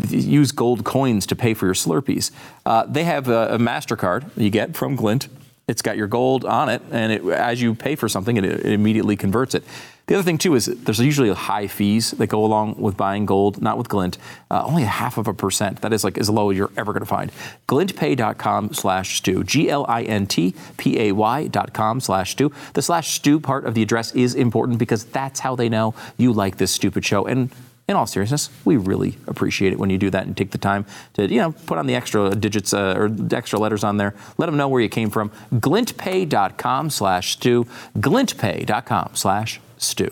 use 0.10 0.52
gold 0.52 0.84
coins 0.84 1.28
to 1.28 1.36
pay 1.36 1.54
for 1.54 1.68
your 1.68 1.76
Slurpees. 1.76 2.32
Uh, 2.66 2.86
they 2.88 3.04
have 3.04 3.28
a, 3.28 3.54
a 3.54 3.58
MasterCard 3.60 4.26
you 4.36 4.50
get 4.50 4.76
from 4.76 4.96
Glint. 4.96 5.28
It's 5.68 5.82
got 5.82 5.98
your 5.98 6.08
gold 6.08 6.46
on 6.46 6.70
it, 6.70 6.82
and 6.92 7.12
it, 7.12 7.26
as 7.26 7.60
you 7.60 7.74
pay 7.74 7.96
for 7.96 8.08
something, 8.08 8.38
it, 8.38 8.46
it 8.46 8.66
immediately 8.66 9.16
converts 9.16 9.56
it. 9.56 9.64
The 10.08 10.14
other 10.14 10.24
thing 10.24 10.38
too 10.38 10.54
is 10.54 10.68
there's 10.68 11.00
usually 11.00 11.34
high 11.34 11.66
fees 11.66 12.12
that 12.12 12.28
go 12.28 12.46
along 12.46 12.76
with 12.80 12.96
buying 12.96 13.26
gold. 13.26 13.60
Not 13.60 13.76
with 13.80 13.90
Glint, 13.90 14.20
uh, 14.52 14.64
only 14.64 14.84
a 14.84 14.88
half 14.88 15.18
of 15.18 15.28
a 15.28 15.34
percent. 15.34 15.82
That 15.82 15.94
is 15.94 16.04
like 16.04 16.20
as 16.20 16.30
low 16.30 16.52
as 16.52 16.58
you're 16.58 16.72
ever 16.78 16.94
going 16.94 17.02
to 17.02 17.08
find. 17.08 17.32
GlintPay.com/slash 17.68 19.18
Stu. 19.18 19.44
G 19.44 19.68
L 19.68 19.84
I 19.90 20.04
N 20.04 20.28
T 20.28 20.54
P 20.78 21.00
A 21.00 21.12
Y 21.12 21.48
dot 21.48 21.74
com 21.74 22.00
slash 22.00 22.34
Stu. 22.34 22.52
The 22.74 22.84
slash 22.84 23.16
Stu 23.16 23.40
part 23.40 23.66
of 23.66 23.74
the 23.74 23.82
address 23.82 24.14
is 24.14 24.36
important 24.36 24.78
because 24.78 25.06
that's 25.06 25.40
how 25.40 25.56
they 25.56 25.70
know 25.70 25.96
you 26.18 26.32
like 26.32 26.58
this 26.58 26.70
stupid 26.70 27.04
show. 27.04 27.26
And 27.26 27.50
in 27.88 27.96
all 27.96 28.08
seriousness, 28.08 28.50
we 28.66 28.78
really 28.78 29.18
appreciate 29.28 29.72
it 29.72 29.80
when 29.80 29.90
you 29.90 29.98
do 29.98 30.10
that 30.10 30.26
and 30.26 30.36
take 30.36 30.52
the 30.52 30.58
time 30.58 30.86
to, 31.14 31.32
you 31.32 31.40
know, 31.40 31.52
put 31.52 31.78
on 31.78 31.86
the 31.86 31.96
extra 31.96 32.34
digits 32.36 32.74
uh, 32.74 32.96
or 32.98 33.16
extra 33.32 33.60
letters 33.60 33.84
on 33.84 33.98
there. 33.98 34.16
Let 34.38 34.48
them 34.48 34.58
know 34.58 34.68
where 34.68 34.82
you 34.82 34.90
came 34.90 35.10
from. 35.10 35.32
Glintpay.com 35.54 36.90
slash 36.90 37.34
Stu. 37.34 37.66
Glintpay.com 37.98 39.12
slash 39.14 39.60
Stu. 39.78 40.10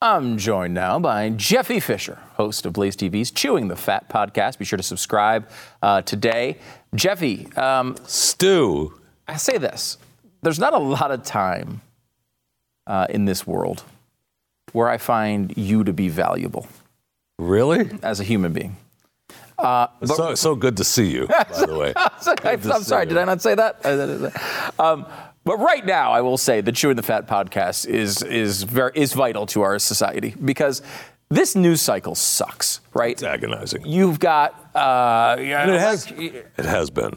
I'm 0.00 0.36
joined 0.36 0.74
now 0.74 0.98
by 0.98 1.30
Jeffy 1.30 1.78
Fisher, 1.78 2.18
host 2.34 2.66
of 2.66 2.72
Blaze 2.72 2.96
TV's 2.96 3.30
Chewing 3.30 3.68
the 3.68 3.76
Fat 3.76 4.08
podcast. 4.08 4.58
Be 4.58 4.64
sure 4.64 4.76
to 4.76 4.82
subscribe 4.82 5.48
uh, 5.80 6.02
today. 6.02 6.58
Jeffy, 6.94 7.46
um, 7.54 7.96
Stu. 8.04 8.98
I 9.28 9.36
say 9.36 9.58
this 9.58 9.98
there's 10.42 10.58
not 10.58 10.74
a 10.74 10.78
lot 10.78 11.12
of 11.12 11.22
time 11.22 11.82
uh, 12.86 13.06
in 13.10 13.26
this 13.26 13.46
world 13.46 13.84
where 14.72 14.88
I 14.88 14.98
find 14.98 15.56
you 15.56 15.84
to 15.84 15.92
be 15.92 16.08
valuable. 16.08 16.66
Really? 17.38 17.90
As 18.02 18.20
a 18.20 18.24
human 18.24 18.52
being. 18.52 18.76
Uh, 19.58 19.86
so, 20.04 20.34
so 20.34 20.56
good 20.56 20.76
to 20.76 20.84
see 20.84 21.10
you, 21.10 21.26
by 21.28 21.66
the 21.66 21.78
way. 21.78 21.92
I'm 21.96 22.82
sorry, 22.82 23.04
you. 23.04 23.10
did 23.10 23.18
I 23.18 23.24
not 23.24 23.40
say 23.40 23.54
that? 23.54 24.74
Um, 24.78 25.06
but 25.44 25.58
right 25.58 25.84
now, 25.84 26.12
I 26.12 26.20
will 26.20 26.38
say 26.38 26.60
the 26.60 26.72
Chewing 26.72 26.96
the 26.96 27.02
Fat 27.02 27.26
podcast 27.28 27.86
is 27.86 28.22
is 28.22 28.62
very 28.62 28.92
is 28.94 29.12
vital 29.12 29.46
to 29.46 29.62
our 29.62 29.78
society 29.78 30.34
because 30.44 30.82
this 31.30 31.54
news 31.56 31.80
cycle 31.80 32.14
sucks, 32.14 32.80
right? 32.92 33.12
It's 33.12 33.22
agonizing. 33.22 33.86
You've 33.86 34.18
got 34.18 34.54
uh, 34.74 35.36
it 35.38 35.80
has 35.80 36.10
it 36.10 36.64
has 36.64 36.90
been. 36.90 37.16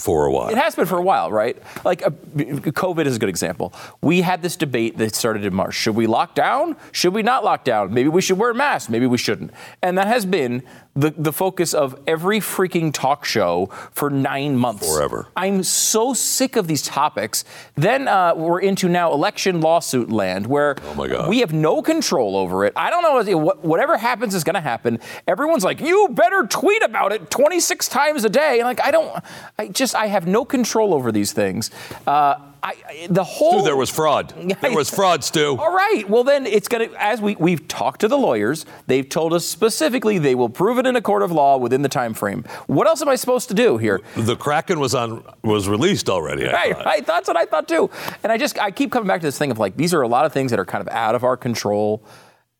For 0.00 0.26
a 0.26 0.30
while. 0.30 0.48
It 0.48 0.56
has 0.56 0.76
been 0.76 0.86
for 0.86 0.96
a 0.96 1.02
while, 1.02 1.32
right? 1.32 1.60
Like 1.84 2.06
uh, 2.06 2.10
COVID 2.10 3.06
is 3.06 3.16
a 3.16 3.18
good 3.18 3.28
example. 3.28 3.72
We 4.00 4.20
had 4.20 4.42
this 4.42 4.54
debate 4.54 4.96
that 4.98 5.12
started 5.16 5.44
in 5.44 5.52
March. 5.52 5.74
Should 5.74 5.96
we 5.96 6.06
lock 6.06 6.36
down? 6.36 6.76
Should 6.92 7.14
we 7.14 7.22
not 7.22 7.42
lock 7.42 7.64
down? 7.64 7.92
Maybe 7.92 8.08
we 8.08 8.20
should 8.20 8.38
wear 8.38 8.54
masks. 8.54 8.88
Maybe 8.88 9.06
we 9.06 9.18
shouldn't. 9.18 9.50
And 9.82 9.98
that 9.98 10.06
has 10.06 10.24
been 10.24 10.62
the, 10.98 11.14
the 11.16 11.32
focus 11.32 11.74
of 11.74 11.98
every 12.08 12.40
freaking 12.40 12.92
talk 12.92 13.24
show 13.24 13.66
for 13.92 14.10
nine 14.10 14.56
months. 14.56 14.86
Forever. 14.92 15.28
I'm 15.36 15.62
so 15.62 16.12
sick 16.12 16.56
of 16.56 16.66
these 16.66 16.82
topics. 16.82 17.44
Then 17.76 18.08
uh, 18.08 18.34
we're 18.34 18.60
into 18.60 18.88
now 18.88 19.12
election 19.12 19.60
lawsuit 19.60 20.10
land 20.10 20.48
where 20.48 20.74
Oh 20.82 21.28
we 21.28 21.38
have 21.38 21.52
no 21.52 21.82
control 21.82 22.36
over 22.36 22.64
it. 22.64 22.72
I 22.74 22.90
don't 22.90 23.02
know. 23.02 23.54
Whatever 23.62 23.96
happens 23.96 24.34
is 24.34 24.42
going 24.42 24.54
to 24.54 24.60
happen. 24.60 24.98
Everyone's 25.28 25.64
like, 25.64 25.80
you 25.80 26.08
better 26.10 26.46
tweet 26.46 26.82
about 26.82 27.12
it 27.12 27.30
26 27.30 27.88
times 27.88 28.24
a 28.24 28.28
day. 28.28 28.58
And 28.58 28.64
like, 28.64 28.80
I 28.82 28.90
don't, 28.90 29.22
I 29.56 29.68
just, 29.68 29.94
I 29.94 30.06
have 30.06 30.26
no 30.26 30.44
control 30.44 30.94
over 30.94 31.12
these 31.12 31.32
things. 31.32 31.70
Uh, 32.06 32.40
I, 32.62 33.06
the 33.08 33.24
whole. 33.24 33.60
Stu, 33.60 33.64
there 33.64 33.76
was 33.76 33.88
fraud. 33.90 34.34
There 34.60 34.74
was 34.74 34.90
fraud, 34.94 35.22
Stu. 35.24 35.56
All 35.58 35.72
right. 35.74 36.02
Well, 36.08 36.24
then 36.24 36.44
it's 36.46 36.66
going 36.68 36.88
to, 36.90 37.02
as 37.02 37.20
we, 37.20 37.36
we've 37.36 37.66
talked 37.68 38.00
to 38.00 38.08
the 38.08 38.18
lawyers, 38.18 38.66
they've 38.86 39.08
told 39.08 39.32
us 39.32 39.46
specifically 39.46 40.18
they 40.18 40.34
will 40.34 40.48
prove 40.48 40.78
it 40.78 40.86
in 40.86 40.96
a 40.96 41.00
court 41.02 41.22
of 41.22 41.30
law 41.32 41.56
within 41.56 41.82
the 41.82 41.88
time 41.88 42.14
frame. 42.14 42.44
What 42.66 42.86
else 42.86 43.00
am 43.02 43.08
I 43.08 43.14
supposed 43.16 43.48
to 43.48 43.54
do 43.54 43.78
here? 43.78 44.00
The 44.16 44.36
Kraken 44.36 44.80
was 44.80 44.94
on 44.94 45.22
was 45.42 45.68
released 45.68 46.08
already. 46.10 46.48
I 46.48 46.52
Right, 46.52 46.76
thought. 46.76 46.84
right. 46.86 47.06
That's 47.06 47.28
what 47.28 47.36
I 47.36 47.44
thought 47.44 47.68
too. 47.68 47.90
And 48.22 48.32
I 48.32 48.38
just 48.38 48.58
I 48.58 48.70
keep 48.70 48.90
coming 48.92 49.06
back 49.06 49.20
to 49.20 49.26
this 49.26 49.38
thing 49.38 49.50
of 49.50 49.58
like 49.58 49.76
these 49.76 49.94
are 49.94 50.02
a 50.02 50.08
lot 50.08 50.24
of 50.24 50.32
things 50.32 50.50
that 50.50 50.58
are 50.60 50.64
kind 50.64 50.82
of 50.82 50.88
out 50.88 51.14
of 51.14 51.24
our 51.24 51.36
control. 51.36 52.02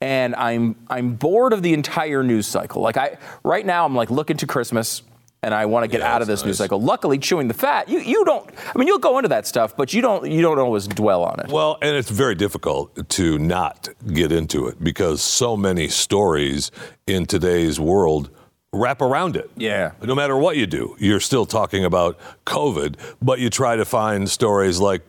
And 0.00 0.34
I'm 0.36 0.76
I'm 0.88 1.14
bored 1.14 1.52
of 1.52 1.62
the 1.62 1.74
entire 1.74 2.22
news 2.22 2.46
cycle. 2.46 2.82
Like 2.82 2.96
I 2.96 3.18
right 3.42 3.66
now 3.66 3.84
I'm 3.84 3.96
like 3.96 4.10
looking 4.10 4.36
to 4.36 4.46
Christmas 4.46 5.02
and 5.42 5.54
I 5.54 5.66
want 5.66 5.84
to 5.84 5.88
get 5.88 6.00
Yeah, 6.00 6.14
out 6.14 6.22
of 6.22 6.26
this 6.28 6.44
news 6.44 6.58
cycle. 6.58 6.80
Luckily, 6.80 7.18
chewing 7.18 7.48
the 7.48 7.54
fat, 7.54 7.88
you 7.88 8.00
you 8.00 8.24
don't 8.24 8.48
I 8.74 8.78
mean 8.78 8.88
you'll 8.88 8.98
go 8.98 9.18
into 9.18 9.28
that 9.28 9.46
stuff, 9.46 9.76
but 9.76 9.92
you 9.92 10.00
don't 10.02 10.30
you 10.30 10.42
don't 10.42 10.58
always 10.58 10.86
dwell 10.88 11.24
on 11.24 11.40
it. 11.40 11.48
Well, 11.48 11.78
and 11.82 11.96
it's 11.96 12.10
very 12.10 12.34
difficult 12.34 13.08
to 13.10 13.38
not 13.38 13.88
get 14.12 14.32
into 14.32 14.66
it 14.68 14.82
because 14.82 15.22
so 15.22 15.56
many 15.56 15.88
stories 15.88 16.70
in 17.06 17.26
today's 17.26 17.78
world 17.78 18.30
wrap 18.72 19.00
around 19.00 19.36
it. 19.36 19.50
Yeah. 19.56 19.92
No 20.02 20.14
matter 20.14 20.36
what 20.36 20.56
you 20.56 20.66
do, 20.66 20.94
you're 20.98 21.20
still 21.20 21.46
talking 21.46 21.84
about 21.84 22.18
COVID, 22.44 22.96
but 23.22 23.38
you 23.38 23.48
try 23.48 23.76
to 23.76 23.84
find 23.86 24.28
stories 24.28 24.78
like, 24.78 25.02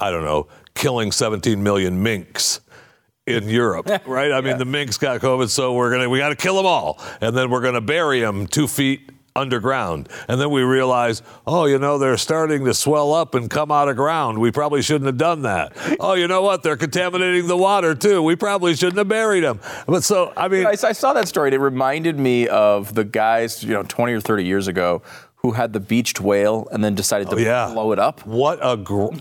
I 0.00 0.10
don't 0.10 0.24
know, 0.24 0.48
killing 0.74 1.12
17 1.12 1.62
million 1.62 2.02
minks 2.02 2.60
in 3.26 3.48
Europe, 3.48 3.88
right? 4.06 4.32
I 4.32 4.40
mean, 4.40 4.58
the 4.58 4.64
minks 4.64 4.98
got 4.98 5.20
COVID, 5.20 5.48
so 5.48 5.74
we're 5.74 5.90
gonna 5.92 6.08
we 6.10 6.18
got 6.18 6.30
to 6.30 6.36
kill 6.36 6.56
them 6.56 6.66
all, 6.66 6.98
and 7.20 7.36
then 7.36 7.50
we're 7.50 7.60
gonna 7.62 7.80
bury 7.80 8.20
them 8.20 8.46
two 8.48 8.66
feet 8.66 9.10
underground, 9.36 10.08
and 10.28 10.40
then 10.40 10.50
we 10.50 10.62
realize, 10.62 11.20
oh, 11.46 11.64
you 11.66 11.78
know, 11.78 11.98
they're 11.98 12.16
starting 12.16 12.64
to 12.64 12.72
swell 12.74 13.12
up 13.12 13.34
and 13.34 13.50
come 13.50 13.72
out 13.72 13.88
of 13.88 13.96
ground. 13.96 14.38
We 14.38 14.52
probably 14.52 14.80
shouldn't 14.80 15.06
have 15.06 15.18
done 15.18 15.42
that. 15.42 15.72
Oh, 16.00 16.14
you 16.14 16.28
know 16.28 16.42
what? 16.42 16.62
They're 16.62 16.76
contaminating 16.76 17.46
the 17.46 17.56
water 17.56 17.94
too. 17.94 18.22
We 18.22 18.36
probably 18.36 18.74
shouldn't 18.76 18.98
have 18.98 19.08
buried 19.08 19.42
them. 19.42 19.60
But 19.86 20.04
so, 20.04 20.32
I 20.36 20.48
mean, 20.48 20.66
I, 20.66 20.70
I 20.72 20.92
saw 20.92 21.12
that 21.14 21.28
story. 21.28 21.48
and 21.48 21.54
It 21.54 21.58
reminded 21.60 22.18
me 22.18 22.46
of 22.48 22.94
the 22.94 23.04
guys, 23.04 23.62
you 23.64 23.70
know, 23.72 23.84
20 23.84 24.12
or 24.12 24.20
30 24.20 24.44
years 24.44 24.68
ago 24.68 25.02
who 25.36 25.52
had 25.52 25.72
the 25.72 25.80
beached 25.80 26.20
whale 26.20 26.68
and 26.72 26.84
then 26.84 26.94
decided 26.94 27.30
to 27.30 27.36
Oh, 27.36 27.38
yeah. 27.38 27.70
blow 27.72 27.92
it 27.92 27.98
up. 27.98 28.26
what 28.26 28.58
a 28.60 28.76
gr- 28.76 29.14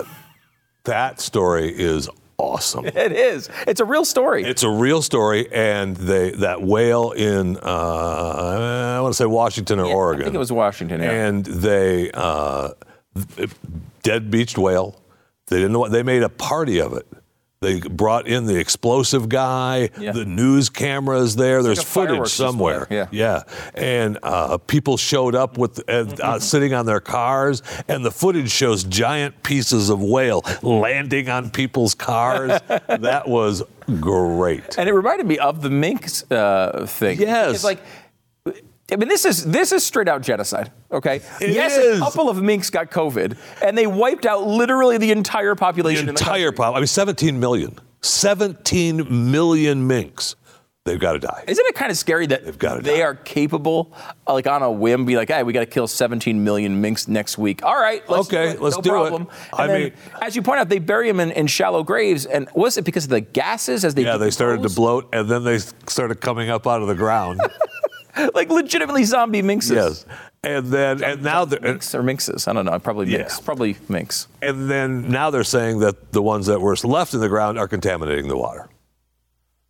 that 0.83 1.21
story 1.21 1.69
is 1.69 2.09
awesome. 2.43 2.85
It 3.05 3.11
is. 3.11 3.49
It's 3.67 3.79
a 3.81 3.85
real 3.85 4.05
story. 4.05 4.43
It's 4.43 4.63
a 4.63 4.69
real 4.69 5.01
story, 5.01 5.51
and 5.51 5.95
they 5.97 6.31
that 6.31 6.61
whale 6.61 7.11
in 7.11 7.57
uh, 7.57 8.95
I 8.97 9.01
want 9.01 9.13
to 9.13 9.17
say 9.17 9.25
Washington 9.25 9.79
or 9.79 9.87
Yeah, 9.87 9.93
Oregon. 9.93 10.21
I 10.21 10.25
think 10.25 10.35
it 10.35 10.39
was 10.39 10.51
Washington. 10.51 11.01
Yeah. 11.01 11.11
And 11.27 11.45
they 11.45 12.11
uh, 12.13 12.69
dead 14.03 14.29
beached 14.31 14.57
whale. 14.57 14.99
They 15.47 15.57
didn't 15.57 15.73
know 15.73 15.79
what 15.79 15.91
they 15.91 16.03
made 16.03 16.23
a 16.23 16.29
party 16.29 16.79
of 16.79 16.93
it. 16.93 17.07
They 17.63 17.79
brought 17.79 18.27
in 18.27 18.45
the 18.45 18.59
explosive 18.59 19.29
guy, 19.29 19.89
Yeah. 19.97 20.11
the 20.11 20.25
news 20.25 20.69
cameras 20.69 21.35
there. 21.35 21.63
There's 21.63 21.79
a 21.79 21.83
footage 21.85 22.27
somewhere. 22.29 22.87
yeah. 22.89 23.07
yeah. 23.11 23.43
And 23.73 24.19
uh, 24.21 24.57
people 24.59 24.97
showed 24.97 25.33
up 25.33 25.57
with 25.57 25.79
uh, 25.89 26.05
uh, 26.21 26.39
sitting 26.39 26.73
on 26.73 26.85
their 26.85 26.99
cars, 26.99 27.63
and 27.87 28.05
the 28.05 28.11
footage 28.11 28.51
shows 28.51 28.83
giant 28.83 29.41
pieces 29.43 29.89
of 29.89 30.01
whale 30.01 30.43
landing 30.61 31.29
on 31.29 31.49
people's 31.49 31.95
cars. 31.95 32.59
that 32.87 33.27
was 33.27 33.63
great. 33.99 34.77
And 34.77 34.87
it 34.89 34.93
reminded 34.93 35.25
me 35.25 35.37
of 35.39 35.61
the 35.61 35.69
minks 35.69 36.29
uh, 36.31 36.85
thing. 36.87 37.19
Yes. 37.19 37.55
It's 37.55 37.63
like, 37.63 37.79
I 38.91 38.97
mean, 38.97 39.07
this 39.09 39.25
is 39.25 39.45
this 39.45 39.71
is 39.71 39.83
straight 39.83 40.07
out 40.07 40.21
genocide. 40.21 40.71
Okay. 40.91 41.17
It 41.41 41.51
yes, 41.51 41.77
is. 41.77 41.99
a 41.99 42.03
couple 42.03 42.29
of 42.29 42.41
minks 42.41 42.69
got 42.69 42.91
COVID, 42.91 43.37
and 43.63 43.77
they 43.77 43.87
wiped 43.87 44.25
out 44.25 44.45
literally 44.45 44.97
the 44.97 45.11
entire 45.11 45.51
The 45.51 45.59
population. 45.59 46.03
in 46.03 46.09
entire 46.09 46.51
problem. 46.51 46.77
I 46.77 46.79
mean, 46.81 46.87
17 46.87 47.39
million. 47.39 47.79
17 48.01 49.31
million 49.31 49.87
minks. 49.87 50.35
They've 50.85 50.99
got 50.99 51.13
to 51.13 51.19
die. 51.19 51.45
Isn't 51.47 51.65
it 51.65 51.75
kind 51.75 51.91
of 51.91 51.97
scary 51.97 52.25
that 52.27 52.43
They've 52.43 52.57
gotta 52.59 52.81
they 52.81 52.97
die. 52.97 53.03
are 53.03 53.15
capable, 53.15 53.93
like 54.27 54.47
on 54.47 54.61
a 54.63 54.69
whim, 54.69 55.05
be 55.05 55.15
like, 55.15 55.29
"Hey, 55.29 55.41
we 55.43 55.53
got 55.53 55.61
to 55.61 55.65
kill 55.65 55.87
17 55.87 56.43
million 56.43 56.81
minks 56.81 57.07
next 57.07 57.37
week." 57.37 57.63
All 57.63 57.79
right, 57.79 58.03
let's 58.09 58.27
Okay, 58.27 58.47
do 58.47 58.51
it. 58.51 58.61
let's 58.61 58.75
no 58.75 58.81
do 58.81 58.89
it. 58.89 58.91
problem. 58.99 59.27
And 59.53 59.61
I 59.61 59.67
then, 59.67 59.81
mean- 59.83 59.93
as 60.21 60.35
you 60.35 60.41
point 60.41 60.59
out, 60.59 60.67
they 60.67 60.79
bury 60.79 61.07
them 61.07 61.21
in, 61.21 61.31
in 61.31 61.47
shallow 61.47 61.83
graves, 61.83 62.25
and 62.25 62.49
was 62.53 62.77
it 62.77 62.83
because 62.83 63.05
of 63.05 63.11
the 63.11 63.21
gases 63.21 63.85
as 63.85 63.95
they 63.95 64.03
Yeah, 64.03 64.17
they 64.17 64.29
started 64.29 64.61
to 64.63 64.69
bloat, 64.69 65.07
and 65.13 65.29
then 65.29 65.45
they 65.45 65.59
started 65.87 66.19
coming 66.19 66.49
up 66.49 66.67
out 66.67 66.81
of 66.81 66.89
the 66.89 66.95
ground. 66.95 67.39
like 68.33 68.49
legitimately 68.49 69.03
zombie 69.03 69.41
minxes. 69.41 69.71
yes, 69.71 70.05
and 70.43 70.67
then 70.67 71.03
and 71.03 71.23
now 71.23 71.45
they're 71.45 71.59
minks 71.59 71.93
or 71.95 72.03
minxes. 72.03 72.47
I 72.47 72.53
don't 72.53 72.65
know. 72.65 72.77
Probably 72.79 73.11
Yeah. 73.11 73.27
Probably 73.43 73.75
minx. 73.89 74.27
and 74.41 74.69
then 74.69 75.09
now 75.09 75.29
they're 75.29 75.43
saying 75.43 75.79
that 75.79 76.11
the 76.11 76.21
ones 76.21 76.47
that 76.47 76.59
were 76.61 76.75
left 76.83 77.13
in 77.13 77.19
the 77.19 77.29
ground 77.29 77.57
are 77.57 77.67
contaminating 77.67 78.27
the 78.27 78.37
water. 78.37 78.69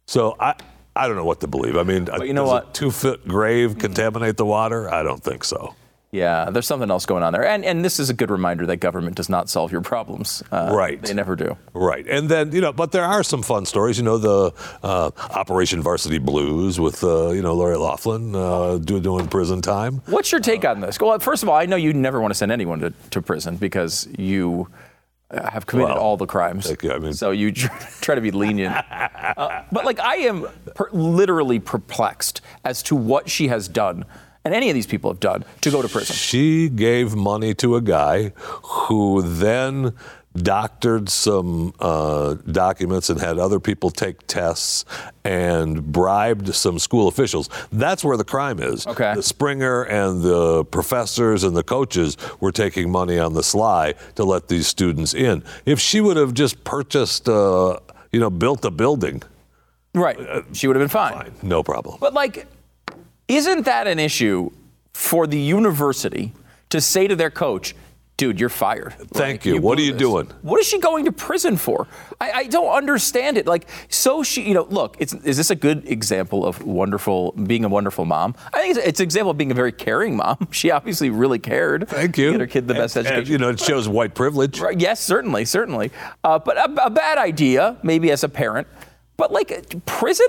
So 0.08 0.36
I 0.40 0.56
I 0.96 1.08
don't 1.08 1.16
know 1.16 1.26
what 1.26 1.40
to 1.42 1.48
believe. 1.48 1.76
I 1.78 1.84
mean, 1.84 2.10
uh, 2.10 2.24
you 2.24 2.34
know 2.34 2.44
does 2.44 2.52
what? 2.52 2.70
A 2.70 2.72
two 2.74 2.92
foot 2.92 3.28
grave 3.28 3.78
contaminate 3.80 4.38
the 4.38 4.46
water? 4.46 4.94
I 4.94 5.04
don't 5.04 5.24
think 5.24 5.44
so. 5.44 5.76
Yeah, 6.14 6.52
there's 6.52 6.68
something 6.68 6.92
else 6.92 7.08
going 7.08 7.24
on 7.24 7.34
there, 7.34 7.44
and 7.44 7.66
and 7.66 7.84
this 7.84 8.00
is 8.00 8.10
a 8.10 8.14
good 8.14 8.30
reminder 8.30 8.68
that 8.68 8.78
government 8.78 9.16
does 9.16 9.30
not 9.30 9.50
solve 9.50 9.72
your 9.72 9.82
problems. 9.82 10.44
Uh, 10.52 10.70
Right. 10.72 11.02
They 11.02 11.14
never 11.16 11.36
do. 11.36 11.58
Right, 11.74 12.06
and 12.08 12.30
then 12.30 12.52
you 12.52 12.62
know, 12.62 12.72
but 12.72 12.92
there 12.92 13.04
are 13.04 13.24
some 13.24 13.42
fun 13.42 13.66
stories. 13.66 13.98
You 13.98 14.04
know, 14.04 14.20
the 14.20 14.54
uh, 14.84 15.10
Operation 15.32 15.82
Varsity 15.82 16.20
Blues 16.20 16.80
with 16.80 17.04
uh, 17.04 17.32
you 17.32 17.42
know 17.42 17.56
Lori 17.56 17.78
Loughlin 17.78 18.36
uh, 18.36 18.78
do, 18.78 19.00
doing 19.00 19.28
prison 19.28 19.62
time. 19.62 20.02
What's 20.06 20.32
your 20.32 20.40
take 20.42 20.64
on 20.66 20.82
this? 20.82 21.00
Well, 21.00 21.18
first 21.20 21.42
of 21.42 21.50
all, 21.50 21.56
I 21.56 21.66
know 21.66 21.78
you 21.78 21.94
never 21.94 22.22
want 22.22 22.32
to 22.32 22.38
send 22.38 22.52
anyone 22.52 22.80
to, 22.82 22.94
to 23.10 23.22
prison 23.22 23.56
because 23.58 24.08
you 24.18 24.68
uh, 25.32 25.50
have 25.50 25.66
committed 25.66 25.96
Well, 25.96 26.04
all 26.04 26.18
the 26.18 26.28
crimes. 26.28 26.72
you. 26.84 26.92
I 26.94 27.00
mean- 27.00 27.14
so 27.14 27.32
you 27.32 27.52
try 28.02 28.14
to 28.14 28.22
be 28.22 28.30
lenient. 28.30 28.76
Uh, 28.76 29.64
but 29.72 29.84
like, 29.84 30.00
I 30.00 30.18
am 30.30 30.48
per- 30.76 30.92
literally 30.92 31.60
perplexed 31.60 32.42
as 32.64 32.84
to 32.84 32.96
what 32.96 33.30
she 33.30 33.48
has 33.48 33.68
done, 33.68 34.06
and 34.46 34.54
any 34.54 34.70
of 34.70 34.76
these 34.76 34.88
people 34.88 35.10
have 35.12 35.20
done 35.20 35.46
to 35.62 35.72
go 35.72 35.82
to 35.82 35.88
prison. 35.88 36.16
She 36.16 36.70
gave 36.70 37.16
money 37.16 37.54
to 37.56 37.76
a 37.76 37.82
guy 37.82 38.30
who 38.64 39.22
then 39.22 39.94
doctored 40.36 41.10
some 41.10 41.72
uh, 41.80 42.34
documents 42.52 43.10
and 43.12 43.22
had 43.22 43.38
other 43.38 43.60
people 43.60 43.92
take 43.92 44.26
tests 44.26 44.84
and 45.24 45.92
bribed 45.92 46.56
some 46.56 46.80
school 46.80 47.08
officials. 47.08 47.50
That's 47.72 48.04
where 48.04 48.18
the 48.18 48.24
crime 48.24 48.60
is. 48.60 48.88
Okay. 48.88 49.14
The 49.14 49.22
Springer 49.22 49.84
and 49.84 50.24
the 50.24 50.66
professors 50.66 51.44
and 51.44 51.56
the 51.56 51.62
coaches 51.64 52.18
were 52.40 52.52
taking 52.52 52.90
money 52.92 53.20
on 53.20 53.34
the 53.34 53.44
sly 53.44 53.94
to 54.16 54.24
let 54.24 54.48
these 54.48 54.66
students 54.66 55.14
in. 55.14 55.44
If 55.68 55.80
she 55.80 56.02
would 56.02 56.18
have 56.18 56.34
just 56.34 56.64
purchased, 56.64 57.30
uh, 57.30 57.78
you 58.12 58.20
know, 58.20 58.32
built 58.32 58.66
a 58.66 58.72
building, 58.72 59.22
Right. 59.96 60.18
She 60.54 60.66
would 60.66 60.76
have 60.76 60.82
been 60.82 60.90
fine. 60.90 61.32
no 61.44 61.62
problem. 61.62 61.98
But 62.00 62.16
like, 62.16 62.48
isn't 63.28 63.64
that 63.66 63.88
an 63.88 64.00
issue 64.00 64.52
for 64.94 65.28
the 65.28 65.40
university 65.40 66.34
to 66.70 66.82
say 66.82 67.08
to 67.08 67.16
their 67.16 67.32
coach, 67.32 67.76
dude, 68.18 68.40
you're 68.40 68.50
fired? 68.50 68.94
Thank 69.14 69.46
you. 69.46 69.60
What 69.62 69.78
are 69.80 69.82
you 69.82 69.94
this." 69.94 70.00
doing? 70.02 70.28
What 70.42 70.60
is 70.60 70.68
she 70.68 70.80
going 70.80 71.06
to 71.06 71.12
prison 71.12 71.58
for? 71.58 71.88
I, 72.22 72.32
I 72.32 72.44
don't 72.48 72.70
understand 72.70 73.38
it. 73.38 73.48
Like, 73.48 73.68
so 73.90 74.24
she, 74.24 74.44
you 74.48 74.54
know, 74.54 74.64
look, 74.70 74.98
it's, 75.00 75.14
is 75.14 75.38
this 75.38 75.50
a 75.50 75.56
good 75.56 75.88
example 75.88 76.46
of 76.46 76.64
wonderful, 76.64 77.32
being 77.32 77.66
a 77.66 77.70
wonderful 77.70 78.06
mom? 78.06 78.36
I 78.54 78.62
think 78.62 78.78
it's, 78.78 78.88
it's 78.88 79.00
an 79.00 79.04
example 79.06 79.32
of 79.32 79.38
being 79.38 79.52
a 79.52 79.56
very 79.56 79.72
caring 79.72 80.16
mom. 80.16 80.48
She 80.52 80.70
obviously 80.72 81.10
really 81.10 81.40
cared. 81.40 81.88
Thank 81.90 82.18
you. 82.18 82.32
Get 82.32 82.40
her 82.42 82.48
kid 82.48 82.68
the 82.68 82.74
best 82.76 82.96
And- 82.96 83.08
and, 83.08 83.16
education. 83.16 83.32
you 83.32 83.38
know, 83.40 83.50
it 83.50 83.60
shows 83.60 83.88
white 83.90 84.14
privilege. 84.16 84.60
Right, 84.60 84.80
Yes, 84.80 85.00
certainly, 85.00 85.46
certainly. 85.46 85.92
Uh, 86.24 86.40
but 86.40 86.58
a, 86.58 86.86
a 86.86 86.90
bad 86.90 87.18
idea, 87.18 87.78
maybe 87.84 88.12
as 88.12 88.24
a 88.24 88.30
parent. 88.30 88.68
But 89.18 89.32
like 89.32 89.86
prison? 89.86 90.28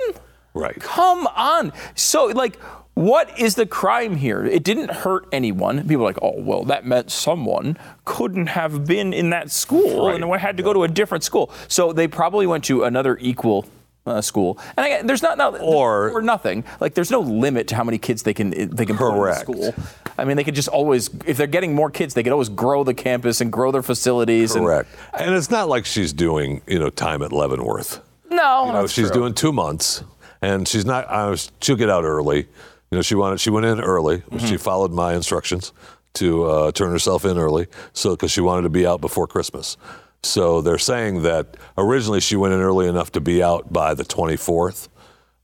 Right. 0.55 0.79
Come 0.81 1.27
on. 1.29 1.73
So 1.95 2.27
like, 2.27 2.59
what 2.95 3.39
is 3.39 3.57
the 3.57 3.67
crime 3.67 4.17
here? 4.17 4.45
It 4.45 4.63
didn't 4.63 4.91
hurt 4.91 5.27
anyone. 5.33 5.81
People 5.87 6.03
are 6.05 6.09
like, 6.09 6.19
oh 6.23 6.35
well, 6.37 6.65
that 6.65 6.87
meant 6.87 7.11
someone 7.11 7.77
couldn't 8.05 8.47
have 8.49 8.87
been 8.87 9.13
in 9.13 9.31
that 9.31 9.51
school 9.51 10.07
Right. 10.09 10.21
and 10.23 10.33
had 10.41 10.57
to 10.57 10.63
go 10.63 10.73
to 10.73 10.85
a 10.85 10.89
different 10.89 11.25
school. 11.25 11.51
So 11.69 11.93
they 11.93 12.07
probably 12.09 12.47
went 12.47 12.65
to 12.65 12.85
another 12.85 13.19
equal 13.21 13.67
uh, 14.07 14.21
school, 14.21 14.59
and 14.77 14.85
I, 14.85 15.01
there's 15.03 15.23
not, 15.23 15.39
not 15.39 15.59
Or- 15.61 16.11
or 16.11 16.21
nothing. 16.23 16.63
Like 16.79 16.93
there's 16.95 17.11
no 17.11 17.21
limit 17.21 17.69
to 17.69 17.75
how 17.75 17.85
many 17.85 17.97
kids 17.99 18.23
they 18.23 18.35
can 18.35 18.51
they 18.51 18.85
can 18.85 18.97
Correct. 18.99 19.47
put 19.47 19.55
in 19.57 19.61
the 19.63 19.73
school. 19.73 19.85
I 20.19 20.25
mean, 20.25 20.37
they 20.37 20.45
could 20.45 20.55
just 20.55 20.69
always, 20.69 21.09
if 21.27 21.37
they're 21.39 21.47
getting 21.49 21.75
more 21.75 21.91
kids, 21.91 22.15
they 22.15 22.23
could 22.23 22.31
always 22.33 22.51
grow 22.51 22.85
the 22.85 22.95
campus 22.95 23.41
and 23.41 23.51
grow 23.51 23.73
their 23.73 23.83
facilities. 23.83 24.55
and- 24.55 24.65
Correct. 24.65 24.89
And 25.19 25.35
it's 25.35 25.51
not 25.51 25.69
like 25.69 25.87
she's 25.87 26.13
doing, 26.13 26.61
you 26.69 26.79
know, 26.79 26.91
time 26.91 27.23
at 27.23 27.33
Leavenworth. 27.33 28.01
no, 28.31 28.67
You 28.67 28.73
know, 28.73 28.81
that's 28.83 28.93
she's 28.93 29.07
true. 29.11 29.23
doing 29.23 29.35
two 29.35 29.53
months, 29.53 30.05
and 30.43 30.69
she's 30.69 30.85
not. 30.85 31.09
I 31.11 31.29
was, 31.31 31.51
she'll 31.63 31.75
get 31.77 31.89
out 31.91 32.05
early. 32.05 32.47
You 32.95 32.99
know, 32.99 33.03
she 33.03 33.17
wanted. 33.17 33.41
She 33.41 33.51
went 33.51 33.67
in 33.67 33.81
early. 33.81 34.19
Mm-hmm. 34.19 34.47
She 34.47 34.57
followed 34.57 34.93
my 34.93 35.15
instructions 35.15 35.73
to 36.13 36.45
uh, 36.45 36.71
turn 36.71 36.93
herself 36.93 37.25
in 37.25 37.37
early, 37.37 37.67
so 37.93 38.11
because 38.15 38.31
she 38.31 38.41
wanted 38.41 38.63
to 38.63 38.69
be 38.69 38.87
out 38.87 39.01
before 39.01 39.27
Christmas. 39.27 39.77
So 40.23 40.61
they're 40.61 40.79
saying 40.79 41.23
that 41.23 41.57
originally 41.77 42.21
she 42.21 42.37
went 42.37 42.55
in 42.55 42.61
early 42.61 42.87
enough 42.87 43.11
to 43.13 43.21
be 43.21 43.43
out 43.43 43.73
by 43.73 43.95
the 43.95 44.05
24th, 44.05 44.87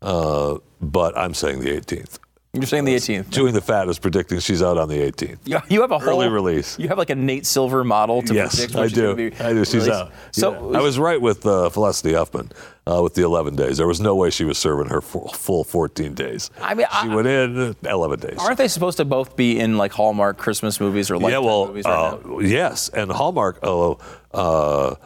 uh, 0.01 0.59
but 0.81 1.19
I'm 1.19 1.35
saying 1.35 1.59
the 1.59 1.71
18th. 1.71 2.21
You're 2.53 2.65
saying 2.67 2.85
the 2.85 2.97
18th. 2.97 3.31
Chewing 3.31 3.55
the 3.55 3.61
Fat 3.61 3.89
is 3.89 4.01
predicting 4.01 4.41
she's 4.41 4.61
out 4.61 4.77
on 4.77 4.89
the 4.89 4.97
18th. 5.01 5.39
You- 5.45 5.61
You 5.69 5.81
have 5.83 5.93
a 5.93 6.01
whole 6.01 6.09
Early 6.21 6.29
release. 6.29 6.77
You 6.81 6.89
have 6.89 6.99
like 6.99 7.11
a 7.11 7.15
Nate 7.15 7.47
Silver 7.47 7.85
model 7.85 8.23
to 8.23 8.35
yes, 8.35 8.57
predict. 8.57 8.75
when 8.75 8.85
I 8.85 8.89
do. 8.89 9.31
I 9.39 9.53
do. 9.53 9.65
She's 9.65 9.75
released. 9.75 9.91
out. 9.93 10.13
So 10.33 10.71
Yeah. 10.73 10.79
I 10.79 10.83
was 10.83 10.99
right 10.99 11.21
with 11.21 11.47
uh, 11.47 11.69
Felicity 11.71 12.13
Huffman 12.15 12.51
uh, 12.89 13.01
with 13.05 13.15
the 13.15 13.23
11 13.23 13.55
days. 13.55 13.77
There 13.77 13.87
was 13.87 14.01
no 14.01 14.17
way 14.17 14.31
she 14.31 14.43
was 14.45 14.59
serving 14.59 14.89
her 14.89 15.01
full, 15.01 15.29
full 15.29 15.63
14 15.63 16.13
days. 16.15 16.51
I 16.61 16.75
mean, 16.75 16.87
she 17.01 17.09
I- 17.09 17.15
went 17.15 17.29
in 17.29 17.57
uh, 17.61 17.75
11 17.89 18.19
days. 18.19 18.39
Aren't 18.41 18.59
they 18.59 18.67
supposed 18.67 18.97
to 18.97 19.05
both 19.05 19.37
be 19.37 19.61
in 19.61 19.79
like 19.79 19.93
Hallmark 19.93 20.37
Christmas 20.37 20.81
movies 20.81 21.09
or 21.09 21.19
like 21.19 21.31
yeah, 21.31 21.39
well, 21.39 21.69
movies 21.69 21.85
right 21.85 22.15
uh, 22.15 22.19
now? 22.27 22.39
yes, 22.41 22.89
and 22.89 23.13
Hallmark. 23.13 23.61
Uh, 23.63 23.93
uh, 24.35 24.97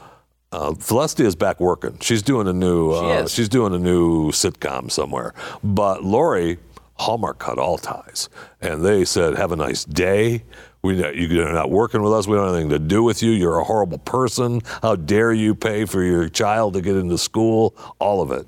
uh, 0.50 0.74
Felicity 0.76 1.24
is 1.26 1.34
back 1.36 1.60
working. 1.60 1.98
She's 2.00 2.22
doing 2.22 2.48
a 2.48 2.52
new. 2.54 2.92
Uh, 2.92 3.24
is. 3.24 3.32
She's 3.32 3.48
doing 3.50 3.74
a 3.74 3.78
new 3.78 4.30
sitcom 4.30 4.90
somewhere. 4.90 5.34
But 5.64 6.04
Lori, 6.04 6.58
Hallmark 6.96 7.38
cut 7.38 7.58
all 7.58 7.78
ties, 7.78 8.28
and 8.60 8.84
they 8.84 9.04
said, 9.04 9.36
"Have 9.36 9.52
a 9.52 9.56
nice 9.56 9.84
day. 9.84 10.44
We, 10.82 10.96
you're 10.96 11.52
not 11.52 11.70
working 11.70 12.02
with 12.02 12.12
us. 12.12 12.26
We 12.26 12.36
don't 12.36 12.46
have 12.46 12.54
anything 12.54 12.70
to 12.70 12.78
do 12.78 13.02
with 13.02 13.22
you. 13.22 13.30
You're 13.30 13.58
a 13.58 13.64
horrible 13.64 13.98
person. 13.98 14.60
How 14.82 14.96
dare 14.96 15.32
you 15.32 15.54
pay 15.54 15.86
for 15.86 16.02
your 16.02 16.28
child 16.28 16.74
to 16.74 16.82
get 16.82 16.96
into 16.96 17.18
school? 17.18 17.74
All 17.98 18.22
of 18.22 18.30
it." 18.30 18.46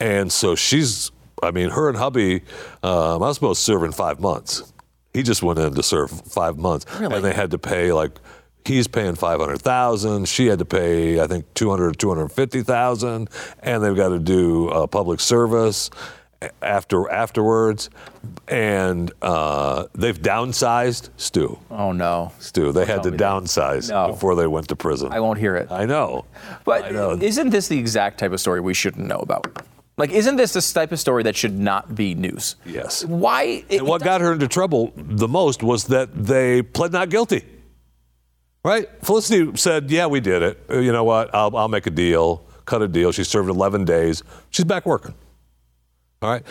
And 0.00 0.30
so 0.30 0.54
she's. 0.54 1.10
I 1.42 1.50
mean, 1.50 1.68
her 1.70 1.88
and 1.88 1.98
hubby. 1.98 2.42
Um, 2.82 3.22
I 3.22 3.28
was 3.28 3.36
supposed 3.36 3.60
to 3.60 3.64
serve 3.64 3.82
in 3.82 3.92
five 3.92 4.20
months. 4.20 4.72
He 5.12 5.22
just 5.22 5.42
went 5.42 5.58
in 5.58 5.74
to 5.74 5.82
serve 5.82 6.10
five 6.10 6.58
months, 6.58 6.86
and 7.14 7.24
they 7.24 7.32
had 7.32 7.50
to 7.52 7.58
pay 7.58 7.92
like 7.92 8.18
he's 8.66 8.88
paying 8.88 9.14
five 9.14 9.40
hundred 9.40 9.62
thousand. 9.62 10.28
She 10.28 10.46
had 10.46 10.58
to 10.58 10.64
pay 10.64 11.20
I 11.20 11.26
think 11.26 11.46
two 11.54 11.70
hundred 11.70 11.98
two 11.98 12.08
hundred 12.08 12.28
fifty 12.28 12.62
thousand, 12.62 13.28
and 13.60 13.82
they've 13.82 13.96
got 13.96 14.10
to 14.10 14.18
do 14.18 14.68
uh, 14.68 14.86
public 14.86 15.20
service 15.20 15.90
after 16.62 17.10
afterwards, 17.10 17.90
and 18.48 19.10
uh, 19.22 19.86
they've 19.94 20.20
downsized 20.20 21.08
Stu. 21.16 21.58
Oh 21.70 21.92
no, 21.92 22.32
Stu, 22.38 22.72
they 22.72 22.84
had 22.84 23.02
to 23.04 23.10
downsize 23.10 23.90
No. 23.90 24.08
before 24.12 24.34
they 24.34 24.46
went 24.46 24.68
to 24.68 24.76
prison. 24.76 25.12
I 25.12 25.20
won't 25.20 25.38
hear 25.38 25.56
it. 25.56 25.70
I 25.70 25.86
know, 25.86 26.24
But 26.64 26.84
I 26.84 26.90
know. 26.90 27.12
isn't 27.20 27.50
this 27.50 27.68
the 27.68 27.78
exact 27.78 28.18
type 28.18 28.32
of 28.32 28.40
story 28.40 28.60
we 28.60 28.74
shouldn't 28.74 29.06
know 29.06 29.18
about? 29.18 29.62
Like, 29.98 30.10
isn't 30.10 30.36
this 30.36 30.52
the 30.52 30.60
type 30.60 30.92
of 30.92 31.00
story 31.00 31.22
that 31.22 31.34
should 31.36 31.58
not 31.58 31.94
be 31.94 32.14
news? 32.14 32.56
Yes. 32.66 33.02
Why? 33.04 33.64
it- 33.70 33.78
And 33.78 33.88
what 33.88 34.02
got 34.04 34.20
her 34.20 34.32
into 34.34 34.46
trouble 34.46 34.92
the 34.94 35.28
most 35.28 35.62
was 35.62 35.84
that 35.84 36.10
they 36.14 36.60
pled 36.60 36.92
not 36.92 37.08
guilty. 37.08 37.44
Right? 38.62 38.88
Felicity 39.02 39.56
said, 39.56 39.90
"Yeah, 39.90 40.06
we 40.06 40.20
did 40.20 40.42
it. 40.42 40.58
You 40.68 40.92
know 40.92 41.04
what? 41.04 41.32
I'll, 41.34 41.56
I'll 41.56 41.68
make 41.68 41.86
a 41.86 41.90
deal. 41.90 42.44
Cut 42.64 42.82
a 42.82 42.88
deal. 42.88 43.12
She 43.12 43.22
served 43.24 43.48
11 43.48 43.84
days. 43.84 44.22
She's 44.50 44.64
back 44.64 44.84
working. 44.84 45.14
All 46.26 46.32
right. 46.32 46.42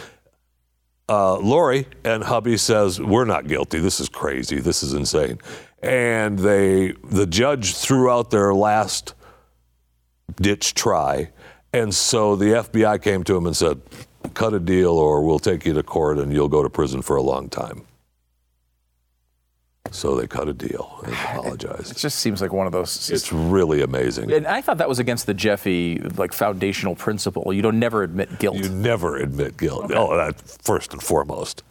Uh, 1.09 1.38
Lori 1.38 1.86
and 2.05 2.23
hubby 2.23 2.55
says 2.55 3.01
we're 3.01 3.26
not 3.26 3.45
guilty. 3.45 3.78
This 3.80 3.99
is 3.99 4.07
crazy. 4.07 4.61
This 4.61 4.84
is 4.84 4.93
insane. 4.93 5.38
And 5.84 6.39
they, 6.39 6.93
the 7.03 7.28
judge 7.28 7.76
threw 7.76 8.09
out 8.09 8.32
their 8.32 8.53
last 8.53 9.15
ditch 10.38 10.76
try, 10.76 11.32
and 11.73 11.93
so 11.93 12.38
the 12.38 12.45
FBI 12.45 13.01
came 13.01 13.26
to 13.26 13.36
him 13.36 13.45
and 13.45 13.55
said, 13.55 13.82
"Cut 14.34 14.53
a 14.53 14.61
deal, 14.61 14.93
or 14.93 15.26
we'll 15.26 15.39
take 15.39 15.65
you 15.65 15.73
to 15.73 15.84
court 15.84 16.19
and 16.19 16.32
you'll 16.32 16.47
go 16.47 16.63
to 16.63 16.69
prison 16.69 17.01
for 17.01 17.17
a 17.17 17.21
long 17.21 17.49
time." 17.49 17.86
So 19.91 20.15
they 20.15 20.27
cut 20.27 20.49
a 20.49 20.53
deal 20.53 20.99
and 21.05 21.63
It 21.63 21.95
just 21.95 22.19
seems 22.19 22.41
like 22.41 22.51
one 22.51 22.65
of 22.65 22.73
those. 22.73 23.09
It's 23.09 23.31
really 23.31 23.81
amazing. 23.81 24.31
and 24.31 24.47
I 24.47 24.61
thought 24.61 24.77
that 24.79 24.89
was 24.89 24.99
against 24.99 25.25
the 25.25 25.33
Jeffy 25.33 25.99
like 26.17 26.33
foundational 26.33 26.95
principle. 26.95 27.53
You 27.53 27.61
don't 27.61 27.79
never 27.79 28.03
admit 28.03 28.39
guilt. 28.39 28.57
You 28.57 28.69
never 28.69 29.17
admit 29.17 29.57
guilt. 29.57 29.91
Oh, 29.93 30.15
that 30.17 30.41
first 30.41 30.93
and 30.93 31.01
foremost. 31.01 31.63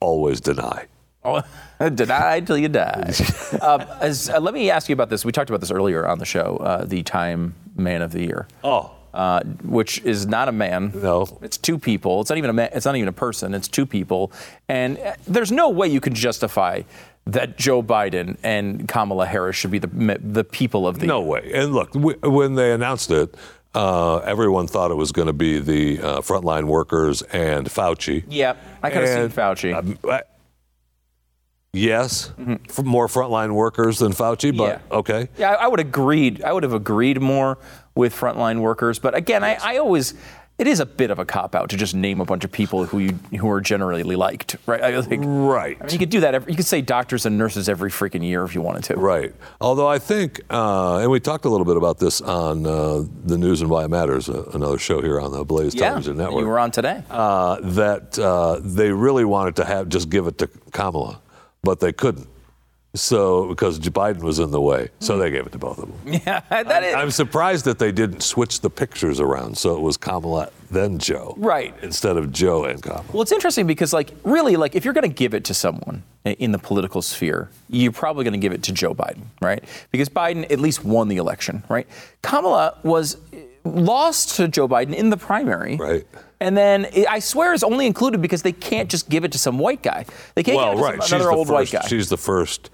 Always 0.00 0.40
deny. 0.40 0.86
Oh, 1.24 1.42
deny 1.94 2.40
till 2.40 2.58
you 2.58 2.68
die. 2.68 3.12
um, 3.62 3.82
as, 4.00 4.28
uh, 4.28 4.40
let 4.40 4.54
me 4.54 4.70
ask 4.70 4.88
you 4.88 4.92
about 4.94 5.08
this. 5.08 5.24
We 5.24 5.30
talked 5.30 5.50
about 5.50 5.60
this 5.60 5.70
earlier 5.70 6.06
on 6.06 6.18
the 6.18 6.24
show. 6.24 6.56
Uh, 6.56 6.84
the 6.84 7.02
Time 7.04 7.54
Man 7.76 8.02
of 8.02 8.12
the 8.12 8.22
Year. 8.22 8.48
Oh, 8.64 8.90
uh, 9.14 9.42
which 9.62 10.00
is 10.00 10.26
not 10.26 10.48
a 10.48 10.52
man. 10.52 10.90
No. 10.94 11.38
it's 11.42 11.58
two 11.58 11.78
people. 11.78 12.22
It's 12.22 12.30
not 12.30 12.38
even 12.38 12.50
a 12.50 12.54
man. 12.54 12.70
It's 12.72 12.86
not 12.86 12.96
even 12.96 13.08
a 13.08 13.12
person. 13.12 13.54
It's 13.54 13.68
two 13.68 13.86
people, 13.86 14.32
and 14.68 14.98
uh, 14.98 15.14
there's 15.26 15.52
no 15.52 15.68
way 15.68 15.86
you 15.86 16.00
can 16.00 16.14
justify 16.14 16.82
that 17.26 17.56
Joe 17.56 17.82
Biden 17.82 18.36
and 18.42 18.88
Kamala 18.88 19.26
Harris 19.26 19.56
should 19.56 19.70
be 19.70 19.78
the 19.78 20.18
the 20.22 20.44
people 20.44 20.86
of 20.88 20.98
the. 20.98 21.06
no 21.06 21.20
way. 21.20 21.50
And 21.54 21.72
look, 21.72 21.92
w- 21.92 22.18
when 22.22 22.54
they 22.56 22.72
announced 22.72 23.10
it, 23.10 23.34
uh, 23.74 24.16
everyone 24.18 24.66
thought 24.66 24.90
it 24.90 24.96
was 24.96 25.12
going 25.12 25.28
to 25.28 25.32
be 25.32 25.58
the 25.60 26.00
uh, 26.00 26.20
frontline 26.20 26.64
workers 26.64 27.22
and 27.22 27.66
Fauci. 27.68 28.24
Yeah, 28.28 28.56
I 28.82 28.90
could 28.90 29.06
have 29.08 29.30
seen 29.32 29.36
Fauci. 29.36 29.74
um, 29.76 29.98
I- 30.10 30.22
yes, 31.72 32.32
f- 32.68 32.84
more 32.84 33.06
frontline 33.06 33.52
workers 33.54 33.98
than 33.98 34.12
Fauci, 34.12 34.54
but 34.56 34.80
Mm-hmm. 34.80 34.92
Yeah. 34.92 34.98
okay. 34.98 35.28
Yeah, 35.38 35.50
I 35.52 35.64
I 35.64 35.66
would 35.68 35.80
agreed. 35.80 36.42
I 36.42 36.52
would 36.52 36.62
have 36.64 36.74
agreed 36.74 37.20
more 37.20 37.58
with 37.94 38.14
frontline 38.14 38.60
workers, 38.60 38.98
but 38.98 39.14
again, 39.14 39.44
I, 39.44 39.56
I 39.62 39.76
always. 39.78 40.14
It 40.58 40.66
is 40.68 40.78
a 40.80 40.86
bit 40.86 41.10
of 41.10 41.18
a 41.18 41.24
cop 41.24 41.54
out 41.56 41.70
to 41.70 41.76
just 41.76 41.92
name 41.94 42.20
a 42.20 42.24
bunch 42.24 42.44
of 42.44 42.52
people 42.52 42.84
who 42.84 42.98
you 43.00 43.12
who 43.40 43.50
are 43.50 43.60
generally 43.60 44.02
liked, 44.04 44.56
right? 44.66 44.80
I 44.82 45.02
think, 45.02 45.24
Right. 45.26 45.76
I 45.80 45.84
mean, 45.84 45.92
you 45.92 45.98
could 45.98 46.10
do 46.10 46.20
that. 46.20 46.34
Every, 46.34 46.52
you 46.52 46.56
could 46.56 46.66
say 46.66 46.80
doctors 46.82 47.26
and 47.26 47.36
nurses 47.36 47.68
every 47.68 47.90
freaking 47.90 48.22
year 48.22 48.44
if 48.44 48.54
you 48.54 48.60
wanted 48.60 48.84
to. 48.84 48.94
Right. 48.96 49.34
Although 49.60 49.88
I 49.88 49.98
think, 49.98 50.40
uh, 50.50 50.98
and 50.98 51.10
we 51.10 51.18
talked 51.20 51.46
a 51.46 51.48
little 51.48 51.64
bit 51.64 51.76
about 51.76 51.98
this 51.98 52.20
on 52.20 52.64
uh, 52.66 53.02
the 53.24 53.38
News 53.38 53.60
and 53.62 53.70
Why 53.70 53.84
It 53.84 53.88
Matters, 53.88 54.28
uh, 54.28 54.44
another 54.54 54.78
show 54.78 55.00
here 55.02 55.18
on 55.20 55.32
the 55.32 55.42
Blaze 55.44 55.74
Yeah, 55.74 55.88
Television 55.88 56.18
Network. 56.18 56.42
you 56.42 56.46
were 56.46 56.58
on 56.60 56.70
today. 56.70 57.02
uh, 57.10 57.56
that 57.62 58.16
uh, 58.18 58.60
they 58.62 58.92
really 58.92 59.24
wanted 59.24 59.56
to 59.56 59.64
have 59.64 59.88
just 59.88 60.10
give 60.10 60.26
it 60.28 60.38
to 60.38 60.46
Kamala, 60.70 61.20
but 61.64 61.80
they 61.80 61.92
couldn't. 61.92 62.28
So 62.94 63.48
because 63.48 63.78
Biden 63.78 64.22
was 64.22 64.38
in 64.38 64.50
the 64.50 64.60
way, 64.60 64.90
so 65.00 65.14
hmm. 65.14 65.20
they 65.20 65.30
gave 65.30 65.46
it 65.46 65.52
to 65.52 65.58
both 65.58 65.78
of 65.78 65.88
them. 65.88 66.20
Yeah, 66.26 66.40
that 66.50 66.82
is 66.84 66.94
I'm 66.94 67.10
surprised 67.10 67.64
that 67.64 67.78
they 67.78 67.90
didn't 67.90 68.22
switch 68.22 68.60
the 68.60 68.70
pictures 68.70 69.18
around, 69.18 69.56
so 69.56 69.74
it 69.74 69.80
was 69.80 69.96
Kamala 69.96 70.50
then 70.72 70.98
Joe, 70.98 71.34
Right. 71.36 71.74
Instead 71.82 72.16
of 72.16 72.32
Joe 72.32 72.64
and 72.64 72.82
Kamala. 72.82 73.04
Well, 73.12 73.22
it's 73.22 73.32
interesting 73.32 73.66
because, 73.66 73.92
like, 73.92 74.12
really, 74.24 74.56
like, 74.56 74.74
if 74.74 74.84
you're 74.84 74.94
going 74.94 75.08
to 75.08 75.14
give 75.14 75.34
it 75.34 75.44
to 75.44 75.54
someone 75.54 76.02
in 76.24 76.52
the 76.52 76.58
political 76.58 77.02
sphere, 77.02 77.50
you're 77.68 77.92
probably 77.92 78.24
going 78.24 78.32
to 78.32 78.38
give 78.38 78.52
it 78.52 78.62
to 78.64 78.72
Joe 78.72 78.94
Biden, 78.94 79.24
right? 79.40 79.62
Because 79.90 80.08
Biden 80.08 80.50
at 80.50 80.60
least 80.60 80.84
won 80.84 81.08
the 81.08 81.18
election, 81.18 81.62
right? 81.68 81.86
Kamala 82.22 82.78
was 82.82 83.18
lost 83.64 84.36
to 84.36 84.48
Joe 84.48 84.68
Biden 84.68 84.94
in 84.94 85.10
the 85.10 85.16
primary, 85.16 85.76
Right. 85.76 86.04
And 86.40 86.56
then 86.56 86.86
i- 86.96 87.06
I 87.08 87.18
swear 87.20 87.54
it's 87.54 87.62
only 87.62 87.86
included 87.86 88.20
because 88.20 88.42
they 88.42 88.50
can't 88.52 88.88
just 88.90 89.08
give 89.08 89.22
it 89.24 89.30
to 89.32 89.38
some 89.38 89.58
white 89.60 89.80
guy. 89.82 90.04
They 90.34 90.42
can't 90.42 90.56
Well, 90.56 90.70
give 90.74 90.78
it 90.78 90.82
to 90.82 90.88
right. 90.98 91.02
some, 91.04 91.16
another 91.20 91.30
the 91.30 91.36
old 91.36 91.46
first. 91.46 91.72
white 91.72 91.82
guy. 91.82 91.88
She's 91.88 92.08
the 92.08 92.16
first 92.16 92.70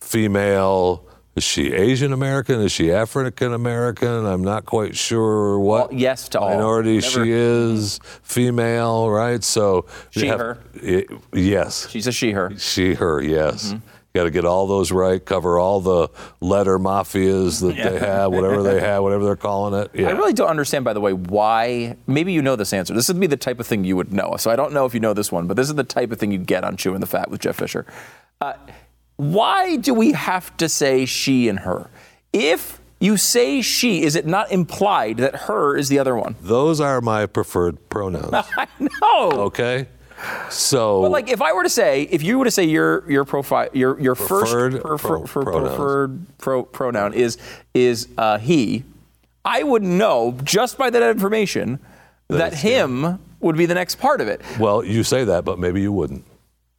female. 0.00 1.04
Is 1.36 1.44
she 1.44 1.72
Asian 1.72 2.12
American? 2.12 2.60
Is 2.60 2.72
she 2.72 2.90
African 2.92 3.52
American? 3.52 4.26
I'm 4.26 4.42
not 4.42 4.66
quite 4.66 4.96
sure 4.96 5.58
what 5.60 5.90
Well, 5.90 5.98
yes 6.00 6.28
to 6.30 6.40
minority 6.40 6.94
Never- 6.98 7.24
she 7.24 7.30
is. 7.32 8.00
Female, 8.22 9.08
right? 9.10 9.42
So 9.44 9.84
She, 10.10 10.26
have- 10.26 10.40
her. 10.40 10.58
I- 10.84 11.04
yes, 11.32 11.86
She's 11.90 12.06
a 12.08 12.12
she/her. 12.12 12.52
she, 12.58 12.94
her. 12.94 13.22
Yes. 13.22 13.68
Mm-hmm. 13.68 13.76
Got 14.18 14.24
to 14.24 14.30
get 14.32 14.44
all 14.44 14.66
those 14.66 14.90
right. 14.90 15.24
Cover 15.24 15.60
all 15.60 15.78
the 15.78 16.08
letter 16.40 16.76
mafias 16.80 17.60
that 17.60 17.76
they 17.76 18.00
have, 18.00 18.32
whatever 18.32 18.64
they 18.64 18.80
have, 18.80 19.04
whatever 19.04 19.24
they're 19.24 19.36
calling 19.36 19.80
it. 19.80 19.92
Yeah. 19.94 20.08
I 20.08 20.10
really 20.10 20.32
don't 20.32 20.48
understand, 20.48 20.84
by 20.84 20.92
the 20.92 21.00
way, 21.00 21.12
why. 21.12 21.96
Maybe 22.08 22.32
you 22.32 22.42
know 22.42 22.56
this 22.56 22.72
answer. 22.72 22.94
This 22.94 23.06
would 23.06 23.20
be 23.20 23.28
the 23.28 23.36
type 23.36 23.60
of 23.60 23.68
thing 23.68 23.84
you 23.84 23.94
would 23.94 24.12
know. 24.12 24.34
So 24.36 24.50
I 24.50 24.56
don't 24.56 24.72
know 24.72 24.86
if 24.86 24.92
you 24.92 24.98
know 24.98 25.14
this 25.14 25.30
one, 25.30 25.46
but 25.46 25.56
this 25.56 25.68
is 25.68 25.76
the 25.76 25.84
type 25.84 26.10
of 26.10 26.18
thing 26.18 26.32
you'd 26.32 26.48
get 26.48 26.64
on 26.64 26.76
Chewing 26.76 26.98
the 26.98 27.06
Fat 27.06 27.30
with 27.30 27.40
Jeff 27.42 27.54
Fisher. 27.54 27.86
Uh, 28.40 28.54
why 29.18 29.76
do 29.76 29.94
we 29.94 30.10
have 30.10 30.56
to 30.56 30.68
say 30.68 31.06
she 31.06 31.48
and 31.48 31.60
her? 31.60 31.88
If 32.32 32.80
you 32.98 33.16
say 33.16 33.62
she, 33.62 34.02
is 34.02 34.16
it 34.16 34.26
not 34.26 34.50
implied 34.50 35.18
that 35.18 35.36
her 35.42 35.76
is 35.76 35.88
the 35.88 36.00
other 36.00 36.16
one? 36.16 36.34
Those 36.40 36.80
are 36.80 37.00
my 37.00 37.26
preferred 37.26 37.88
pronouns. 37.88 38.32
I 38.56 38.66
know. 38.80 39.30
Okay. 39.44 39.86
So 40.50 41.02
But 41.02 41.10
like, 41.10 41.28
if 41.28 41.40
I 41.42 41.52
were 41.52 41.62
to 41.62 41.68
say, 41.68 42.02
if 42.02 42.22
you 42.22 42.38
were 42.38 42.44
to 42.44 42.50
say 42.50 42.64
your 42.64 43.08
your 43.10 43.24
profile, 43.24 43.68
your 43.72 44.00
your 44.00 44.14
Preferred 44.14 44.72
first 44.72 44.82
prefer- 44.82 45.20
pro- 45.26 45.60
preferred 45.60 46.38
pro- 46.38 46.62
pronoun 46.64 47.14
is 47.14 47.38
is 47.74 48.08
uh, 48.18 48.38
he, 48.38 48.84
I 49.44 49.62
would 49.62 49.82
know 49.82 50.36
just 50.42 50.76
by 50.78 50.90
that 50.90 51.02
information 51.02 51.78
that 52.28 52.52
it's 52.54 52.62
him 52.62 53.18
would 53.40 53.56
be 53.56 53.66
the 53.66 53.74
next 53.74 53.96
part 53.96 54.20
of 54.20 54.28
it. 54.28 54.40
Well, 54.58 54.84
you 54.84 55.02
say 55.04 55.24
that, 55.24 55.44
but 55.44 55.58
maybe 55.58 55.80
you 55.80 55.92
wouldn't. 55.92 56.24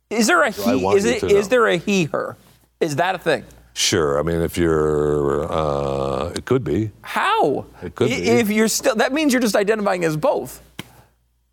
Is 0.10 0.28
there 0.28 0.44
a 0.44 0.52
he? 0.52 0.86
Is 0.96 1.06
it? 1.06 1.24
Is 1.24 1.48
there 1.50 1.68
a 1.68 1.78
he 1.78 2.06
her? 2.06 2.36
Is 2.80 2.96
that 2.98 3.16
a 3.16 3.20
thing? 3.20 3.44
Sure. 3.74 4.20
I 4.20 4.24
mean, 4.24 4.42
if 4.42 4.58
you're, 4.58 5.50
uh, 5.50 6.30
it 6.36 6.44
could 6.44 6.64
be. 6.66 6.92
How? 7.02 7.66
It 7.82 7.96
could 7.96 8.12
I- 8.12 8.16
be. 8.20 8.28
If 8.28 8.50
you're 8.50 8.68
still, 8.68 8.96
that 8.96 9.14
means 9.14 9.32
you're 9.32 9.42
just 9.42 9.56
identifying 9.56 10.04
as 10.04 10.18
both. 10.18 10.62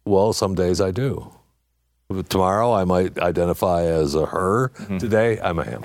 Well, 0.04 0.32
some 0.32 0.54
days 0.54 0.80
I 0.80 0.90
do. 0.90 1.30
Tomorrow 2.28 2.72
I 2.72 2.84
might 2.84 3.18
identify 3.18 3.82
as 3.84 4.14
a 4.14 4.26
her. 4.26 4.68
Mm-hmm. 4.78 4.98
Today 4.98 5.40
I'm 5.40 5.58
a 5.58 5.64
him. 5.64 5.82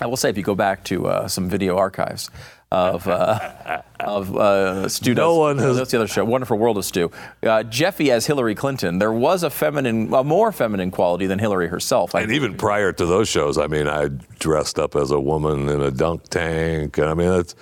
I 0.00 0.06
will 0.06 0.16
say, 0.16 0.28
if 0.30 0.36
you 0.36 0.42
go 0.42 0.54
back 0.54 0.84
to 0.84 1.06
uh, 1.06 1.28
some 1.28 1.48
video 1.48 1.76
archives 1.76 2.28
of 2.70 3.06
uh, 3.08 3.82
of 4.00 4.36
uh, 4.36 4.88
Stu, 4.88 5.14
No 5.14 5.30
does- 5.30 5.38
one 5.38 5.58
has- 5.58 5.76
that's 5.76 5.90
the 5.92 5.98
other 5.98 6.06
show, 6.08 6.24
Wonderful 6.24 6.58
World 6.58 6.76
of 6.76 6.84
Stu. 6.84 7.10
Uh, 7.42 7.62
Jeffy 7.62 8.10
as 8.10 8.26
Hillary 8.26 8.54
Clinton. 8.54 8.98
There 8.98 9.12
was 9.12 9.42
a 9.42 9.50
feminine, 9.50 10.12
a 10.12 10.24
more 10.24 10.52
feminine 10.52 10.90
quality 10.90 11.26
than 11.26 11.38
Hillary 11.38 11.68
herself. 11.68 12.14
I 12.14 12.22
And 12.22 12.32
even 12.32 12.54
prior 12.56 12.92
to 12.92 13.06
those 13.06 13.28
shows, 13.28 13.56
I 13.58 13.66
mean, 13.66 13.88
I 13.88 14.08
dressed 14.40 14.78
up 14.78 14.94
as 14.96 15.10
a 15.10 15.20
woman 15.20 15.68
in 15.70 15.80
a 15.80 15.90
dunk 15.90 16.24
tank, 16.28 16.98
and 16.98 17.08
I 17.08 17.14
mean, 17.14 17.32
it's 17.32 17.54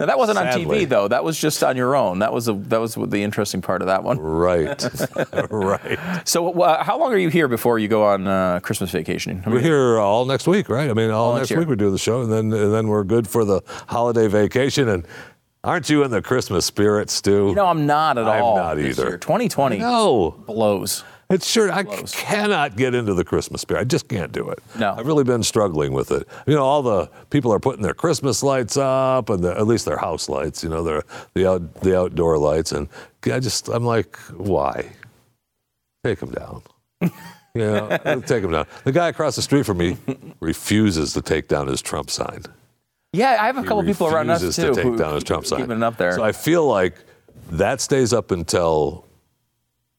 Now, 0.00 0.06
that 0.06 0.18
wasn't 0.18 0.38
on 0.38 0.46
TV 0.46 0.88
though. 0.88 1.06
That 1.06 1.22
was 1.22 1.38
just 1.38 1.62
on 1.62 1.76
your 1.76 1.94
own. 1.94 2.18
That 2.18 2.32
was 2.32 2.48
a, 2.48 2.52
that 2.54 2.80
was 2.80 2.94
the 2.96 3.22
interesting 3.22 3.62
part 3.62 3.80
of 3.80 3.86
that 3.86 4.02
one. 4.02 4.18
right, 4.18 4.84
right. 5.50 5.98
So, 6.28 6.50
uh, 6.62 6.82
how 6.82 6.98
long 6.98 7.12
are 7.12 7.18
you 7.18 7.28
here 7.28 7.46
before 7.46 7.78
you 7.78 7.86
go 7.86 8.02
on 8.04 8.26
uh, 8.26 8.58
Christmas 8.58 8.90
vacation? 8.90 9.44
We're 9.46 9.60
here 9.60 10.00
all 10.00 10.24
next 10.24 10.48
week, 10.48 10.68
right? 10.68 10.90
I 10.90 10.94
mean, 10.94 11.10
all, 11.10 11.30
All 11.30 11.36
next 11.36 11.50
year. 11.50 11.60
week 11.60 11.68
we 11.68 11.76
do 11.76 11.92
the 11.92 11.98
show, 11.98 12.22
and 12.22 12.32
then 12.32 12.52
and 12.52 12.74
then 12.74 12.88
we're 12.88 13.04
good 13.04 13.28
for 13.28 13.44
the 13.44 13.60
holiday 13.86 14.26
vacation. 14.26 14.88
And 14.88 15.06
aren't 15.62 15.88
you 15.88 16.02
in 16.02 16.10
the 16.10 16.20
Christmas 16.22 16.66
spirit, 16.66 17.08
Stu? 17.08 17.54
No, 17.54 17.66
I'm 17.66 17.86
not 17.86 18.18
at 18.18 18.26
all. 18.26 18.58
I'm 18.58 18.64
not 18.64 18.78
either. 18.80 19.10
year. 19.10 19.18
2020 19.18 19.78
No, 19.78 20.32
blows. 20.44 21.04
It's 21.30 21.48
sure 21.48 21.70
I 21.72 21.82
Close. 21.84 22.14
cannot 22.14 22.76
get 22.76 22.94
into 22.94 23.14
the 23.14 23.24
Christmas 23.24 23.60
spirit. 23.62 23.80
I 23.80 23.84
just 23.84 24.08
can't 24.08 24.30
do 24.32 24.48
it. 24.50 24.58
No. 24.78 24.94
I've 24.96 25.06
really 25.06 25.24
been 25.24 25.42
struggling 25.42 25.92
with 25.92 26.10
it. 26.10 26.28
You 26.46 26.54
know, 26.54 26.62
all 26.64 26.82
the 26.82 27.08
people 27.30 27.52
are 27.52 27.58
putting 27.60 27.82
their 27.82 27.94
Christmas 27.94 28.42
lights 28.42 28.76
up, 28.76 29.30
and 29.30 29.42
the, 29.42 29.56
at 29.56 29.66
least 29.66 29.84
their 29.86 29.98
house 29.98 30.28
lights. 30.28 30.62
You 30.62 30.68
know, 30.70 30.82
their 30.82 31.02
the 31.34 31.48
out, 31.50 31.74
the 31.80 31.98
outdoor 31.98 32.38
lights, 32.38 32.72
and 32.72 32.88
I 33.24 33.40
just 33.40 33.68
I'm 33.68 33.84
like, 33.84 34.16
why? 34.36 34.90
Take 36.04 36.20
them 36.20 36.30
down. 36.32 36.62
You 37.56 37.60
know, 37.70 37.88
take 38.26 38.42
them 38.42 38.50
down. 38.50 38.66
The 38.82 38.90
guy 38.90 39.06
across 39.10 39.36
the 39.36 39.42
street 39.42 39.64
from 39.64 39.78
me 39.78 39.96
refuses 40.40 41.12
to 41.12 41.22
take 41.22 41.46
down 41.46 41.68
his 41.68 41.80
Trump 41.80 42.10
sign. 42.10 42.42
Yeah, 43.12 43.36
I 43.40 43.46
have 43.46 43.56
a 43.56 43.62
He 43.62 43.68
couple 43.68 43.84
people 43.84 44.08
around 44.08 44.28
us 44.30 44.42
refuses 44.42 44.56
too 44.64 44.70
to 44.70 44.74
take 44.74 44.84
who 44.84 44.96
down 44.98 45.14
his 45.14 45.22
Trump 45.22 45.46
sign. 45.46 45.60
keeping 45.60 45.76
it 45.76 45.82
up 45.84 45.96
there. 45.96 46.14
So 46.16 46.24
I 46.24 46.32
feel 46.32 46.66
like 46.66 46.96
that 47.52 47.80
stays 47.80 48.12
up 48.12 48.32
until 48.32 49.06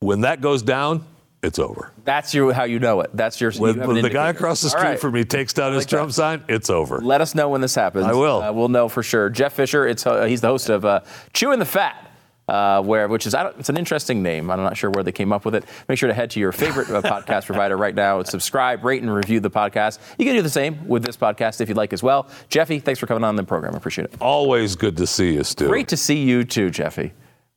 when 0.01 0.19
that 0.21 0.41
goes 0.41 0.61
down, 0.63 1.05
it's 1.45 1.59
over. 1.59 1.91
That's 2.03 2.33
your 2.33 2.51
how 2.53 2.63
you 2.63 2.79
know 2.79 3.01
it. 3.01 3.11
That's 3.13 3.39
your. 3.39 3.51
When, 3.53 3.79
an 3.79 4.01
the 4.01 4.09
guy 4.09 4.29
across 4.29 4.61
the 4.61 4.69
street 4.69 4.81
right. 4.81 4.99
from 4.99 5.13
me 5.13 5.23
takes 5.23 5.53
down 5.53 5.73
his 5.73 5.83
like 5.83 5.89
that. 5.89 5.95
Trump 5.95 6.11
sign, 6.11 6.43
it's 6.47 6.69
over. 6.69 6.99
Let 6.99 7.21
us 7.21 7.35
know 7.35 7.49
when 7.49 7.61
this 7.61 7.75
happens. 7.75 8.05
I 8.05 8.13
will. 8.13 8.41
Uh, 8.41 8.51
we'll 8.51 8.69
know 8.69 8.89
for 8.89 9.03
sure. 9.03 9.29
Jeff 9.29 9.53
Fisher. 9.53 9.87
It's 9.87 10.05
uh, 10.05 10.25
he's 10.25 10.41
the 10.41 10.47
host 10.47 10.69
of 10.69 10.83
uh, 10.85 11.01
Chewing 11.33 11.59
the 11.59 11.65
Fat. 11.65 12.01
Uh, 12.47 12.79
where, 12.83 13.07
which 13.07 13.25
is, 13.25 13.33
I 13.33 13.41
don't, 13.41 13.57
it's 13.57 13.69
an 13.69 13.77
interesting 13.77 14.21
name. 14.21 14.51
I'm 14.51 14.59
not 14.59 14.77
sure 14.77 14.91
where 14.91 15.03
they 15.03 15.11
came 15.11 15.33
up 15.33 15.45
with 15.45 15.55
it. 15.55 15.65
Make 15.89 15.97
sure 15.97 16.07
to 16.07 16.13
head 16.13 16.29
to 16.29 16.39
your 16.39 16.51
favorite 16.51 16.87
uh, 16.91 17.01
podcast 17.01 17.47
provider 17.47 17.75
right 17.75 17.95
now 17.95 18.21
subscribe, 18.21 18.85
rate, 18.85 19.01
and 19.01 19.11
review 19.11 19.39
the 19.39 19.49
podcast. 19.49 19.97
You 20.19 20.25
can 20.25 20.35
do 20.35 20.43
the 20.43 20.49
same 20.49 20.87
with 20.87 21.03
this 21.03 21.17
podcast 21.17 21.59
if 21.59 21.69
you'd 21.69 21.77
like 21.77 21.91
as 21.91 22.03
well. 22.03 22.29
Jeffy, 22.49 22.77
thanks 22.77 22.99
for 22.99 23.07
coming 23.07 23.23
on 23.23 23.35
the 23.35 23.43
program. 23.43 23.73
I 23.73 23.77
appreciate 23.77 24.05
it. 24.05 24.21
Always 24.21 24.75
good 24.75 24.95
to 24.97 25.07
see 25.07 25.33
you, 25.33 25.43
Stu. 25.43 25.67
Great 25.67 25.87
to 25.87 25.97
see 25.97 26.21
you 26.21 26.43
too, 26.43 26.69
Jeffy. 26.69 27.13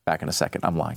Back 0.06 0.22
in 0.22 0.28
a 0.30 0.32
second. 0.32 0.64
I'm 0.64 0.78
lying. 0.78 0.96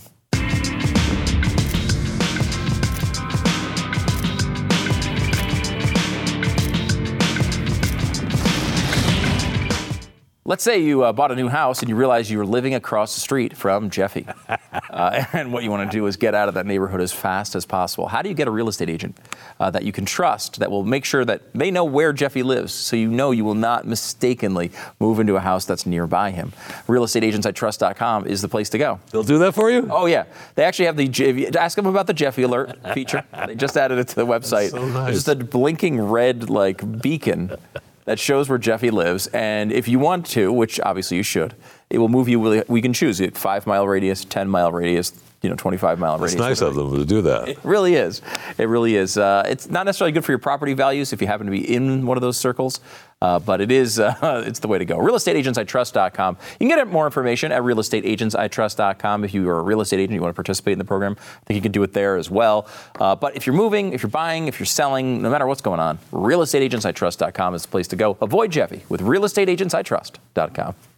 Let's 10.51 10.65
say 10.65 10.79
you 10.79 11.03
uh, 11.03 11.13
bought 11.13 11.31
a 11.31 11.35
new 11.37 11.47
house 11.47 11.79
and 11.79 11.87
you 11.87 11.95
realize 11.95 12.29
you 12.29 12.37
were 12.37 12.45
living 12.45 12.75
across 12.75 13.15
the 13.15 13.21
street 13.21 13.55
from 13.55 13.89
Jeffy. 13.89 14.27
Uh, 14.89 15.23
and 15.33 15.53
what 15.53 15.63
you 15.63 15.69
want 15.69 15.89
to 15.89 15.97
do 15.97 16.05
is 16.05 16.17
get 16.17 16.35
out 16.35 16.47
of 16.47 16.53
that 16.53 16.65
neighborhood 16.65 16.99
as 17.01 17.11
fast 17.13 17.55
as 17.55 17.65
possible. 17.65 18.07
How 18.07 18.21
do 18.21 18.29
you 18.29 18.35
get 18.35 18.47
a 18.47 18.51
real 18.51 18.67
estate 18.67 18.89
agent 18.89 19.17
uh, 19.59 19.69
that 19.71 19.83
you 19.83 19.91
can 19.91 20.05
trust 20.05 20.59
that 20.59 20.69
will 20.69 20.83
make 20.83 21.05
sure 21.05 21.23
that 21.25 21.41
they 21.53 21.71
know 21.71 21.85
where 21.85 22.11
Jeffy 22.11 22.43
lives 22.43 22.73
so 22.73 22.95
you 22.95 23.09
know 23.09 23.31
you 23.31 23.45
will 23.45 23.55
not 23.55 23.85
mistakenly 23.85 24.71
move 24.99 25.19
into 25.19 25.35
a 25.35 25.39
house 25.39 25.65
that's 25.65 25.85
nearby 25.85 26.31
him? 26.31 26.51
RealestateAgentsITrust.com 26.87 28.27
is 28.27 28.41
the 28.41 28.49
place 28.49 28.69
to 28.69 28.77
go. 28.77 28.99
They'll 29.11 29.23
do 29.23 29.39
that 29.39 29.53
for 29.53 29.71
you? 29.71 29.87
Oh 29.89 30.07
yeah, 30.07 30.25
they 30.55 30.63
actually 30.63 30.85
have 30.85 30.97
the. 30.97 31.57
Ask 31.57 31.75
them 31.75 31.85
about 31.85 32.07
the 32.07 32.13
Jeffy 32.13 32.43
alert 32.43 32.77
feature. 32.93 33.23
They 33.47 33.55
just 33.55 33.77
added 33.77 33.97
it 33.97 34.09
to 34.09 34.15
the 34.15 34.25
website. 34.25 34.71
so 34.71 34.85
nice. 34.85 35.13
Just 35.13 35.27
a 35.29 35.35
blinking 35.35 36.01
red 36.01 36.49
like 36.49 37.01
beacon 37.01 37.57
that 38.05 38.19
shows 38.19 38.49
where 38.49 38.57
Jeffy 38.57 38.91
lives, 38.91 39.27
and 39.27 39.71
if 39.71 39.87
you 39.87 39.99
want 39.99 40.25
to, 40.27 40.51
which 40.51 40.79
obviously 40.79 41.17
you 41.17 41.23
should, 41.23 41.55
it 41.89 41.97
will 41.97 42.09
move 42.09 42.27
you. 42.27 42.63
We 42.67 42.81
can 42.81 42.93
choose 42.93 43.19
it: 43.19 43.37
five 43.37 43.67
mile 43.67 43.87
radius, 43.87 44.25
ten 44.25 44.49
mile 44.49 44.71
radius, 44.71 45.13
you 45.41 45.49
know, 45.49 45.55
twenty 45.55 45.77
five 45.77 45.99
mile 45.99 46.15
It's 46.15 46.33
radius. 46.33 46.51
It's 46.51 46.61
nice 46.61 46.67
of 46.67 46.75
them 46.75 46.95
to 46.97 47.05
do 47.05 47.21
that. 47.23 47.49
It 47.49 47.59
really 47.63 47.95
is. 47.95 48.21
It 48.57 48.65
really 48.65 48.95
is. 48.95 49.17
Uh, 49.17 49.43
it's 49.47 49.69
not 49.69 49.85
necessarily 49.85 50.11
good 50.11 50.25
for 50.25 50.31
your 50.31 50.39
property 50.39 50.73
values 50.73 51.13
if 51.13 51.21
you 51.21 51.27
happen 51.27 51.45
to 51.45 51.51
be 51.51 51.73
in 51.73 52.05
one 52.05 52.17
of 52.17 52.21
those 52.21 52.37
circles, 52.37 52.79
uh, 53.21 53.39
but 53.39 53.61
it 53.61 53.71
is. 53.71 53.99
Uh, 53.99 54.43
it's 54.45 54.59
the 54.59 54.67
way 54.67 54.77
to 54.77 54.85
go. 54.85 54.97
RealestateAgentsITrust.com. 54.97 56.37
You 56.59 56.67
can 56.67 56.77
get 56.77 56.87
more 56.87 57.05
information 57.05 57.51
at 57.51 57.61
RealestateAgentsITrust.com. 57.61 59.23
If 59.23 59.33
you 59.33 59.49
are 59.49 59.59
a 59.59 59.63
real 59.63 59.81
estate 59.81 59.99
agent, 59.99 60.13
you 60.13 60.21
want 60.21 60.31
to 60.31 60.35
participate 60.35 60.73
in 60.73 60.79
the 60.79 60.85
program, 60.85 61.15
I 61.19 61.45
think 61.45 61.55
you 61.55 61.61
can 61.61 61.71
do 61.71 61.83
it 61.83 61.93
there 61.93 62.17
as 62.17 62.29
well. 62.29 62.67
Uh, 62.99 63.15
but 63.15 63.35
if 63.35 63.45
you're 63.45 63.55
moving, 63.55 63.93
if 63.93 64.03
you're 64.03 64.09
buying, 64.09 64.47
if 64.47 64.59
you're 64.59 64.65
selling, 64.65 65.21
no 65.21 65.29
matter 65.29 65.47
what's 65.47 65.61
going 65.61 65.79
on, 65.79 65.99
RealestateAgentsITrust.com 66.11 67.55
is 67.55 67.63
the 67.63 67.67
place 67.67 67.87
to 67.89 67.95
go. 67.95 68.17
Avoid 68.21 68.51
Jeffy 68.51 68.83
with 68.89 69.01
RealestateAgentsITrust.com. 69.01 70.90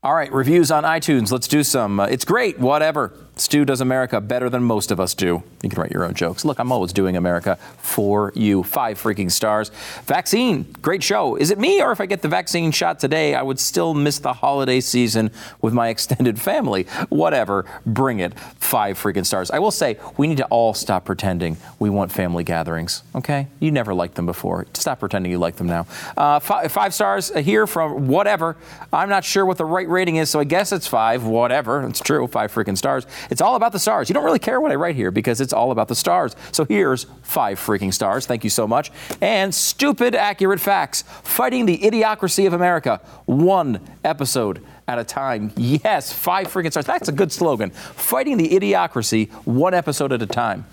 All 0.00 0.14
right, 0.14 0.32
reviews 0.32 0.70
on 0.70 0.84
iTunes. 0.84 1.32
Let's 1.32 1.48
do 1.48 1.64
some. 1.64 1.98
Uh, 1.98 2.06
it's 2.06 2.24
great, 2.24 2.60
whatever. 2.60 3.12
Stu 3.40 3.64
does 3.64 3.80
America 3.80 4.20
better 4.20 4.50
than 4.50 4.62
most 4.62 4.90
of 4.90 4.98
us 4.98 5.14
do. 5.14 5.42
You 5.62 5.70
can 5.70 5.80
write 5.80 5.90
your 5.90 6.04
own 6.04 6.14
jokes. 6.14 6.44
Look, 6.44 6.58
I'm 6.58 6.72
always 6.72 6.92
doing 6.92 7.16
America 7.16 7.56
for 7.78 8.32
you. 8.34 8.62
Five 8.62 9.00
freaking 9.00 9.30
stars. 9.30 9.70
Vaccine, 10.04 10.64
great 10.82 11.02
show. 11.02 11.36
Is 11.36 11.50
it 11.50 11.58
me, 11.58 11.80
or 11.82 11.92
if 11.92 12.00
I 12.00 12.06
get 12.06 12.22
the 12.22 12.28
vaccine 12.28 12.70
shot 12.72 12.98
today, 12.98 13.34
I 13.34 13.42
would 13.42 13.60
still 13.60 13.94
miss 13.94 14.18
the 14.18 14.32
holiday 14.32 14.80
season 14.80 15.30
with 15.60 15.72
my 15.72 15.88
extended 15.94 16.40
family? 16.40 16.84
Whatever, 17.08 17.64
bring 17.86 18.20
it. 18.20 18.38
Five 18.38 18.98
freaking 18.98 19.26
stars. 19.26 19.50
I 19.50 19.58
will 19.58 19.70
say, 19.70 19.98
we 20.16 20.26
need 20.26 20.38
to 20.38 20.46
all 20.46 20.74
stop 20.74 21.04
pretending 21.04 21.56
we 21.78 21.90
want 21.90 22.12
family 22.12 22.44
gatherings, 22.44 23.02
okay? 23.14 23.46
You 23.60 23.70
never 23.70 23.94
liked 23.94 24.16
them 24.16 24.26
before. 24.26 24.66
Stop 24.74 25.00
pretending 25.00 25.30
you 25.30 25.38
like 25.38 25.56
them 25.56 25.66
now. 25.68 25.86
Uh, 26.16 26.38
five, 26.40 26.70
five 26.72 26.94
stars 26.94 27.34
here 27.36 27.66
from 27.66 28.08
whatever. 28.08 28.56
I'm 28.92 29.08
not 29.08 29.24
sure 29.24 29.46
what 29.46 29.58
the 29.58 29.64
right 29.64 29.87
rating 29.88 30.16
is, 30.16 30.30
so 30.30 30.40
I 30.40 30.44
guess 30.44 30.72
it's 30.72 30.86
five, 30.86 31.24
whatever. 31.24 31.82
It's 31.86 32.00
true, 32.00 32.26
five 32.26 32.52
freaking 32.52 32.76
stars. 32.76 33.06
It's 33.30 33.40
all 33.40 33.56
about 33.56 33.72
the 33.72 33.78
stars. 33.78 34.08
You 34.08 34.14
don't 34.14 34.24
really 34.24 34.38
care 34.38 34.60
what 34.60 34.70
I 34.70 34.74
write 34.74 34.96
here 34.96 35.10
because 35.10 35.40
it's 35.40 35.52
all 35.52 35.70
about 35.70 35.88
the 35.88 35.94
stars. 35.94 36.36
So 36.52 36.64
here's 36.64 37.04
five 37.22 37.58
freaking 37.58 37.92
stars. 37.92 38.26
Thank 38.26 38.44
you 38.44 38.50
so 38.50 38.66
much. 38.66 38.90
And 39.20 39.54
stupid 39.54 40.14
accurate 40.14 40.60
facts. 40.60 41.02
Fighting 41.22 41.66
the 41.66 41.78
idiocracy 41.78 42.46
of 42.46 42.52
America. 42.52 43.00
One 43.26 43.80
episode 44.04 44.64
at 44.86 44.98
a 44.98 45.04
time. 45.04 45.52
Yes, 45.56 46.12
five 46.12 46.48
freaking 46.48 46.70
stars. 46.70 46.86
That's 46.86 47.08
a 47.08 47.12
good 47.12 47.32
slogan. 47.32 47.70
Fighting 47.70 48.36
the 48.36 48.48
idiocracy 48.48 49.30
one 49.44 49.74
episode 49.74 50.12
at 50.12 50.22
a 50.22 50.26
time. 50.26 50.66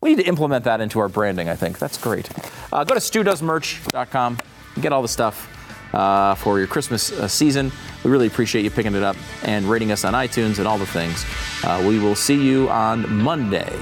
We 0.00 0.10
need 0.10 0.22
to 0.22 0.28
implement 0.28 0.64
that 0.64 0.80
into 0.80 1.00
our 1.00 1.08
branding, 1.08 1.48
I 1.48 1.56
think. 1.56 1.78
That's 1.78 1.98
great. 1.98 2.28
Uh, 2.72 2.84
go 2.84 2.94
to 2.94 3.00
StuDoesMerch.com 3.00 4.38
get 4.80 4.92
all 4.92 5.02
the 5.02 5.08
stuff 5.08 5.57
uh, 5.92 6.34
for 6.34 6.58
your 6.58 6.66
Christmas 6.66 7.12
uh, 7.12 7.28
season. 7.28 7.70
We 8.04 8.10
really 8.10 8.26
appreciate 8.26 8.62
you 8.62 8.70
picking 8.70 8.94
it 8.94 9.02
up 9.02 9.16
and 9.42 9.66
rating 9.66 9.92
us 9.92 10.04
on 10.04 10.14
iTunes 10.14 10.58
and 10.58 10.66
all 10.66 10.78
the 10.78 10.86
things. 10.86 11.24
Uh, 11.64 11.84
we 11.86 11.98
will 11.98 12.14
see 12.14 12.42
you 12.42 12.68
on 12.70 13.12
Monday. 13.12 13.76